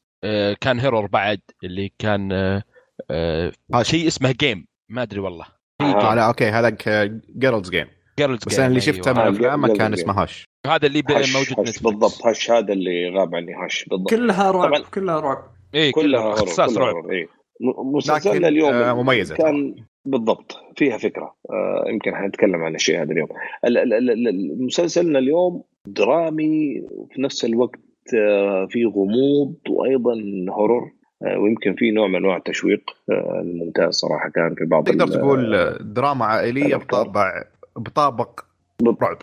[0.60, 2.62] كان هيرور بعد اللي كان آه،
[3.10, 3.82] آه، آه.
[3.82, 5.44] شيء اسمه جيم ما أدري والله.
[5.80, 6.10] آه.
[6.12, 6.88] آه لا أوكي هذاك
[7.38, 7.86] جيرلز جيم
[8.18, 9.98] جيرلز بس أنا اللي شفته من آه، افلام Girls كان Game.
[9.98, 12.26] اسمه هاش هذا اللي هش موجود هش بالضبط.
[12.26, 14.10] هش هذا اللي غاب عني هش بالضبط.
[14.10, 14.82] كلها رعب.
[14.94, 15.44] كلها رعب.
[15.74, 16.94] اي كلها اختصاص رعب.
[16.94, 17.28] هورر إيه.
[17.94, 21.34] مسلسلنا اليوم آه، مميزة كان بالضبط فيها فكرة.
[21.50, 23.28] آه يمكن حنتكلم عن الشيء هذا اليوم.
[23.64, 27.89] ال- ال- ال- ال- مسلسلنا اليوم درامي وفي نفس الوقت آه
[28.68, 30.14] في غموض وأيضا
[30.50, 30.90] هورر
[31.22, 35.78] آه ويمكن في نوع من أنواع التشويق آه الممتاز صراحة كان في بعض تقدر تقول
[35.80, 36.76] دراما عائلية.
[36.76, 37.44] بطابع
[37.76, 38.40] بطابق
[39.02, 39.18] رعب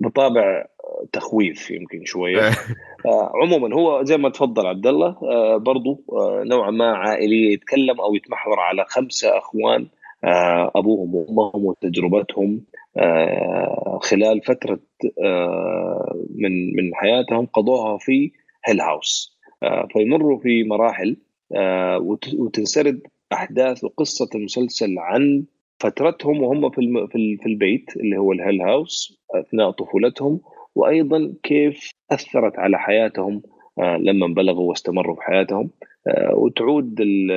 [0.00, 0.64] بطابع
[1.12, 2.40] تخويف يمكن شوية
[3.06, 8.00] آه، عموما هو زي ما تفضل عبد الله آه، برضو آه، نوعا ما عائلية يتكلم
[8.00, 9.88] أو يتمحور على خمسة أخوان آه،
[10.24, 12.60] أبوهم وأمهم وتجربتهم
[12.96, 14.80] آه، خلال فترة
[15.24, 18.30] آه، من من حياتهم قضوها في
[18.64, 21.16] هيل هاوس آه، فيمروا في مراحل
[21.56, 23.00] آه، وت- وتنسرد
[23.32, 25.44] أحداث وقصة المسلسل عن
[25.78, 26.76] فترتهم وهم في
[27.10, 30.40] في ال- في البيت اللي هو الهيل هاوس أثناء طفولتهم
[30.74, 33.42] وأيضا كيف أثرت على حياتهم
[33.78, 35.70] آه، لما بلغوا واستمروا في حياتهم.
[36.06, 37.30] آه، وتعود ال-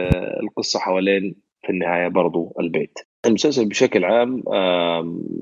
[0.44, 3.00] القصة حوالين في النهاية برضو البيت.
[3.26, 4.44] المسلسل بشكل عام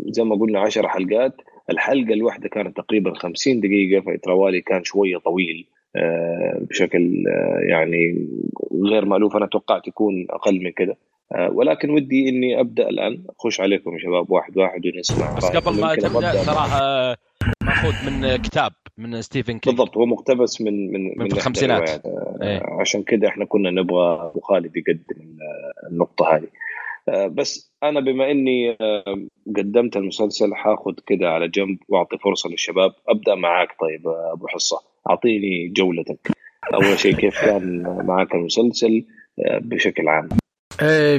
[0.08, 1.36] زي ما قلنا عشر حلقات.
[1.70, 8.28] الحلقة الواحدة كانت تقريبا 50 دقيقة فيتروالي كان شوية طويل آه، بشكل آه، يعني
[8.84, 9.36] غير مألوف.
[9.36, 10.98] أنا توقعت يكون أقل من كده.
[11.36, 13.24] آه، ولكن ودي إني أبدأ الآن.
[13.40, 15.46] اخش عليكم يا شباب واحد واحد ونسمع بس.
[15.46, 17.18] قبل ما تبدأ تراها
[17.64, 18.72] مأخوذ من كتاب.
[18.98, 19.76] من ستيفن كينج.
[19.78, 21.90] بالضبط هو مقتبس من من من إحدى الخمسينات.
[21.90, 22.62] آه، إيه.
[22.80, 26.48] عشان كده إحنا كنا نبغى أبو خالد يقدم ال- النقطة هذه.
[27.10, 29.18] آه، بس أنا بما إني آه،
[29.58, 32.92] قدمت المسلسل حاخذ كده على جنب وأعطي فرصة للشباب.
[33.10, 34.78] أبدأ معاك طيب أبو حصة.
[35.10, 36.32] أعطيني جولتك.
[36.74, 39.06] أول شيء كيف كان معاك المسلسل
[39.62, 40.30] بشكل عام؟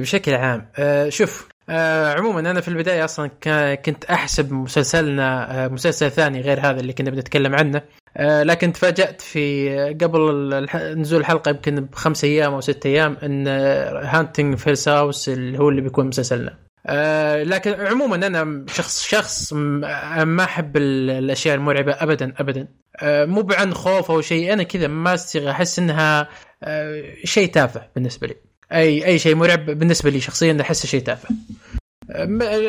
[0.00, 0.66] بشكل عام.
[1.08, 3.26] شوف آه، عموما أنا في البداية أصلا
[3.74, 7.82] كنت أحسب مسلسلنا آه، مسلسل ثاني غير هذا اللي كنا بنتكلم عنه.
[8.16, 9.70] آه، لكن تفاجأت في
[10.02, 10.20] قبل
[10.54, 13.48] الح- نزول الحلقة يمكن بخمس أيام أو ست أيام إن
[14.06, 16.58] Haunting of Hill House اللي هو اللي بيكون مسلسلنا.
[16.86, 22.68] آه، لكن عموما أنا شخص شخص ما أحب ال- الأشياء المرعبة ابدا ابدا.
[23.02, 26.28] آه، مو عن خوف أو شيء أنا كذا ما استغ أحس إنها
[26.64, 28.34] آه، شيء تافه بالنسبة لي.
[28.72, 31.28] أي أي شيء مرعب بالنسبة لي شخصيا احسه شيء تافه.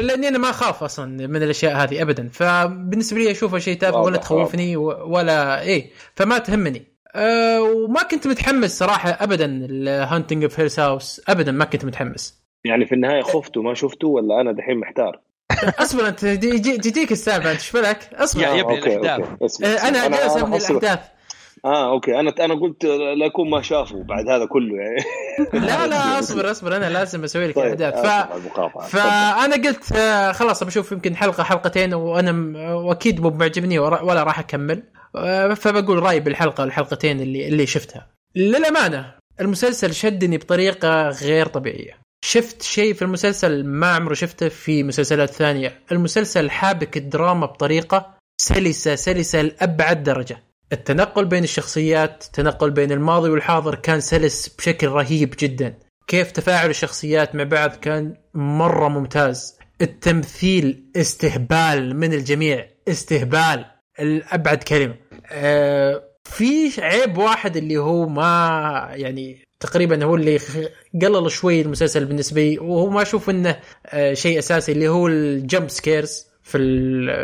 [0.01, 2.29] لأني أنا ما أخاف أصلا من الأشياء هذه ابدا.
[2.33, 5.89] فبالنسبة لي اشوفها شيء تافه ولا تخوفني ولا إيه.
[6.15, 6.83] فما تهمني.
[7.15, 12.43] أه وما كنت متحمس صراحة ابدا ال Haunting of Hill House ابدا ما كنت متحمس.
[12.65, 15.19] يعني في النهاية خفت وما شفته ولا أنا دحين محتار؟
[15.79, 18.41] أصبر أنت جي- جي- جديك السالفة أنت إيش بالك؟ أصبر.
[18.41, 19.67] يا- يبني آه، اسمع.
[19.87, 20.99] أنا جالس ابني الاحداث
[21.65, 22.19] آه okay.
[22.19, 25.03] أنا أنا قلت لا يكون ما شافه بعد هذا كله يعني.
[25.67, 26.75] لا لا أصبر أصبر.
[26.75, 28.95] أنا لازم أسوي لك طيب الاحداث ف...
[28.95, 32.31] فانا قلت آه، خلاص بشوف يمكن حلقة حلقتين وأنا
[32.73, 34.83] وأكيد مو معجبني ولا راح أكمل.
[35.15, 38.07] آه، فبقول رأيي بالحلقة الحلقتين اللي اللي شفتها.
[38.35, 41.97] للأمانة المسلسل شدني بطريقة غير طبيعية.
[42.25, 45.79] شفت شيء في المسلسل ما عمره شفته في مسلسلات ثانية.
[45.91, 50.37] المسلسل حابك الدراما بطريقة سلسة سلسة لأبعد درجة.
[50.73, 55.77] التنقل بين الشخصيات التنقل بين الماضي والحاضر كان سلس بشكل رهيب جدا.
[56.07, 59.57] كيف تفاعل الشخصيات مع بعض كان مرة ممتاز.
[59.81, 63.65] التمثيل استهبال من الجميع استهبال.
[63.99, 64.95] الأبعد كلمة.
[65.31, 70.39] آه في عيب واحد اللي هو ما يعني تقريبا هو اللي
[71.01, 75.69] قلل شوي المسلسل بالنسبة لي وهو ما أشوف إنه آه شيء أساسي اللي هو الجمب
[75.69, 76.32] سكيرز.
[76.43, 76.57] في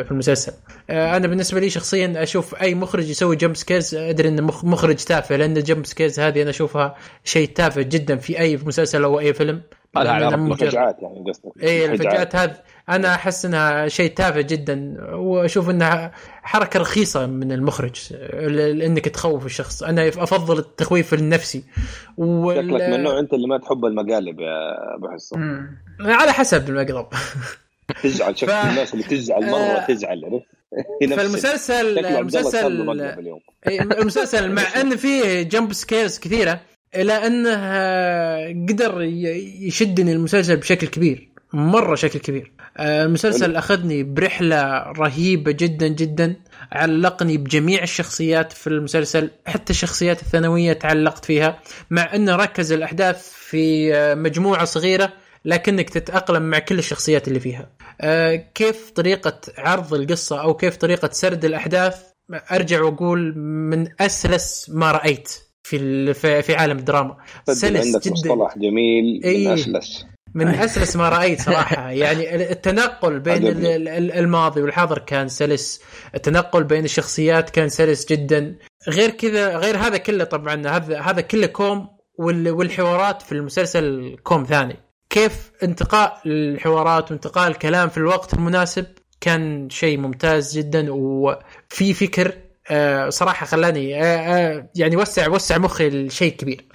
[0.03, 0.51] في المسلسل.
[0.89, 4.95] آه، أنا بالنسبة لي شخصيا أشوف أي مخرج يسوي jump scares أدري إنه مخ- مخرج
[4.95, 9.19] تافه لأن ال jump scares هذه أنا أشوفها شيء تافه جدا في أي مسلسل أو
[9.19, 9.61] أي فيلم.
[9.97, 10.41] هذا على لأن ربك.
[10.51, 11.63] مجرد- مفاجآت يعني قصدك.
[11.63, 12.55] اي الفجأات هذه
[12.89, 16.11] أنا أحس إنها شيء تافه جدا وأشوف إنها
[16.43, 17.95] حركة رخيصة من المخرج
[18.83, 19.83] انك تخوف الشخص.
[19.83, 21.63] أنا أفضل التخويف النفسي.
[22.17, 22.55] وال...
[22.57, 25.77] شكلك من النوع أنت اللي ما تحب المقالب يا أبو مم.
[25.99, 27.05] على حسب المقلب.
[28.03, 30.45] تزعل شكل ف- الناس اللي تزعل مرة آه، تزعل عرفت؟
[31.15, 32.89] فالمسلسل المسلسل
[33.99, 36.61] المسلسل مع إن فيه جمب سكيرز كثيرة
[36.95, 39.01] الا إنه آه، قدر
[39.61, 42.51] يشدني المسلسل بشكل كبير مرة شكل كبير.
[42.77, 46.35] آه، المسلسل أخذني برحلة رهيبة جدا جدا
[46.71, 51.59] علقني بجميع الشخصيات في المسلسل حتى الشخصيات الثانوية تعلقت فيها
[51.89, 55.13] مع إنه ركز الأحداث في مجموعة صغيرة
[55.45, 57.69] لكنك تتأقلم مع كل الشخصيات اللي فيها.
[58.01, 61.95] آه، كيف طريقة عرض القصة أو كيف طريقة سرد الأحداث؟
[62.51, 65.29] أرجع وأقول من أسلس ما رأيت
[65.63, 67.17] في في عالم الدراما.
[67.47, 68.11] سلس عندك جدا.
[68.13, 69.47] مصطلح جميل إيه.
[69.47, 70.05] من أسلس.
[70.33, 71.89] من أسلس ما رأيت صراحة.
[72.01, 73.41] يعني التنقل بين
[74.11, 75.81] الماضي والحاضر كان سلس.
[76.15, 78.55] التنقل بين الشخصيات كان سلس جدا.
[78.89, 81.87] غير كذا غير هذا كله طبعا هذا هذا كله كوم
[82.17, 84.75] وال- والحوارات في المسلسل كوم ثاني.
[85.09, 88.85] كيف انتقاء الحوارات وانتقاء الكلام في الوقت المناسب
[89.21, 90.87] كان شيء ممتاز جدا.
[90.89, 92.33] وفي فكر
[92.71, 96.65] آه، صراحة خلاني آه، آه، يعني وسع وسع مخي لشيء كبير.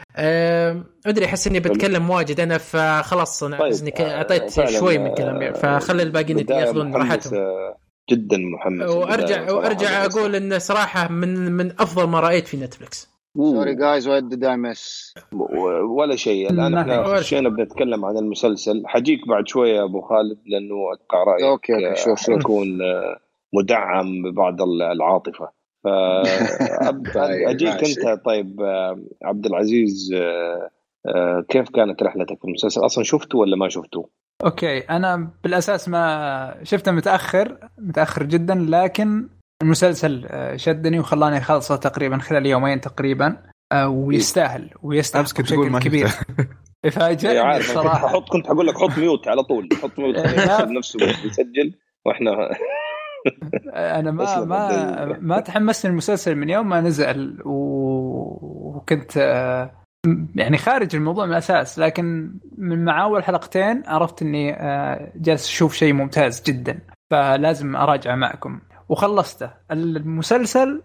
[1.07, 5.55] أدري أحس إني بتكلم واجد أنا فخلاص أنا طيب، أعطيت شوي من كلامي.
[5.55, 7.33] فخلي الباقيين يأخذون راحتهم.
[8.11, 13.75] جدا محمس وأرجع وأرجع أقول انه صراحة من من أفضل ما رأيت في نتفلكس سوري
[13.75, 15.15] جايز وات ديد اي مس
[15.89, 17.03] ولا شيء الآن إحنا.
[17.05, 22.01] خشينا بنتكلم عن المسلسل حجيك بعد شوية يا أبو خالد لأنه أتوقع رأيك أوكي، أوكي،
[22.01, 22.41] شوف، شوف.
[22.41, 23.17] يكون آه،
[23.53, 25.49] مدعم ببعض ال- العاطفة
[27.15, 27.85] طيب، أجيك.
[27.85, 30.71] أنت طيب آه، عبد العزيز آه،
[31.07, 34.09] آه، كيف كانت رحلتك في المسلسل أصلا شفته ولا ما شفته؟
[34.45, 39.29] okay أنا بالأساس ما شفته متأخر متأخر جدا لكن
[39.65, 43.37] المسلسل آه، شدني وخلاني أخلصه تقريبا خلال يومين تقريبا
[43.73, 46.09] آه، ويستاهل ما بشكل كبير.
[46.93, 50.17] فاجأني الصراحه حط كنت حقول لك حط mute على طول حط mute
[50.79, 51.75] نفسه بيسجل
[52.07, 52.31] وإحنا
[53.99, 59.71] أنا ما ما ما تحمست المسلسل من يوم ما نزل وكنت آه،
[60.35, 64.53] يعني خارج الموضوع من الأساس لكن من مع اول حلقتين عرفت إني
[65.17, 66.81] جالس أشوف شيء ممتاز جدا
[67.11, 68.61] فلازم اراجعه معكم.
[68.89, 69.51] وخلصته.
[69.71, 70.83] المسلسل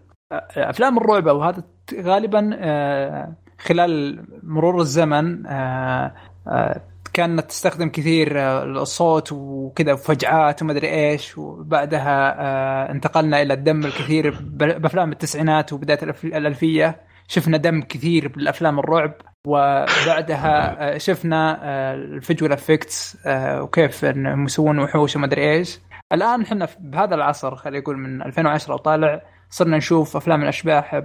[0.56, 1.62] أفلام الرعب وهذا
[2.00, 6.14] غالبا آه، خلال مرور الزمن آه،
[6.48, 6.80] آه،
[7.12, 8.38] كانت تستخدم كثير
[8.82, 11.38] الصوت وكذا فجعات وما أدري إيش.
[11.38, 17.00] وبعدها انتقلنا إلى الدم الكثير بأفلام التسعينات وبداية الألفية.
[17.28, 19.12] شفنا دم كثير بالأفلام الرعب.
[19.46, 21.58] وبعدها شفنا
[21.94, 25.78] ال visual effects وكيف إنهم يسوون وحوش وما أدري إيش.
[26.12, 30.98] الآن إحنا بهذا العصر خلينا نقول من 2010 وطالع صرنا نشوف أفلام الأشباح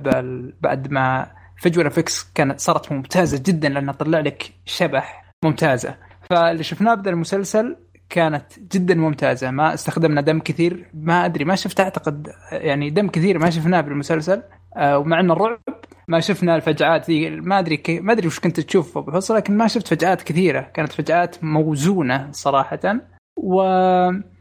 [0.62, 5.96] بعد ما visual effects كانت صارت ممتازة جدا لأنها تطلع لك شبح ممتازة.
[6.30, 7.76] فاللي شفناه بدل المسلسل
[8.10, 8.46] كانت
[8.76, 9.52] جدا ممتازة.
[9.52, 10.90] ما استخدمنا دم كثير.
[10.94, 14.42] ما أدري ما شفت أعتقد يعني دم كثير ما شفناه بالمسلسل.
[14.78, 15.60] آه، ومع إن الرعب
[16.08, 19.68] ما شفنا الفجعات ذي ما أدري كي ما أدري وش كنت تشوف ابو لكن ما
[19.68, 20.62] شفت فجعات كثيرة.
[20.62, 23.00] كانت فجعات موزونة صراحة.
[23.38, 24.35] واخذنا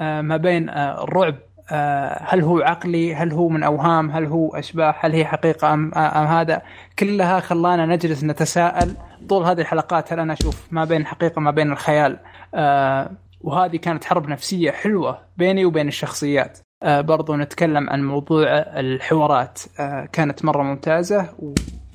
[0.00, 1.34] آه، ما بين آه، الرعب
[1.72, 5.94] آه، هل هو عقلي هل هو من أوهام هل هو أشباح هل هي حقيقة أم,
[5.94, 6.62] أم هذا
[6.98, 8.96] كلها خلانا نجلس نتساءل
[9.28, 12.18] طول هذه الحلقات هل أنا أشوف ما بين الحقيقة ما بين الخيال.
[12.54, 13.10] آه،
[13.40, 16.58] وهذه كانت حرب نفسية حلوة بيني وبين الشخصيات.
[16.82, 19.60] آه، برضو نتكلم عن موضوع الحوارات.
[19.80, 21.26] آه، كانت مرة ممتازة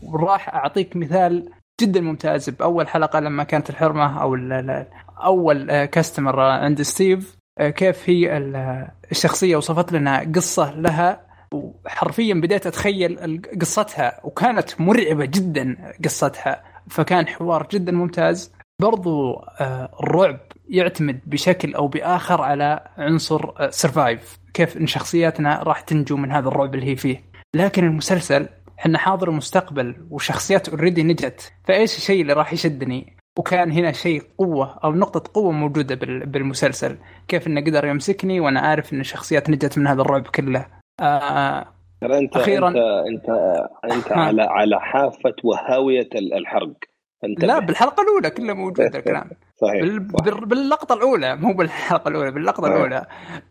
[0.03, 1.49] وراح أعطيك مثال
[1.81, 4.35] جدا ممتاز بأول حلقة لما كانت الحرمة أو
[5.17, 11.25] أول customer عند ستيف آه، كيف هي ال- الشخصية وصفت لنا قصة لها.
[11.53, 18.53] وحرفيا بديت أتخيل قصتها وكانت مرعبة جدا قصتها فكان حوار جدا ممتاز.
[18.81, 20.39] برضو آه، الرعب
[20.69, 26.75] يعتمد بشكل أو بآخر على عنصر survive كيف إن شخصياتنا راح تنجو من هذا الرعب
[26.75, 27.23] اللي هي فيه.
[27.55, 28.47] لكن المسلسل
[28.79, 34.79] إحنا حاضر ومستقبل وشخصيات اوريدي نجت فإيش الشيء اللي راح يشدني؟ وكان هنا شيء قوة
[34.83, 36.97] أو نقطة قوة موجودة بال- بالمسلسل
[37.27, 40.65] كيف إنه قدر يمسكني وأنا عارف إن الشخصيات نجت من هذا الرعب كله
[41.01, 41.65] آه
[42.01, 42.67] ترى انت أخيراً.
[42.67, 42.77] انت
[43.11, 43.29] انت
[43.95, 44.15] أنت ها.
[44.19, 46.73] على على حافة وهاوية ال- الحرق
[47.23, 49.29] أنت لا بالحلقة الأولى كله موجود الكلام
[49.61, 50.07] صحيح بال...
[50.19, 50.23] صح.
[50.25, 50.45] بال...
[50.45, 52.67] باللقطة الأولى مو بالحلقة الأولى باللقطة آه.
[52.67, 53.05] الأولى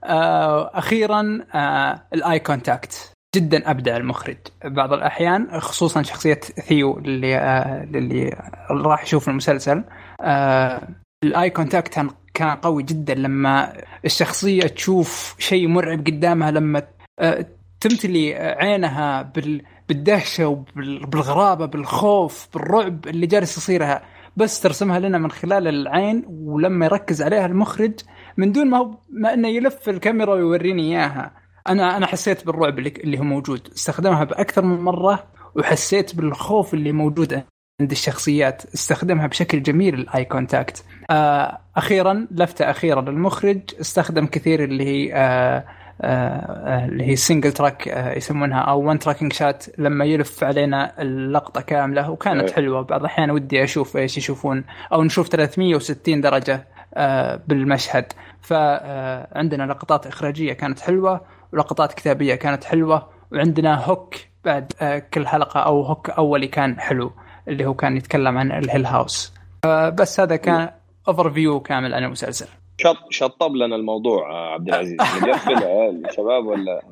[0.05, 4.37] آه أخيرا آه ال eye contact جدا أبدع المخرج.
[4.65, 8.37] بعض الأحيان خصوصا شخصية ثيو اللي آه اللي
[8.71, 9.85] راح يشوف المسلسل
[10.21, 10.89] آه
[11.25, 13.73] ال eye contact كان قوي جدا لما
[14.05, 16.83] الشخصية تشوف شيء مرعب قدامها لما
[17.19, 17.47] آه
[17.81, 19.63] تمتلي عينها بال...
[19.89, 24.03] بالدهشة وبالغرابة بالخوف بالرعب اللي جالس يصيرها.
[24.37, 27.93] بس ترسمها لنا من خلال العين ولما يركز عليها المخرج
[28.37, 31.44] من دون ما ما إنه يلف الكاميرا ويوريني إياها.
[31.69, 33.69] أنا أنا حسيت بالرعب اللي, اللي هو موجود.
[33.77, 35.25] استخدمها بأكثر من مرة
[35.55, 37.43] وحسيت بالخوف اللي موجود
[37.81, 38.63] عند الشخصيات.
[38.75, 43.61] استخدمها بشكل جميل ال eye contact آه أخيرا لفتة أخيرة للمخرج.
[43.81, 45.65] استخدم كثير اللي هي آه
[46.01, 51.61] آه اللي هي single track آه يسمونها أو one tracking shot لما يلف علينا اللقطة
[51.61, 52.53] كاملة وكانت أيوة.
[52.55, 52.83] حلوة.
[52.83, 58.13] بعض الأحيان ودي أشوف إيش يشوفون أو نشوف 360 درجة آه بالمشهد.
[58.41, 61.34] فعندنا لقطات إخراجية كانت حلوة.
[61.55, 63.09] ولقطات كتابية كانت حلوة.
[63.33, 67.13] وعندنا hook بعد آه كل حلقة أو hook أولي كان حلو
[67.49, 69.33] اللي هو كان يتكلم عن ال Hill House.
[69.65, 70.71] آه بس هذا كان
[71.09, 72.47] overview كامل عن المسلسل.
[72.79, 74.97] شط شطب لنا الموضوع آه، عبد العزيز.
[76.11, 76.83] الشباب ولا؟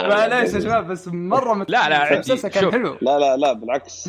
[0.10, 1.70] معليش يا شباب بس مرة مت...
[1.70, 2.14] لا، لا، عادي.
[2.14, 2.72] المسلسل كان.
[2.72, 2.96] حلو.
[3.02, 4.08] لا لا لا بالعكس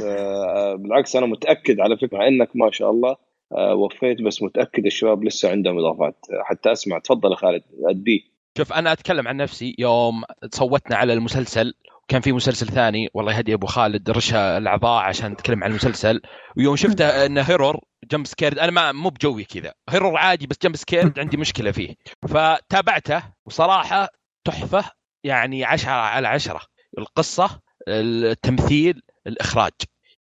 [0.75, 3.15] بالعكس أنا متأكد على فكرة إنك ما شاء الله
[3.51, 6.15] وفيت بس متأكد الشباب لسه عندهم إضافات.
[6.43, 9.75] حتى أسمع تفضل يا خالد اديه شوف أنا أتكلم عن نفسي.
[9.79, 10.23] يوم
[10.53, 11.73] صوتنا على المسلسل
[12.03, 16.21] وكان في مسلسل ثاني والله يهدي أبو خالد رشا الأعضاء عشان نتكلم عن المسلسل.
[16.57, 17.79] ويوم شفته إنه horror
[18.11, 18.59] jump scared.
[18.59, 19.73] أنا ما مو بجوي كذا.
[19.89, 21.95] horror عادي بس jump scared عندي مشكلة فيه.
[22.27, 24.09] فتابعته وصراحة
[24.45, 24.83] تحفة
[25.23, 26.61] يعني عشرة على عشرة.
[26.97, 29.71] القصة التمثيل الإخراج.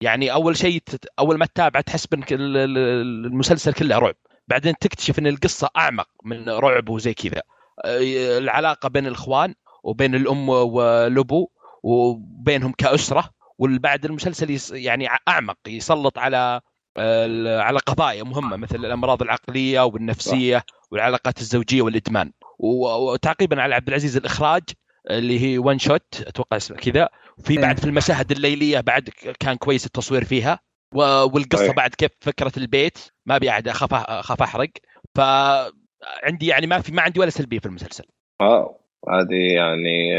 [0.00, 0.82] يعني أول شيء
[1.18, 2.56] أول ما تتابع تحس ال-
[3.26, 4.14] المسلسل كله رعب.
[4.48, 7.42] بعدين تكتشف إن القصة أعمق من رعب وزي كذا.
[7.84, 11.50] العلاقة بين الإخوان وبين الأم والأبو
[11.82, 16.60] وبينهم كأسرة وبعد المسلسل يعني أعمق يسلط على
[17.46, 24.62] على قضايا مهمة مثل الأمراض العقلية والنفسية والعلاقات الزوجية والإدمان وتعقيبا على عبد العزيز الإخراج
[25.10, 27.08] اللي هي ون شوت أتوقع اسمه كذا
[27.38, 27.60] وفي إيه.
[27.60, 29.08] بعد في المشاهد الليلية بعد
[29.40, 30.60] كان كويس التصوير فيها
[30.94, 31.76] والقصة صحيح.
[31.76, 34.70] بعد كيف فكرة البيت ما أبي أحد أخاف أخاف أحرق
[36.22, 38.04] فعندي يعني ما في ما عندي ولا سلبية في المسلسل.
[38.42, 38.80] واو.
[39.08, 40.18] هذه يعني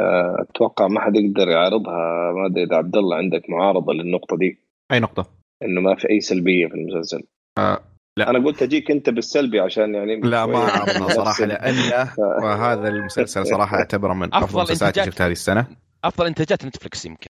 [0.00, 2.32] آه، أتوقع ما حد يقدر يعارضها.
[2.32, 4.58] ما أدري إذا عبد الله عندك معارضة للنقطة دي.
[4.92, 5.26] أي نقطة؟
[5.62, 7.22] إنه ما في أي سلبية في المسلسل.
[7.58, 7.80] آه
[8.18, 8.30] لا.
[8.30, 12.12] أنا قلت أجيك أنت بالسلبي عشان يعني لا ما نفس صراحة لأنه
[12.44, 15.12] وهذا المسلسل صراحة اعتبره من أفضل أفضل المسلسلات اللي إنتاجات.
[15.12, 15.66] شفتها هذه السنة.
[16.04, 17.26] أفضل إنتاجات نتفلكس يمكن.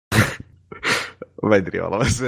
[1.46, 2.22] ما أدري والله بس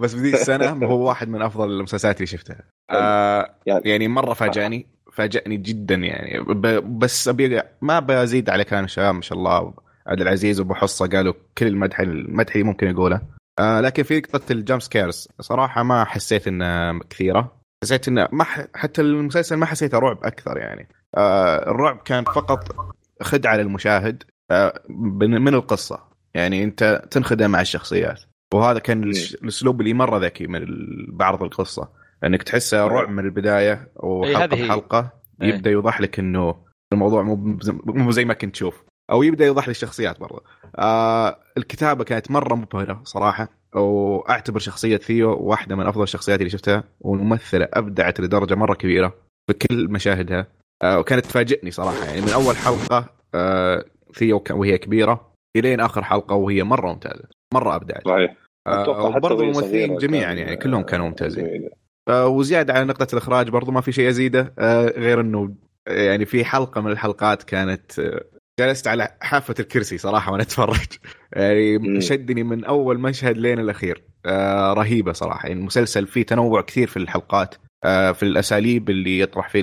[0.00, 2.62] بس بذي السنة هو واحد من أفضل المسلسلات اللي شفتها.
[2.90, 6.40] آه يعني- يعني مرة فاجأني فاجأني جدا يعني.
[6.80, 9.74] بس ابي ما بزيد على كلام الشباب ما شاء الله.
[10.06, 13.20] عبد العزيز وأبو حصة قالوا كل المدح المدح اللي ممكن يقوله.
[13.58, 17.56] آه لكن في نقطة ال jump scares صراحة ما حسيت إنها كثيرة.
[17.84, 18.64] حسيت انه ما ح...
[18.74, 20.88] حتى المسلسل ما حسيته رعب أكثر يعني.
[21.16, 22.76] آه الرعب كان فقط
[23.22, 26.00] خدعة للمشاهد آه من من القصة.
[26.34, 28.22] يعني أنت تنخدع مع الشخصيات.
[28.54, 30.66] وهذا كان الش- الأسلوب اللي مرة ذكي من
[31.08, 31.88] بعرض القصة.
[32.24, 34.46] إنك تحسه رعب من البداية إيه، وحلقة.
[34.46, 35.12] بحلقة
[35.42, 35.48] إيه.
[35.54, 36.54] يبدأ يوضح لك إنه
[36.92, 38.84] الموضوع مو مو زي ما كنت تشوف.
[39.10, 40.42] أو يبدأ يوضح لك الشخصيات برضه
[40.78, 43.48] آه الكتابة كانت مرة مبهرة صراحة.
[43.74, 46.84] وأعتبر شخصية ثيو واحدة من أفضل الشخصيات اللي شفتها.
[47.00, 49.14] والممثلة أبدعت لدرجة مرة كبيرة
[49.46, 50.46] في كل مشاهدها.
[50.82, 52.04] آه وكانت تفاجئني صراحة.
[52.04, 57.24] يعني من أول حلقة آه ثيو ك- وهي كبيرة إلين آخر حلقة وهي مرة ممتازة
[57.54, 58.36] مرة ابدعت صحيح.
[58.66, 61.68] آه الممثلين جميعا يعني كلهم كانوا ممتازين.
[62.08, 65.54] آه، وزيادة على نقطة الإخراج برضو ما في شيء أزيده آه، غير إنه
[65.88, 68.24] آه، يعني في حلقة من الحلقات كانت آه،
[68.60, 70.86] جلست على حافة الكرسي صراحة وأنا أتفرج.
[71.32, 72.00] يعني.
[72.00, 74.02] شدني من أول مشهد لين الأخير.
[74.26, 75.48] آه، رهيبة صراحة.
[75.48, 77.54] يعني المسلسل فيه تنوع كثير في الحلقات
[77.84, 79.60] آه، في الأساليب اللي يطرح فيه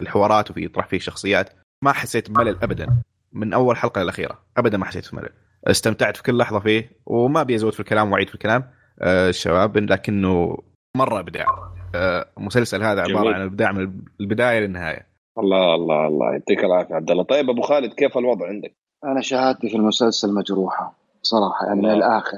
[0.00, 1.50] الحوارات وفي يطرح فيه الشخصيات.
[1.84, 3.02] ما حسيت بملل ابدا.
[3.32, 4.38] من أول حلقة للأخيرة.
[4.56, 5.28] ابدا ما حسيت بملل
[5.66, 8.64] استمتعت في كل لحظة فيه وما أبي أزود في الكلام وأعيد في الكلام.
[9.02, 10.58] آه، الشباب لكنه
[10.96, 11.46] مرة ابداع
[11.94, 13.34] آه، المسلسل هذا عبارة جميل.
[13.34, 15.06] عن ابداع من البداية للنهاية.
[15.38, 16.32] الله الله الله.
[16.32, 17.22] يعطيك العافية عبد الله.
[17.22, 18.74] طيب أبو خالد كيف الوضع عندك؟
[19.04, 21.96] أنا شهادتي في المسلسل مجروحة صراحة يعني من الله.
[21.96, 22.36] الآخر.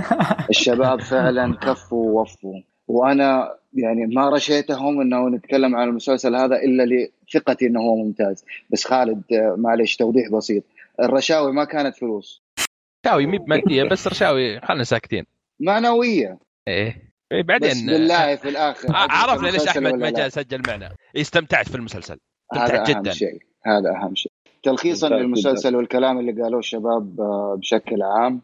[0.50, 2.54] الشباب فعلا كفوا ووفوا.
[2.88, 8.44] وأنا يعني ما رشيتهم إنه نتكلم عن المسلسل هذا إلا لثقتي إنه هو ممتاز.
[8.70, 10.64] بس خالد آه، معلش توضيح بسيط.
[11.02, 12.42] الرشاوي ما كانت فلوس.
[13.06, 15.24] رشاوي مي بماديه بس رشاوي خلنا ساكتين.
[15.60, 16.38] معنوية.
[16.68, 17.06] إيه.
[17.32, 18.88] إيه، بس بعدين بالله في الآخر.
[18.88, 20.92] آه، عرفنا ليش أحمد ما؟ جاء سجل معنا.
[21.16, 22.18] استمتعت في المسلسل.
[22.52, 23.12] هذا استمتعت أهم جدا.
[23.12, 23.38] شيء.
[23.66, 24.32] هذا أهم شيء.
[24.62, 28.40] تلخيصا للمسلسل والكلام اللي قالوه الشباب آه، بشكل عام.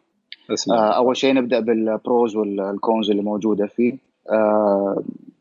[0.53, 0.75] أسمع.
[0.75, 3.93] آه، أول شيء نبدأ بالبروز والكونز اللي موجودة فيه.
[3.93, 3.97] آه،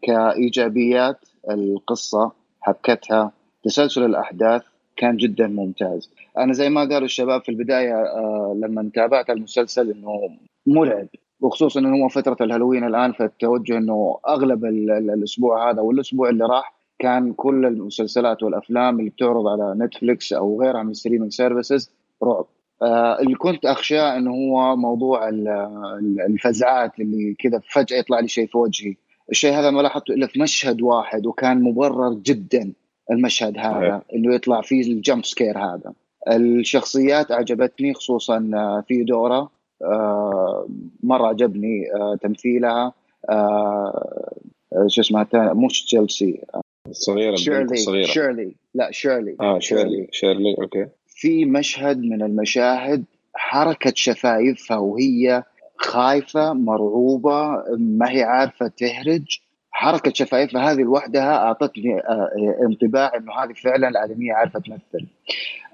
[0.03, 1.19] كإيجابيات
[1.51, 3.33] القصة حبكتها
[3.65, 4.63] تسلسل الأحداث
[4.97, 6.11] كان جدا ممتاز.
[6.39, 10.31] أنا زي ما قالوا الشباب في البداية آه، لما تابعت المسلسل إنه
[10.67, 11.07] مرعب
[11.41, 16.45] وخصوصا إنه هو فترة الهالوين الآن فالتوجه إنه أغلب ال- ال- الأسبوع هذا والأسبوع اللي
[16.45, 21.91] راح كان كل المسلسلات والأفلام اللي بتعرض على نتفليكس أو غيرها من ال streaming services
[22.23, 22.37] رعب.
[22.37, 22.47] آه،
[23.21, 25.49] اللي كنت أخشاه إنه هو موضوع ال-
[25.99, 28.95] ال- الفزعات اللي كذا فجأة يطلع لي شيء في وجهي.
[29.31, 32.73] الشيء هذا ما لاحظته إلا في مشهد واحد وكان مبرر جدا
[33.11, 34.03] المشهد هذا.
[34.15, 35.93] إنه يطلع فيه ال jump scare هذا.
[36.33, 39.49] الشخصيات عجبتني خصوصا آه، ثيودورا
[39.85, 40.69] آه،
[41.03, 42.93] مرة عجبني آه، تمثيلها.
[43.31, 44.33] آه،
[44.73, 46.41] آه، شو اسمها؟ مش تشيلسي.
[46.89, 48.55] الصغيره الصغيره شيرلي.
[48.75, 49.37] لا شيرلي.
[49.41, 50.09] آه شيرلي.
[50.13, 50.87] شيرلي okay.
[51.23, 53.05] في مشهد من المشاهد
[53.35, 55.43] حركة شفايفها وهي
[55.77, 59.39] خايفة مرعوبة ما هي عارفة تهرج.
[59.71, 62.31] حركة شفايفها هذه لوحدها أعطتني آه،
[62.63, 65.07] انطباع أنه هذه فعلا الآدمية عارفة تمثل.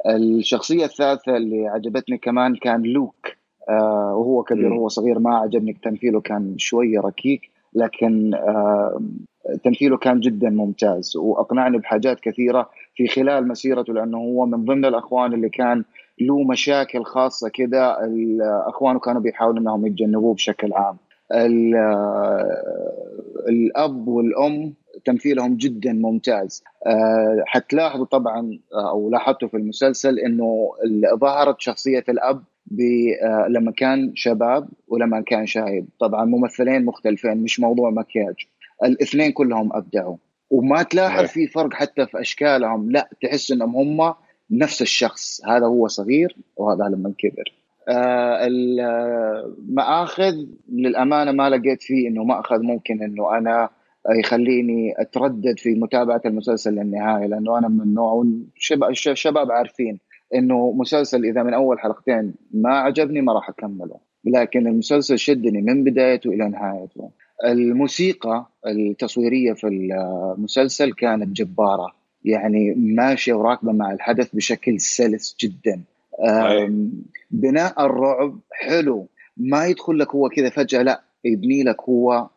[0.06, 3.26] الشخصية الثالثة اللي عجبتني كمان كان لوك
[3.68, 4.72] آه، وهو كبير.
[4.72, 9.02] وهو صغير ما عجبني تمثيله كان شوية ركيك لكن آه،
[9.64, 11.16] تمثيله كان جدا ممتاز.
[11.16, 15.84] وأقنعني بحاجات كثيرة في خلال مسيرته لأنه هو من ضمن الأخوان اللي كان
[16.20, 18.04] له مشاكل خاصة كده.
[18.04, 20.96] الأخوان كانوا بيحاولوا إنهم يتجنبوه بشكل عام.
[21.34, 21.74] ال-
[23.48, 26.62] الأب والأم تمثيلهم جدا ممتاز.
[27.46, 30.70] حتلاحظوا طبعا أو لاحظتوا في المسلسل إنه
[31.20, 32.42] ظهرت شخصية الأب
[33.48, 38.34] لما كان شباب ولما كان شايب طبعا ممثلين مختلفين مش موضوع مكياج.
[38.84, 40.16] الاثنين كلهم أبدعوا.
[40.50, 41.24] وما تلاحظ.
[41.24, 42.90] في فرق حتى في أشكالهم.
[42.90, 44.14] لا تحس إنهم هم
[44.50, 45.40] نفس الشخص.
[45.44, 47.54] هذا هو صغير وهذا لما كبر.
[47.88, 50.34] آه، المآخذ
[50.72, 53.68] للأمانة ما لقيت فيه إنه مأخذ ممكن إنه أنا
[54.10, 58.26] يخليني أتردد في متابعة المسلسل للنهاية لأنه أنا من النوع
[58.90, 59.98] الشباب, عارفين
[60.34, 63.96] إنه مسلسل إذا من أول حلقتين ما عجبني ما راح أكمله.
[64.24, 67.10] لكن المسلسل شدني من بدايته إلى نهايته.
[67.44, 71.94] الموسيقى التصويرية في المسلسل كانت جبارة.
[72.24, 75.82] يعني ماشية وراكبة مع الحدث بشكل سلس جدا.
[77.30, 79.08] بناء الرعب حلو.
[79.36, 82.28] ما يدخل لك هو كذا فجأة لا يبني لك هو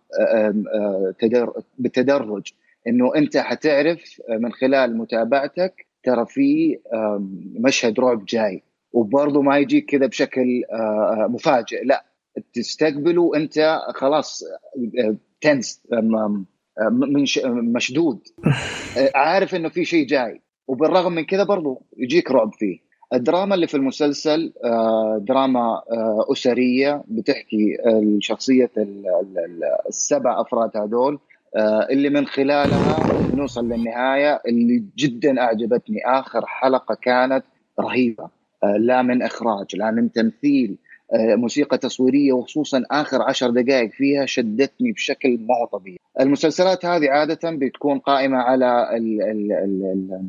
[1.77, 2.51] بالتدرج.
[2.87, 6.77] إنه أنت حتعرف من خلال متابعتك ترى في
[7.59, 8.63] مشهد رعب جاي.
[8.93, 10.63] وبرضه ما يجيك كذا بشكل
[11.29, 12.05] مفاجئ لا.
[12.53, 14.43] تستقبله وانت خلاص
[14.99, 15.81] آه، تنس
[17.75, 18.19] مشدود.
[18.97, 20.41] آه، عارف إنه في شيء جاي.
[20.67, 22.79] وبالرغم من كذا برضه يجيك رعب فيه.
[23.13, 25.81] الدراما اللي في المسلسل آه، دراما
[26.31, 27.77] أسرية بتحكي
[28.19, 31.19] شخصية ال- ال- ال- السبع أفراد هذول
[31.91, 32.97] اللي من خلالها
[33.35, 35.97] نوصل للنهاية اللي جدا أعجبتني.
[36.05, 37.43] آخر حلقة كانت
[37.79, 38.29] رهيبة
[38.79, 40.77] لا من إخراج لا من تمثيل
[41.13, 45.97] موسيقى تصويرية وخصوصا آخر عشر دقائق فيها شدتني بشكل ما هو طبيعي.
[46.19, 50.21] المسلسلات هذه عادة بتكون قائمة على ال ال ال ال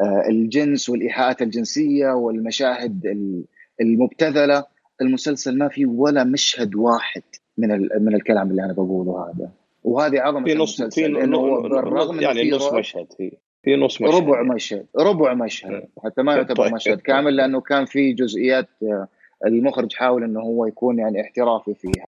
[0.00, 3.44] آه، الجنس والإيحاءات الجنسية والمشاهد ال-
[3.80, 4.64] المبتذلة.
[5.02, 7.22] المسلسل ما في ولا مشهد واحد
[7.58, 9.50] من من الكلام اللي أنا بقوله هذا.
[9.84, 13.32] وهذه عظمة في نص في إنه بالرغم يعني نص في رعب، مشهد في
[13.62, 14.14] في نص مشهد.
[14.14, 16.74] ربع مشهد ربع مشهد حتى ما يعتبر طيب.
[16.74, 19.08] مشهد كامل لأنه كان في جزئيات آه،
[19.46, 22.06] المخرج حاول إنه هو يكون يعني احترافي فيها.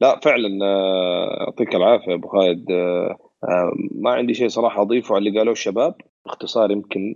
[0.00, 2.70] لا فعلا آه، يعطيك العافية أبو خالد.
[2.70, 5.94] آه، آه، ما عندي شيء صراحة أضيفه على اللي قالوه الشباب.
[6.26, 7.14] باختصار يمكن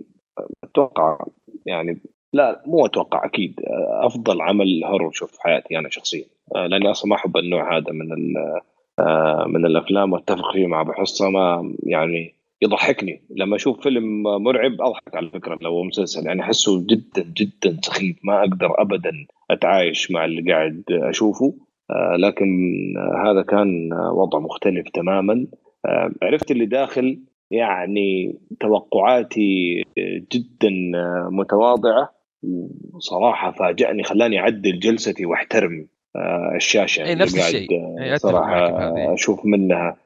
[0.63, 1.25] أتوقع
[1.65, 2.01] يعني
[2.33, 3.59] لا مو أتوقع أكيد
[4.01, 6.25] أفضل عمل هورر شوف في حياتي أنا شخصيا.
[6.55, 8.07] لأني أصلا ما أحب النوع هذا من
[9.53, 13.21] من الأفلام وأتفق فيه مع أبو حصة ما يعني يضحكني.
[13.29, 18.17] لما أشوف فيلم مرعب أضحك على فكرة لو هو مسلسل يعني أحسه جدا جدا سخيف.
[18.23, 19.11] ما أقدر ابدا
[19.51, 21.55] أتعايش مع اللي قاعد أشوفه.
[21.91, 22.47] آه، لكن
[23.25, 25.47] هذا كان وضع مختلف تماما.
[25.85, 27.19] آه، عرفت اللي داخل؟
[27.51, 29.83] يعني توقعاتي
[30.31, 30.69] جدا
[31.29, 32.13] متواضعة.
[32.93, 38.15] وصراحة فاجأني خلاني أعدل جلستي وأحترم آه، الشاشة أي اللي نفس قاعد الشيء.
[38.15, 39.13] صراحة.
[39.13, 39.97] أشوف منها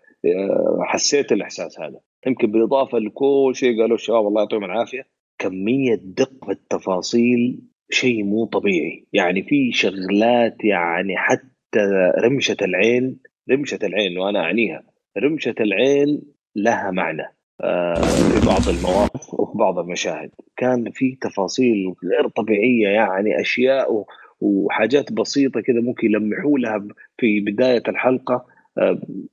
[0.82, 2.00] حسيت الإحساس هذا.
[2.28, 5.08] يمكن بالإضافة لكل شيء قالوه الشباب الله يعطيهم العافية
[5.40, 9.08] كمية دقة التفاصيل شيء مو طبيعي.
[9.14, 13.20] يعني في شغلات يعني حتى رمشة العين
[13.52, 14.84] رمشة العين وأنا أعنيها
[15.18, 16.22] رمشة العين
[16.56, 17.24] لها معنى
[17.62, 20.32] آه، في بعض المواقف وفي بعض المشاهد.
[20.58, 24.06] كان في تفاصيل غير طبيعية يعني أشياء
[24.42, 26.88] وحاجات بسيطة كذا ممكن يلمحوا لها
[27.18, 28.46] في بداية الحلقة.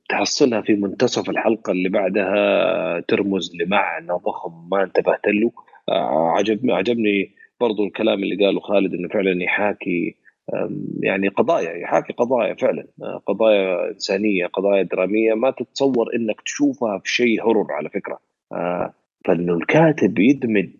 [0.09, 5.51] تحصلها في منتصف الحلقة اللي بعدها ترمز لمعنى ضخم ما انتبهت له.
[5.89, 10.15] آه، عجبني عجبني برضو الكلام اللي قاله خالد إنه فعلا يحاكي
[10.99, 17.11] يعني قضايا يحاكي قضايا فعلا آه، قضايا إنسانية قضايا درامية ما تتصور إنك تشوفها في
[17.11, 18.19] شيء هرر على فكرة.
[18.53, 18.93] آه،
[19.25, 20.75] فإنه الكاتب يدمج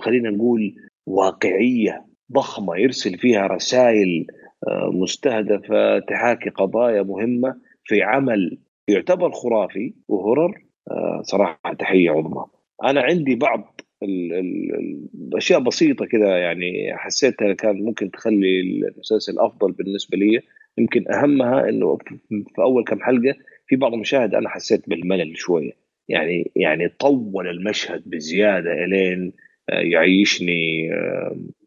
[0.00, 0.74] خلينا نقول
[1.06, 4.26] واقعية ضخمة يرسل فيها رسائل
[4.68, 8.58] آه، مستهدفه تحاكي قضايا مهمة في عمل
[8.88, 10.62] يعتبر خرافي وهرر.
[10.90, 12.44] آه، صراحة تحية عظمى.
[12.84, 19.72] أنا عندي بعض ال- ال- الاشياء بسيطة كذا يعني حسيتها كان ممكن تخلي المسلسل أفضل
[19.72, 20.40] بالنسبة لي.
[20.78, 23.34] يمكن أهمها إنه في أول كم حلقة
[23.66, 25.72] في بعض المشاهد أنا حسيت بالملل شوية.
[26.08, 29.32] يعني يعني طول المشهد بزيادة إلين
[29.70, 30.90] آه، يعيشني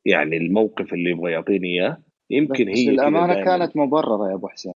[0.06, 1.98] يعني الموقف اللي يبغى يعطيني إياه
[2.30, 3.44] يمكن هي الأمانة.
[3.44, 4.72] كانت مبررة يا أبو حسين.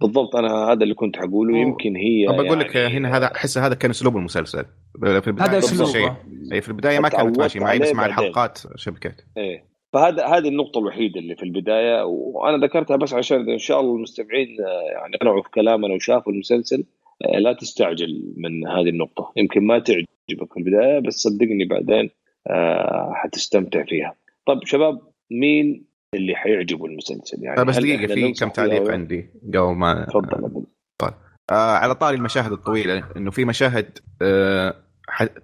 [0.00, 3.26] بالضبط أنا هذا اللي كنت حقوله هو- يمكن هي طب بقول لك يعني هنا هذا
[3.26, 4.64] أحس هذا كان أسلوب المسلسل.
[5.00, 5.58] في البداية هذا.
[5.58, 6.12] الشيء
[6.52, 8.06] اي في البداية ما كانت ماشي معي بس مع.
[8.06, 9.64] الحلقات شبكت إيه.
[9.92, 14.48] فهذا هذه النقطة الوحيدة اللي في البداية وأنا ذكرتها بس عشان إن شاء الله المستمعين
[14.60, 16.84] آه، يعني قنعوا في كلامنا وشافوا المسلسل
[17.24, 19.32] آه، لا تستعجل من هذه النقطة.
[19.36, 22.10] يمكن ما تعجبك في البداية بس صدقني بعدين
[22.46, 24.14] آه، حتستمتع فيها.
[24.46, 25.00] طيب شباب
[25.30, 30.66] مين اللي حيعجبه المسلسل؟ يعني بس هل دقيقة في كم تعليق؟ عندي قبل ما تفضل.
[31.00, 31.14] طيب.
[31.50, 34.74] آه على طاري المشاهد الطويلة إنه في مشاهد آه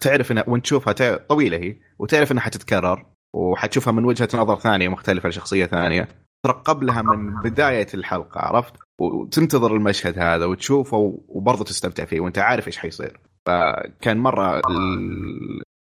[0.01, 5.29] تعرف إنها وأنت تشوفها طويلة هي وتعرف إنها حتتكرر وحتشوفها من وجهة نظر ثانية مختلفة
[5.29, 6.09] لشخصية ثانية
[6.47, 12.67] ترقب لها من بداية الحلقة عرفت؟ وتنتظر المشهد هذا وتشوفه وبرضه تستمتع فيه وأنت عارف
[12.67, 13.21] إيش حيصير.
[13.47, 14.61] فكان مرة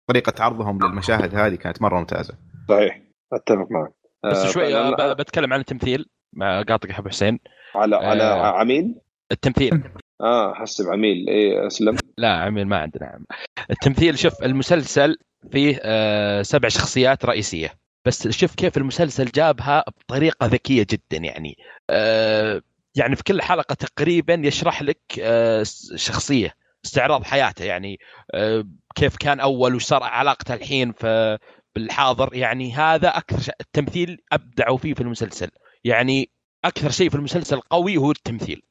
[0.09, 2.33] طريقة عرضهم للمشاهد هذه كانت مرة ممتازة.
[2.69, 3.04] صحيح.
[3.35, 3.91] أتفق معك.
[4.23, 6.05] بس آه، شوي فأنا- آه، بتكلم عن التمثيل.
[6.41, 7.39] قاطعك يا أبو حسين.
[7.75, 8.45] على على آه.
[8.59, 8.95] عميل؟
[9.31, 9.83] التمثيل.
[10.21, 11.25] آه حسب عميل.
[11.29, 11.95] إيه أسلم.
[12.17, 13.05] لا عميل ما عندنا.
[13.07, 13.25] عميل.
[13.69, 15.17] التمثيل شوف المسلسل
[15.51, 17.73] فيه آه، سبع شخصيات رئيسية.
[18.05, 21.57] بس شوف كيف المسلسل جابها بطريقة ذكية جدا يعني.
[21.89, 22.61] آه،
[22.95, 25.63] يعني في كل حلقة تقريبا يشرح لك آه،
[25.95, 26.53] شخصية
[26.85, 27.99] استعراض حياته يعني.
[28.95, 31.37] كيف كان أول وش صار علاقته الحين في
[31.75, 35.49] بالحاضر يعني هذا أكثر شيء التمثيل ابدعوا فيه في المسلسل.
[35.83, 36.29] يعني
[36.65, 38.61] أكثر شيء في المسلسل قوي هو التمثيل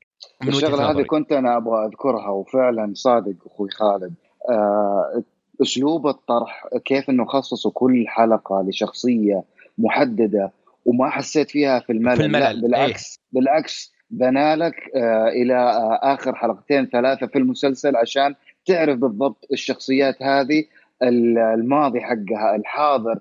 [0.43, 1.03] من الشغلة هذه.
[1.03, 4.15] كنت أنا أبغى أذكرها وفعلا صادق أخوي خالد.
[4.51, 5.23] آه
[5.63, 9.45] أسلوب الطرح كيف إنه خصصوا كل حلقة لشخصية
[9.79, 10.53] محددة
[10.85, 16.01] وما حسيت فيها في الملل, في الملل، لا بالعكس بالعكس بنى لك آه إلى آه
[16.03, 18.35] آخر حلقتين ثلاثة في المسلسل عشان
[18.67, 20.65] تعرف بالضبط الشخصيات هذه
[21.03, 23.19] الماضي حقها الحاضر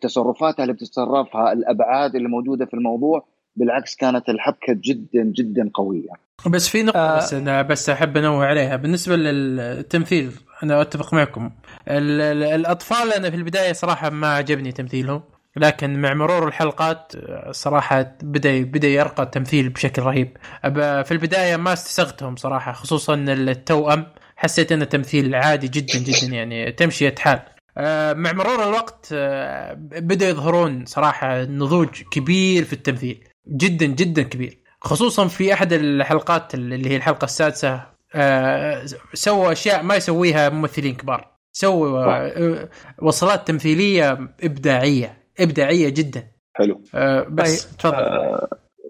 [0.00, 3.26] تصرفاتها اللي بتتصرفها الأبعاد اللي موجودة في الموضوع
[3.56, 6.08] بالعكس كانت الحبكة جدا جدا قوية.
[6.46, 7.16] بس في نقطة آه.
[7.16, 8.76] بس أنا بس أحب أنوه عليها.
[8.76, 10.32] بالنسبة للتمثيل
[10.62, 11.50] أنا أتفق معكم.
[11.88, 15.22] ال- ال- الأطفال أنا في البداية صراحة ما عجبني تمثيلهم.
[15.56, 20.36] لكن مع مرور الحلقات آه، صراحة بدأ بدأ يرقى التمثيل بشكل رهيب.
[20.64, 24.06] أبا في البداية ما استسغتهم صراحة خصوصا التوأم.
[24.40, 27.40] حسيت أنه تمثيل عادي جدا جدا يعني تمشي حال
[27.78, 34.58] آه، مع مرور الوقت آه، بدأ يظهرون صراحة نضوج كبير في التمثيل جدا جدا كبير.
[34.80, 38.84] خصوصا في أحد الحلقات اللي هي الحلقة السادسة آه،
[39.14, 41.30] سوى أشياء ما يسويها ممثلين كبار.
[41.52, 42.68] سوى آه،
[43.02, 46.30] وصلات تمثيلية إبداعية إبداعية جدا.
[46.54, 46.82] حلو.
[46.94, 48.38] آه، بس تفضل.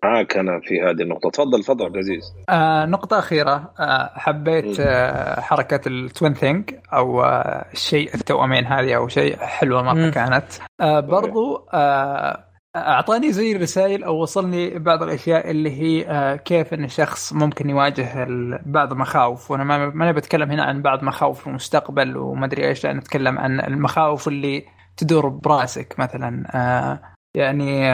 [0.04, 1.30] معاك أنا في هذه النقطة.
[1.30, 2.34] تفضل تفضل عبد العزيز.
[2.48, 3.72] آه نقطة أخيرة.
[3.80, 4.80] آه حبيت.
[4.80, 10.10] آه حركة التوين ثينك أو آه الشيء التوأمين هذه أو شيء حلوة مرة مم.
[10.10, 10.44] كانت.
[10.80, 12.44] آه برضو آه
[12.76, 18.22] أعطاني زي رسائل أو وصلني بعض الأشياء اللي هي آه كيف أن الشخص ممكن يواجه
[18.22, 22.68] ال- بعض المخاوف وأنا ما ما أنا بتكلم هنا عن بعض مخاوف المستقبل وما أدري
[22.68, 24.64] إيش لا نتكلم عن المخاوف اللي
[24.96, 26.42] تدور براسك مثلا.
[26.54, 27.00] آه
[27.36, 27.90] يعني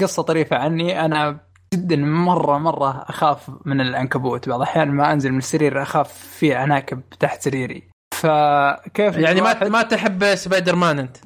[0.00, 1.04] قصة طريفة عني.
[1.04, 1.40] أنا
[1.74, 4.48] جدا مرة مرة أخاف من العنكبوت.
[4.48, 7.82] بعض الأحيان ما أنزل من السرير أخاف في عناكب تحت سريري.
[8.14, 11.16] فكيف يعني ما ما تحب سبايدر مان أنت؟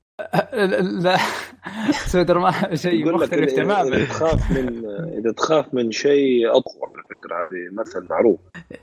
[1.05, 1.17] لا.
[1.91, 3.97] سبايدر مان شيء مختلف إذا- تماما.
[3.97, 4.85] إذا تخاف من
[5.19, 8.41] إذا تخاف من شيء اطبخه على فكرة هذه مثل معروف.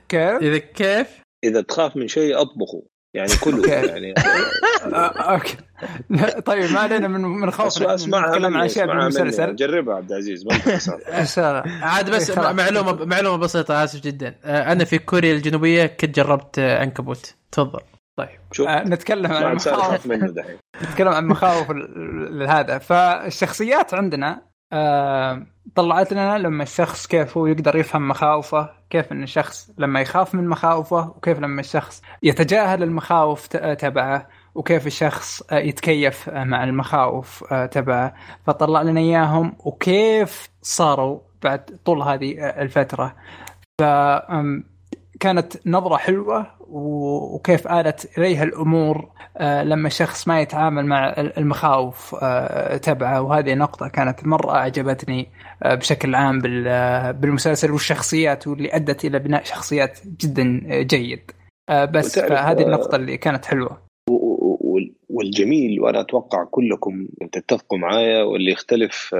[0.10, 2.84] كيف؟ إذا كيف؟ إذا تخاف من شيء أطبخه.
[3.14, 3.70] يعني كله okay.
[3.88, 4.14] يعني
[4.94, 5.58] آه، okay.
[6.46, 7.66] طيب ما علينا من من خوف.
[7.68, 9.56] اسمع اسمعها نتكلم عن مني بالمسلسل.
[9.56, 10.98] جربها عبد العزيز ما أنت خسارة.
[11.08, 12.52] ان شاء الله عاد بس إيه،.
[12.52, 14.36] معلومه معلومة بسيطة آسف جدا.
[14.44, 17.36] آه، أنا في كوريا الجنوبية كنت جربت آه، عنكبوت.
[17.52, 17.80] تفضل.
[18.52, 19.58] شوف آه، نتكلم عن
[20.06, 20.58] منه دحين.
[20.84, 22.78] نتكلم عن مخاوف ال- ال- هذا.
[22.78, 29.72] فالشخصيات عندنا آه، طلعت لنا لما الشخص كيف هو يقدر يفهم مخاوفه كيف إن الشخص
[29.78, 36.44] لما يخاف من مخاوفه وكيف لما الشخص يتجاهل المخاوف تبعه وكيف الشخص آه، يتكيف آه،
[36.44, 38.16] مع المخاوف تبعه.
[38.48, 43.16] فطلع لنا إياهم وكيف صاروا بعد طول هذه الفترة.
[43.82, 43.84] ف
[45.20, 52.16] كانت نظرة حلوة وكيف آلت إليها الأمور آه، لما الشخص ما يتعامل مع ال- المخاوف
[52.22, 53.22] آه، تبعه.
[53.22, 55.28] وهذه نقطة كانت مرة أعجبتني
[55.64, 60.44] آه، بشكل عام بال- بالمسلسل والشخصيات واللي أدت إلى بناء شخصيات جدا
[60.82, 61.32] جيد.
[61.92, 63.82] بس آه، النقطة اللي كانت حلوة.
[64.10, 69.16] وال- والجميل وأنا أتوقع كلكم تتفقوا معايا واللي يختلف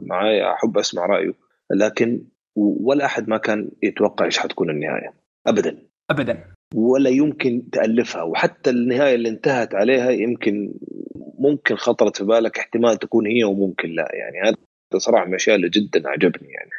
[0.00, 1.32] معايا أحب أسمع رأيه.
[1.70, 2.22] لكن
[2.56, 5.14] ولا أحد ما كان يتوقع إيش حتكون النهاية.
[5.46, 5.78] ابدا.
[6.10, 6.44] أبدا.
[6.74, 8.22] ولا يمكن تألفها.
[8.22, 10.74] وحتى النهاية اللي انتهت عليها يمكن
[11.38, 14.08] ممكن خطرت في بالك احتمال تكون هي وممكن لا.
[14.12, 14.56] يعني هذا
[14.98, 16.70] صراحة من الأشياء اللي جدا عجبني يعني.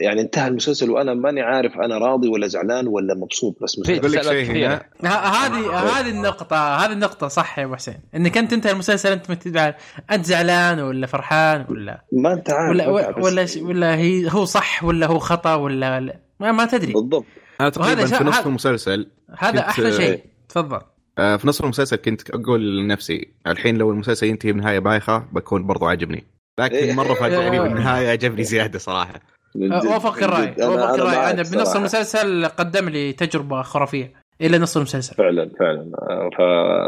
[0.00, 4.12] يعني انتهى المسلسل وأنا ماني عارف أنا راضي ولا زعلان ولا مبسوط بس في أقول
[4.12, 4.44] لك شيء.
[4.52, 4.82] هنا.
[5.04, 7.94] هذه هذه النقطة هذه النقطة صح يا أبو حسين.
[8.14, 9.74] إنك أنت انتهى المسلسل أنت متبع
[10.10, 12.88] أنت زعلان ولا فرحان ولا ما أنت عارف ولا
[13.18, 16.92] ولا بس- ولا هي هو صح ولا هو خطأ ولا لا ما, ما تدري.
[16.92, 17.24] بالضبط.
[17.60, 19.06] أنا تقريبا في نصف المسلسل
[19.38, 20.24] هذا كنت- أحلى شيء.
[20.48, 20.80] تفضل.
[21.18, 25.86] آه، في نصف المسلسل كنت أقول لنفسي الحين لو المسلسل ينتهي بنهاية بايخة بكون برضو
[25.86, 26.16] عجبني
[26.60, 26.64] إيه.
[26.64, 29.20] لكن مرة فاجئني بالنهاية عجبني زيادة صراحة.
[29.62, 30.54] وافق من الرأي.
[30.54, 31.76] أنا- وافق أنا الرأي أنا بنص.
[31.76, 36.30] المسلسل قدم لي تجربة خرافية إلى نص المسلسل فعلا فعلا آه،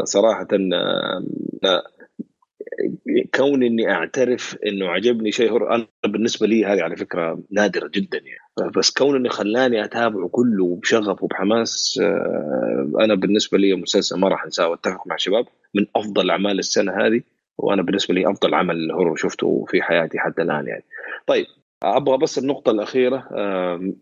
[0.03, 1.23] فصراحة آه،
[1.65, 1.83] آه،
[3.35, 8.17] كون إني أعترف إنه عجبني شيء هو أنا بالنسبة لي هذه على فكرة نادرة جدا
[8.17, 11.99] يعني بس كون انه خلاني أتابعه كله بشغف وبحماس
[13.01, 17.21] أنا بالنسبة لي مسلسل ما راح أنساه وأتفق مع الشباب من أفضل أعمال السنة هذه
[17.57, 20.83] وأنا بالنسبة لي أفضل عمل هورو شفته في حياتي حتى الآن يعني.
[21.27, 21.45] طيب
[21.83, 23.95] أبغى بس النقطة الأخيرة آم،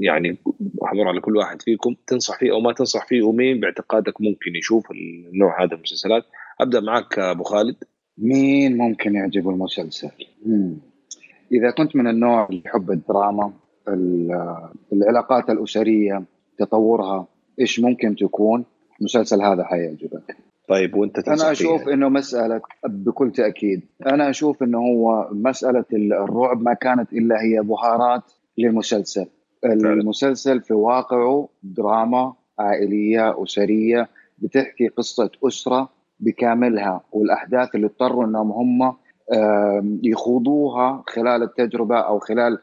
[0.00, 0.36] يعني
[0.84, 4.84] أحضر على كل واحد فيكم تنصح فيه أو ما تنصح فيه ومين باعتقادك ممكن يشوف
[4.90, 6.24] النوع هذا من المسلسلات
[6.60, 7.76] أبدأ معك أبو خالد
[8.18, 10.10] مين ممكن يعجبه المسلسل؟
[10.46, 10.76] مم.
[11.52, 13.52] إذا كنت من النوع اللي يحب الدراما
[13.88, 16.24] ال- العلاقات الأسرية
[16.58, 17.26] تطورها
[17.60, 18.64] إيش ممكن تكون
[19.00, 20.36] المسلسل هذا حيعجبك.
[20.68, 21.94] طيب وأنت فيه أشوف يعني.
[21.94, 28.32] إنه مسألة بكل تأكيد أنا أشوف إنه هو مسألة الرعب ما كانت إلا هي بهارات
[28.58, 29.26] للمسلسل.
[29.64, 34.08] المسلسل في واقعه دراما عائلية أسرية
[34.38, 35.88] بتحكي قصة أسرة
[36.20, 38.96] بكاملها والأحداث اللي اضطروا أنهم هم
[40.02, 42.58] يخوضوها خلال التجربة أو خلال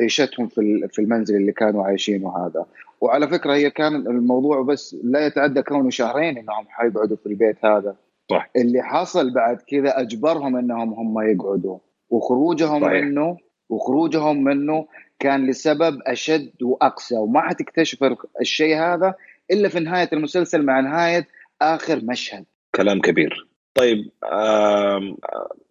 [0.00, 0.46] عيشتهم
[0.88, 2.66] في المنزل اللي كانوا عايشينه هذا.
[3.00, 7.96] وعلى فكرة هي كان الموضوع بس لا يتعدى كونه شهرين أنهم حيقعدوا في البيت هذا.
[8.30, 8.50] صح.
[8.56, 11.78] اللي حصل بعد كذا أجبرهم أنهم هم يقعدوا
[12.10, 13.04] وخروجهم صحيح.
[13.04, 13.36] منه
[13.68, 14.86] وخروجهم منه
[15.18, 17.16] كان لسبب أشد وأقسى.
[17.16, 19.14] وما حتكتشف الشيء هذا
[19.50, 21.26] إلا في نهاية المسلسل مع نهاية
[21.62, 22.44] آخر مشهد.
[22.74, 23.48] كلام كبير.
[23.74, 24.10] طيب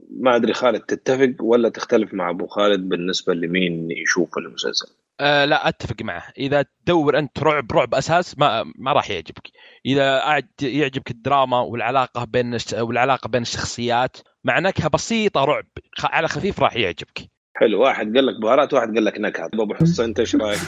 [0.10, 5.68] ما أدري خالد تتفق ولا تختلف مع أبو خالد بالنسبة لمين يشوف المسلسل؟ آه لا
[5.69, 6.23] أتفق معه.
[6.38, 9.48] إذا تدور أنت رعب رعب أساس ما ما راح يعجبك.
[9.85, 15.65] إذا قاعد يعجبك الدراما والعلاقة بين والعلاقة بين الشخصيات مع نكهه بسيطة رعب.
[16.03, 17.19] على خفيف راح يعجبك.
[17.56, 17.81] حلو.
[17.81, 20.60] واحد قال لك بهارات واحد قال لك نكهه أبو حصه أنت إيش رأيك؟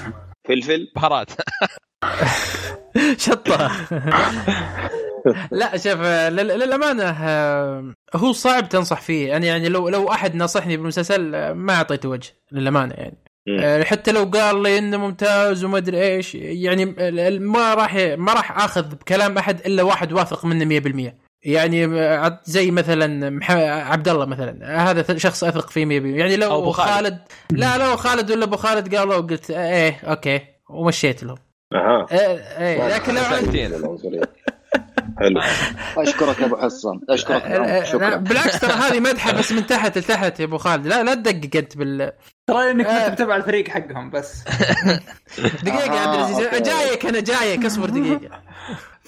[0.48, 1.32] فلفل؟ بهارات.
[3.18, 3.72] شطة.
[5.52, 9.28] لا شوف لل- للأمانة آه، هو صعب تنصح فيه.
[9.28, 13.18] يعني يعني لو لو أحد نصحني بالمسلسل آه، ما أعطيته وجه للأمانة يعني.
[13.50, 13.60] مم.
[13.60, 16.86] آه، حتى لو قال لي إنه ممتاز وما أدري إيش يعني
[17.40, 21.14] ما راح ما راح آخذ بكلام أحد إلا واحد واثق منه 100%
[21.44, 21.88] يعني
[22.44, 23.52] زي مثلا مح-
[23.92, 25.90] عبد الله مثلا هذا شخص أثق فيه 100%
[26.20, 26.90] يعني لو أو خالد.
[26.90, 27.18] خالد
[27.52, 31.36] لا لو خالد ولا أبو خالد قالوا قلت إيه أوكي ومشيت له
[31.74, 32.06] أها.
[32.12, 32.18] إيه
[32.58, 33.22] إيه لكن لو.
[35.20, 35.42] حلو.
[35.98, 37.46] أشكرك يا أبو حسن أشكرك.
[37.48, 38.16] نعم، شكرا.
[38.16, 40.88] بالعكس ترى هذه مدحة بس من تحت لتحت يا أبو خالد.
[40.88, 42.12] لا لا تدقق أنت بال
[42.50, 43.10] ترى إنك ما آه.
[43.10, 44.44] تتابع الفريق حقهم بس
[45.64, 46.60] دقيقة آه، عبد العزيز أوكي.
[46.60, 48.30] جايك أنا جايك اصبر دقيقة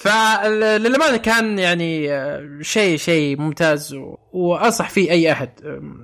[0.02, 3.96] فللأمانة كان يعني آه، شيء شيء ممتاز
[4.34, 5.50] وأنصح فيه أي أحد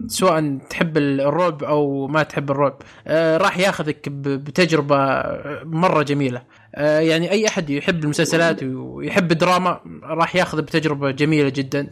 [0.07, 2.81] سواء تحب الرعب أو ما تحب الرعب.
[3.07, 6.41] آه، راح ياخذك بتجربة آه، مرة جميلة.
[6.77, 11.87] يعني أي أحد يحب المسلسلات ويحب الدراما راح ياخذ بتجربة جميلة جدا.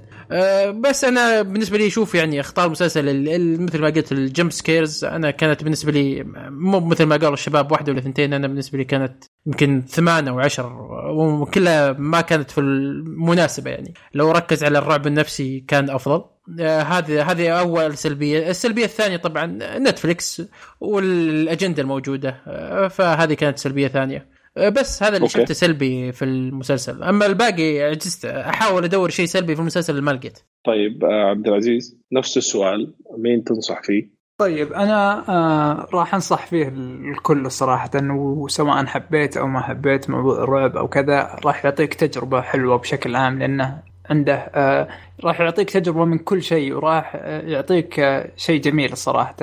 [0.72, 5.32] بس أنا بالنسبة لي أشوف يعني اختار مسلسل مثل ما قلت ال jump scares أنا
[5.32, 9.24] كانت بالنسبة لي مو مثل ما قالوا الشباب واحدة ولا ثنتين أنا بالنسبة لي كانت
[9.48, 10.74] يمكن ثمانة أو عشر
[11.12, 13.94] وكلها ما كانت في المناسبة يعني.
[14.14, 16.24] لو ركز على الرعب النفسي كان أفضل.
[16.60, 20.42] آه، هذه هذه أول سلبية، السلبية الثانية طبعا نتفلكس
[20.82, 22.42] والأجندة الموجودة.
[22.48, 24.30] آه، فهذه كانت سلبية ثانية.
[24.58, 25.30] آه، بس هذا اللي.
[25.30, 27.04] شفته سلبي في المسلسل.
[27.04, 28.26] أما الباقي عجزت.
[28.26, 33.44] أحاول أدور شيء سلبي في المسلسل ما لقيت طيب آه، عبد العزيز نفس السؤال مين
[33.44, 40.10] تنصح فيه؟ طيب أنا آه راح أنصح فيه الكل صراحة وسواء حبيت أو ما حبيت
[40.10, 43.80] موضوع الرعب أو كذا راح يعطيك تجربة حلوة بشكل عام لأنه
[44.10, 44.88] عنده آه
[45.24, 49.36] راح يعطيك تجربة من كل شيء وراح آه يعطيك آه شيء جميل صراحة.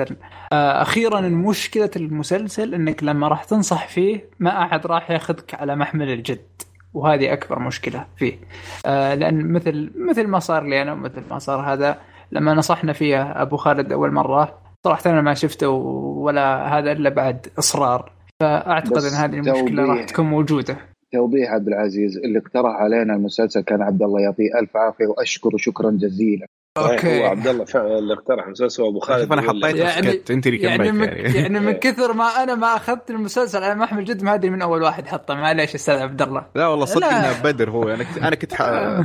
[0.53, 6.09] آه أخيرا مشكله المسلسل إنك لما راح تنصح فيه ما أحد راح ياخذك على محمل
[6.09, 6.61] الجد
[6.93, 8.39] وهذه أكبر مشكلة فيه.
[8.85, 11.97] آه لأن مثل مثل ما صار لي أنا ومثل ما صار هذا
[12.31, 17.47] لما نصحنا فيها أبو خالد أول مرة صراحة أنا ما شفته ولا هذا إلا بعد
[17.59, 18.11] إصرار.
[18.41, 20.03] فأعتقد إن هذه المشكلة راح.
[20.05, 20.77] تكون موجودة.
[21.13, 25.91] توضيح عبد العزيز اللي اقترح علينا المسلسل كان عبد الله يعطيه ألف عافية وأشكره شكرا
[25.91, 26.47] جزيلا.
[26.77, 27.21] okay.
[27.21, 30.47] هو عبد الله فعلا اللي اقترح مسلسل أبو خالد شوف أنا حطيت يعني- سكت أنت
[30.47, 31.33] اللي يعني من يعني.
[31.37, 34.81] يعني من كثر ما أنا ما أخذت المسلسل على محمل جد ما أدري من أول
[34.83, 35.33] واحد حطه.
[35.33, 36.45] معليش أستاذ عبد الله.
[36.55, 37.07] لا والله صدق.
[37.07, 37.83] إنه بدر هو.
[37.89, 38.53] أنا كنت أنا كنت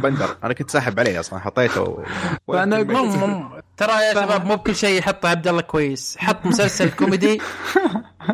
[0.03, 0.37] بندر.
[0.45, 1.83] أنا كنت ساحب عليه أصلا حطيته.
[1.83, 2.03] و...
[3.79, 4.13] ترى يا.
[4.15, 7.33] شباب مو بكل شيء يحط عبد الله كويس حط مسلسل كوميدي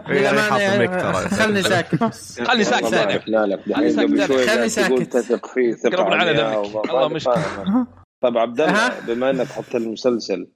[0.09, 1.12] الميك يعني ترى.
[1.39, 1.95] خلني ساكت
[2.45, 5.12] خلي ساكت خلي دحين ساكت تقول ساكت.
[5.16, 5.77] تثق فيه
[6.15, 6.85] على دمك.
[6.91, 7.19] الله.
[7.19, 7.87] فاهم.
[8.21, 8.93] طيب عبد الله.
[9.09, 10.47] بما إنك حط المسلسل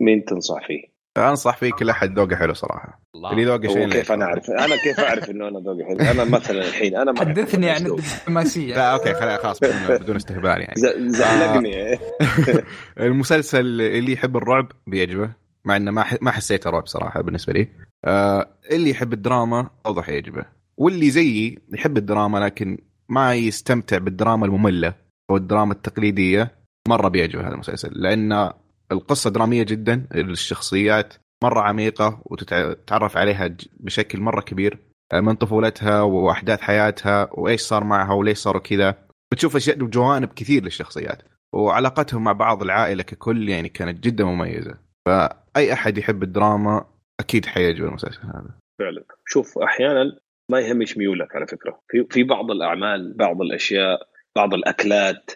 [0.00, 3.00] مين تنصح فيه؟ انصح فيه كل أحد ذوقه حلو صراحة.
[3.14, 3.30] الله.
[3.32, 6.58] اللي ذوقه شيء كيف أنا اعرف أنا كيف أعرف إنه أنا ذوقي حلو؟ أنا مثلا
[6.68, 7.86] الحين أنا ما حدثني عن.
[7.86, 8.74] الدبلوماسية.
[8.74, 9.58] لا أوكي خلاص خلاص
[10.00, 10.74] بدون, استهبال يعني.
[11.10, 11.98] زعلقني.
[13.00, 15.30] المسلسل اللي يحب الرعب بيعجبه
[15.64, 17.68] مع إنه ما ح- ما حسيته رعب صراحة بالنسبة لي.
[18.04, 20.44] آه اللي يحب الدراما أوضح يعجبه.
[20.76, 22.78] واللي زيي يحب الدراما لكن
[23.08, 24.94] ما يستمتع بالدراما المملة
[25.30, 26.54] أو الدراما التقليدية
[26.88, 27.90] مرة بيعجبه هذا المسلسل.
[27.92, 28.50] لأن
[28.92, 31.14] القصة درامية جدا الشخصيات
[31.44, 34.78] مرة عميقة وتتعرف عليها بشكل مرة كبير
[35.12, 38.94] آه، من طفولتها وأحداث حياتها وإيش صار معها وليش صاروا كذا.
[39.32, 41.22] بتشوف أشياء وجوانب كثير للشخصيات
[41.54, 44.78] وعلاقتهم مع بعض العائلة ككل يعني كانت جدا مميزة.
[45.06, 46.86] فأي أحد يحب الدراما
[47.20, 48.58] أكيد حيعجبه المسلسل هذا.
[48.78, 49.04] فعلا.
[49.26, 50.18] شوف أحيانا
[50.50, 51.80] ما يهمش ميولك على فكرة.
[51.88, 53.98] في في بعض الأعمال بعض الأشياء
[54.36, 55.30] بعض الأكلات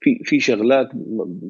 [0.00, 0.88] في في شغلات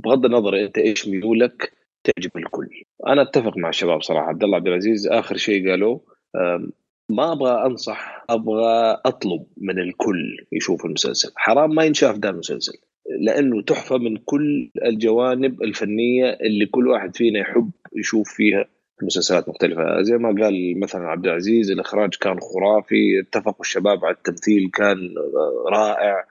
[0.05, 1.73] بغض النظر أنت إيش ميولك
[2.05, 2.69] تعجب الكل.
[3.07, 4.27] أنا أتفق مع الشباب صراحة.
[4.29, 6.01] عبد الله عبد العزيز آخر شيء قالوه
[6.37, 6.73] آم،
[7.11, 11.33] ما أبغى أنصح أبغى أطلب من الكل يشوف المسلسل.
[11.37, 12.79] حرام ما ينشاف ده المسلسل
[13.21, 18.65] لأنه تحفة من كل الجوانب الفنية اللي كل واحد فينا يحب يشوف فيها
[19.03, 20.03] مسلسلات مختلفة.
[20.03, 25.71] زي ما قال مثلا عبد العزيز الإخراج كان خرافي اتفقوا الشباب على التمثيل كان آه،
[25.71, 26.25] رائع.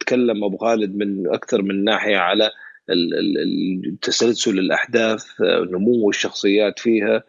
[0.00, 2.50] تكلم أبو خالد من أكثر من ناحية على
[4.02, 7.22] تسلسل الأحداث آه، نمو الشخصيات فيها.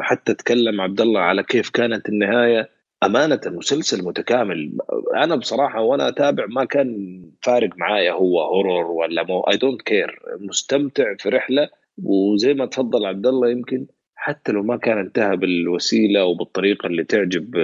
[0.00, 2.68] حتى تكلم عبد الله على كيف كانت النهاية.
[3.02, 4.72] أمانة مسلسل متكامل.
[5.14, 10.20] أنا بصراحة وأنا أتابع ما كان فارق معايا هو horror ولا مو I don't care
[10.40, 11.68] مستمتع في رحلة.
[12.04, 17.56] وزي ما تفضل عبد الله يمكن حتى لو ما كان انتهى بالوسيلة وبالطريقة اللي تعجب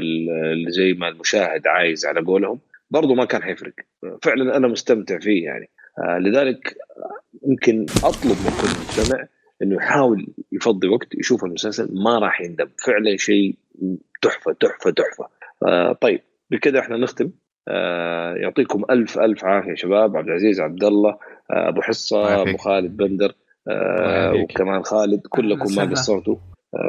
[0.68, 2.58] زي ما المشاهد عايز على قولهم.
[2.90, 3.72] برضو ما كان حيفرق.
[4.22, 5.70] فعلا أنا مستمتع فيه يعني.
[5.98, 6.76] آه لذلك
[7.46, 9.26] يمكن أطلب من كل مستمع
[9.62, 12.68] إنه يحاول يفضي وقت يشوف المسلسل ما راح يندم.
[12.86, 13.56] فعلا شيء
[14.22, 15.28] تحفة تحفة تحفة.
[15.66, 16.20] آه طيب
[16.50, 17.30] بكده إحنا نختم.
[17.68, 20.16] آه يعطيكم ألف ألف عافية شباب.
[20.16, 21.10] عبد العزيز عبد الله
[21.50, 22.42] آه أبو حصة.
[22.42, 23.34] أبو خالد بندر
[23.68, 24.34] آه.
[24.34, 25.20] وكمان خالد.
[25.28, 25.84] كلكم ما.
[25.84, 26.36] قصرتوا.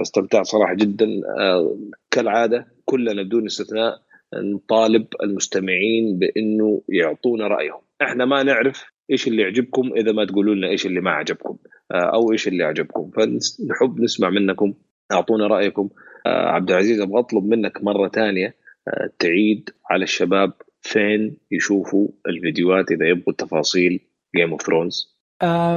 [0.01, 1.07] استمتعت صراحة جدا.
[2.11, 7.81] كالعادة كلنا بدون استثناء نطالب المستمعين بإنه يعطونا رأيهم.
[8.01, 11.57] إحنا ما نعرف إيش اللي يعجبكم إذا ما تقولوا لنا إيش اللي ما عجبكم
[11.91, 13.11] آه أو إيش اللي عجبكم.
[13.11, 14.73] فنحب نسمع منكم
[15.11, 15.89] أعطونا رأيكم.
[16.25, 18.55] آه عبد العزيز أبغى أطلب منك مرة ثانية.
[18.87, 23.99] آه تعيد على الشباب فين يشوفوا الفيديوهات إذا يبغوا تفاصيل
[24.35, 25.18] Game of Thrones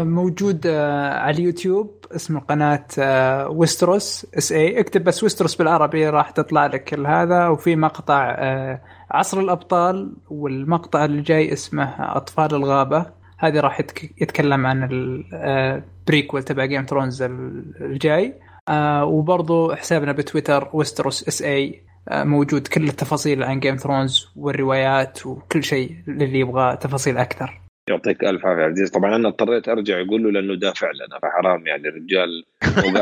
[0.04, 6.66] موجود آه، على اليوتيوب اسم القناة آه، Westeros SA اكتب بس ويستروس بالعربي راح تطلع
[6.66, 7.48] لك هذا.
[7.48, 8.80] وفي مقطع آه،
[9.10, 13.06] عصر الأبطال والمقطع اللي جاي اسمه أطفال الغابة.
[13.38, 18.34] هذه راح يتك- يتكلم عن ال prequel تبع Game Thrones الجاي.
[18.68, 21.82] آه، وبرضو حسابنا بتويتر Westeros SA
[22.12, 27.61] موجود كل التفاصيل عن Game Thrones والروايات وكل شيء للي يبغى تفاصيل أكثر.
[27.88, 28.64] يعطيك ألف عافية.
[28.64, 31.88] العزيز طبعا أنا اضطريت أرجع أقول له لأنه دافع لنا فحرام يعني.
[31.88, 32.44] الرجال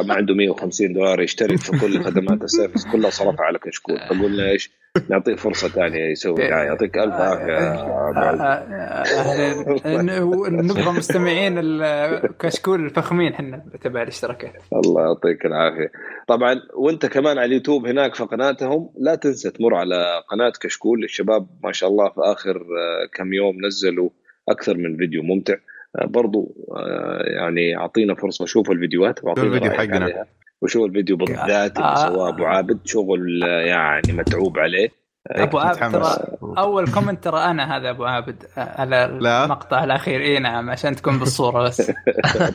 [0.06, 3.98] ما عنده 150 دولار يشترك في كل خدمات ال service كلها صرفها على كشكول.
[3.98, 4.70] فقلنا إيش؟
[5.08, 6.66] نعطيه فرصة ثانية يسوي دعاية.
[6.66, 9.86] يعطيك ألف عافية يا عبد العزيز.
[9.86, 10.50] أهلاً.
[10.50, 14.52] نبغى مستمعين الكشكول الفخمين إحنا تبع الاشتراكات.
[14.72, 15.92] الله يعطيك العافية.
[16.28, 21.04] طبعا وأنت كمان على اليوتيوب هناك في قناتهم لا تنسى تمر على قناة كشكول.
[21.04, 24.10] الشباب ما شاء الله في آخر آه، كم يوم نزلوا
[24.50, 25.54] أكثر من فيديو ممتع
[25.98, 30.26] آه، برضو آه، يعني أعطينا فرصة شوف الفيديوهات وأعطينا الفيديو حقنا.
[30.62, 31.94] وشوف الفيديو بالذات اللي آه.
[31.94, 34.88] سواه أبو عابد شغل يعني متعوب عليه
[35.30, 35.92] أبو عابد.
[35.92, 39.44] ترى أول كومنت ترى أنا هذا أبو عابد على لا.
[39.44, 41.88] المقطع الأخير اي نعم عشان تكون بالصورة بس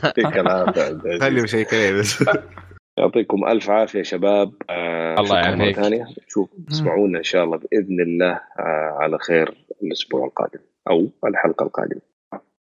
[0.04, 1.22] يعطيك العافية عبد العزيز.
[1.22, 2.24] خلي شيء كذا بس
[2.98, 5.76] يعطيكم ألف عافية شباب آه الله يعافيك.
[5.76, 10.60] ثانية شوف تسمعونا إن شاء الله بإذن الله آه على خير الأسبوع القادم
[10.90, 12.15] أو الحلقة القادمة.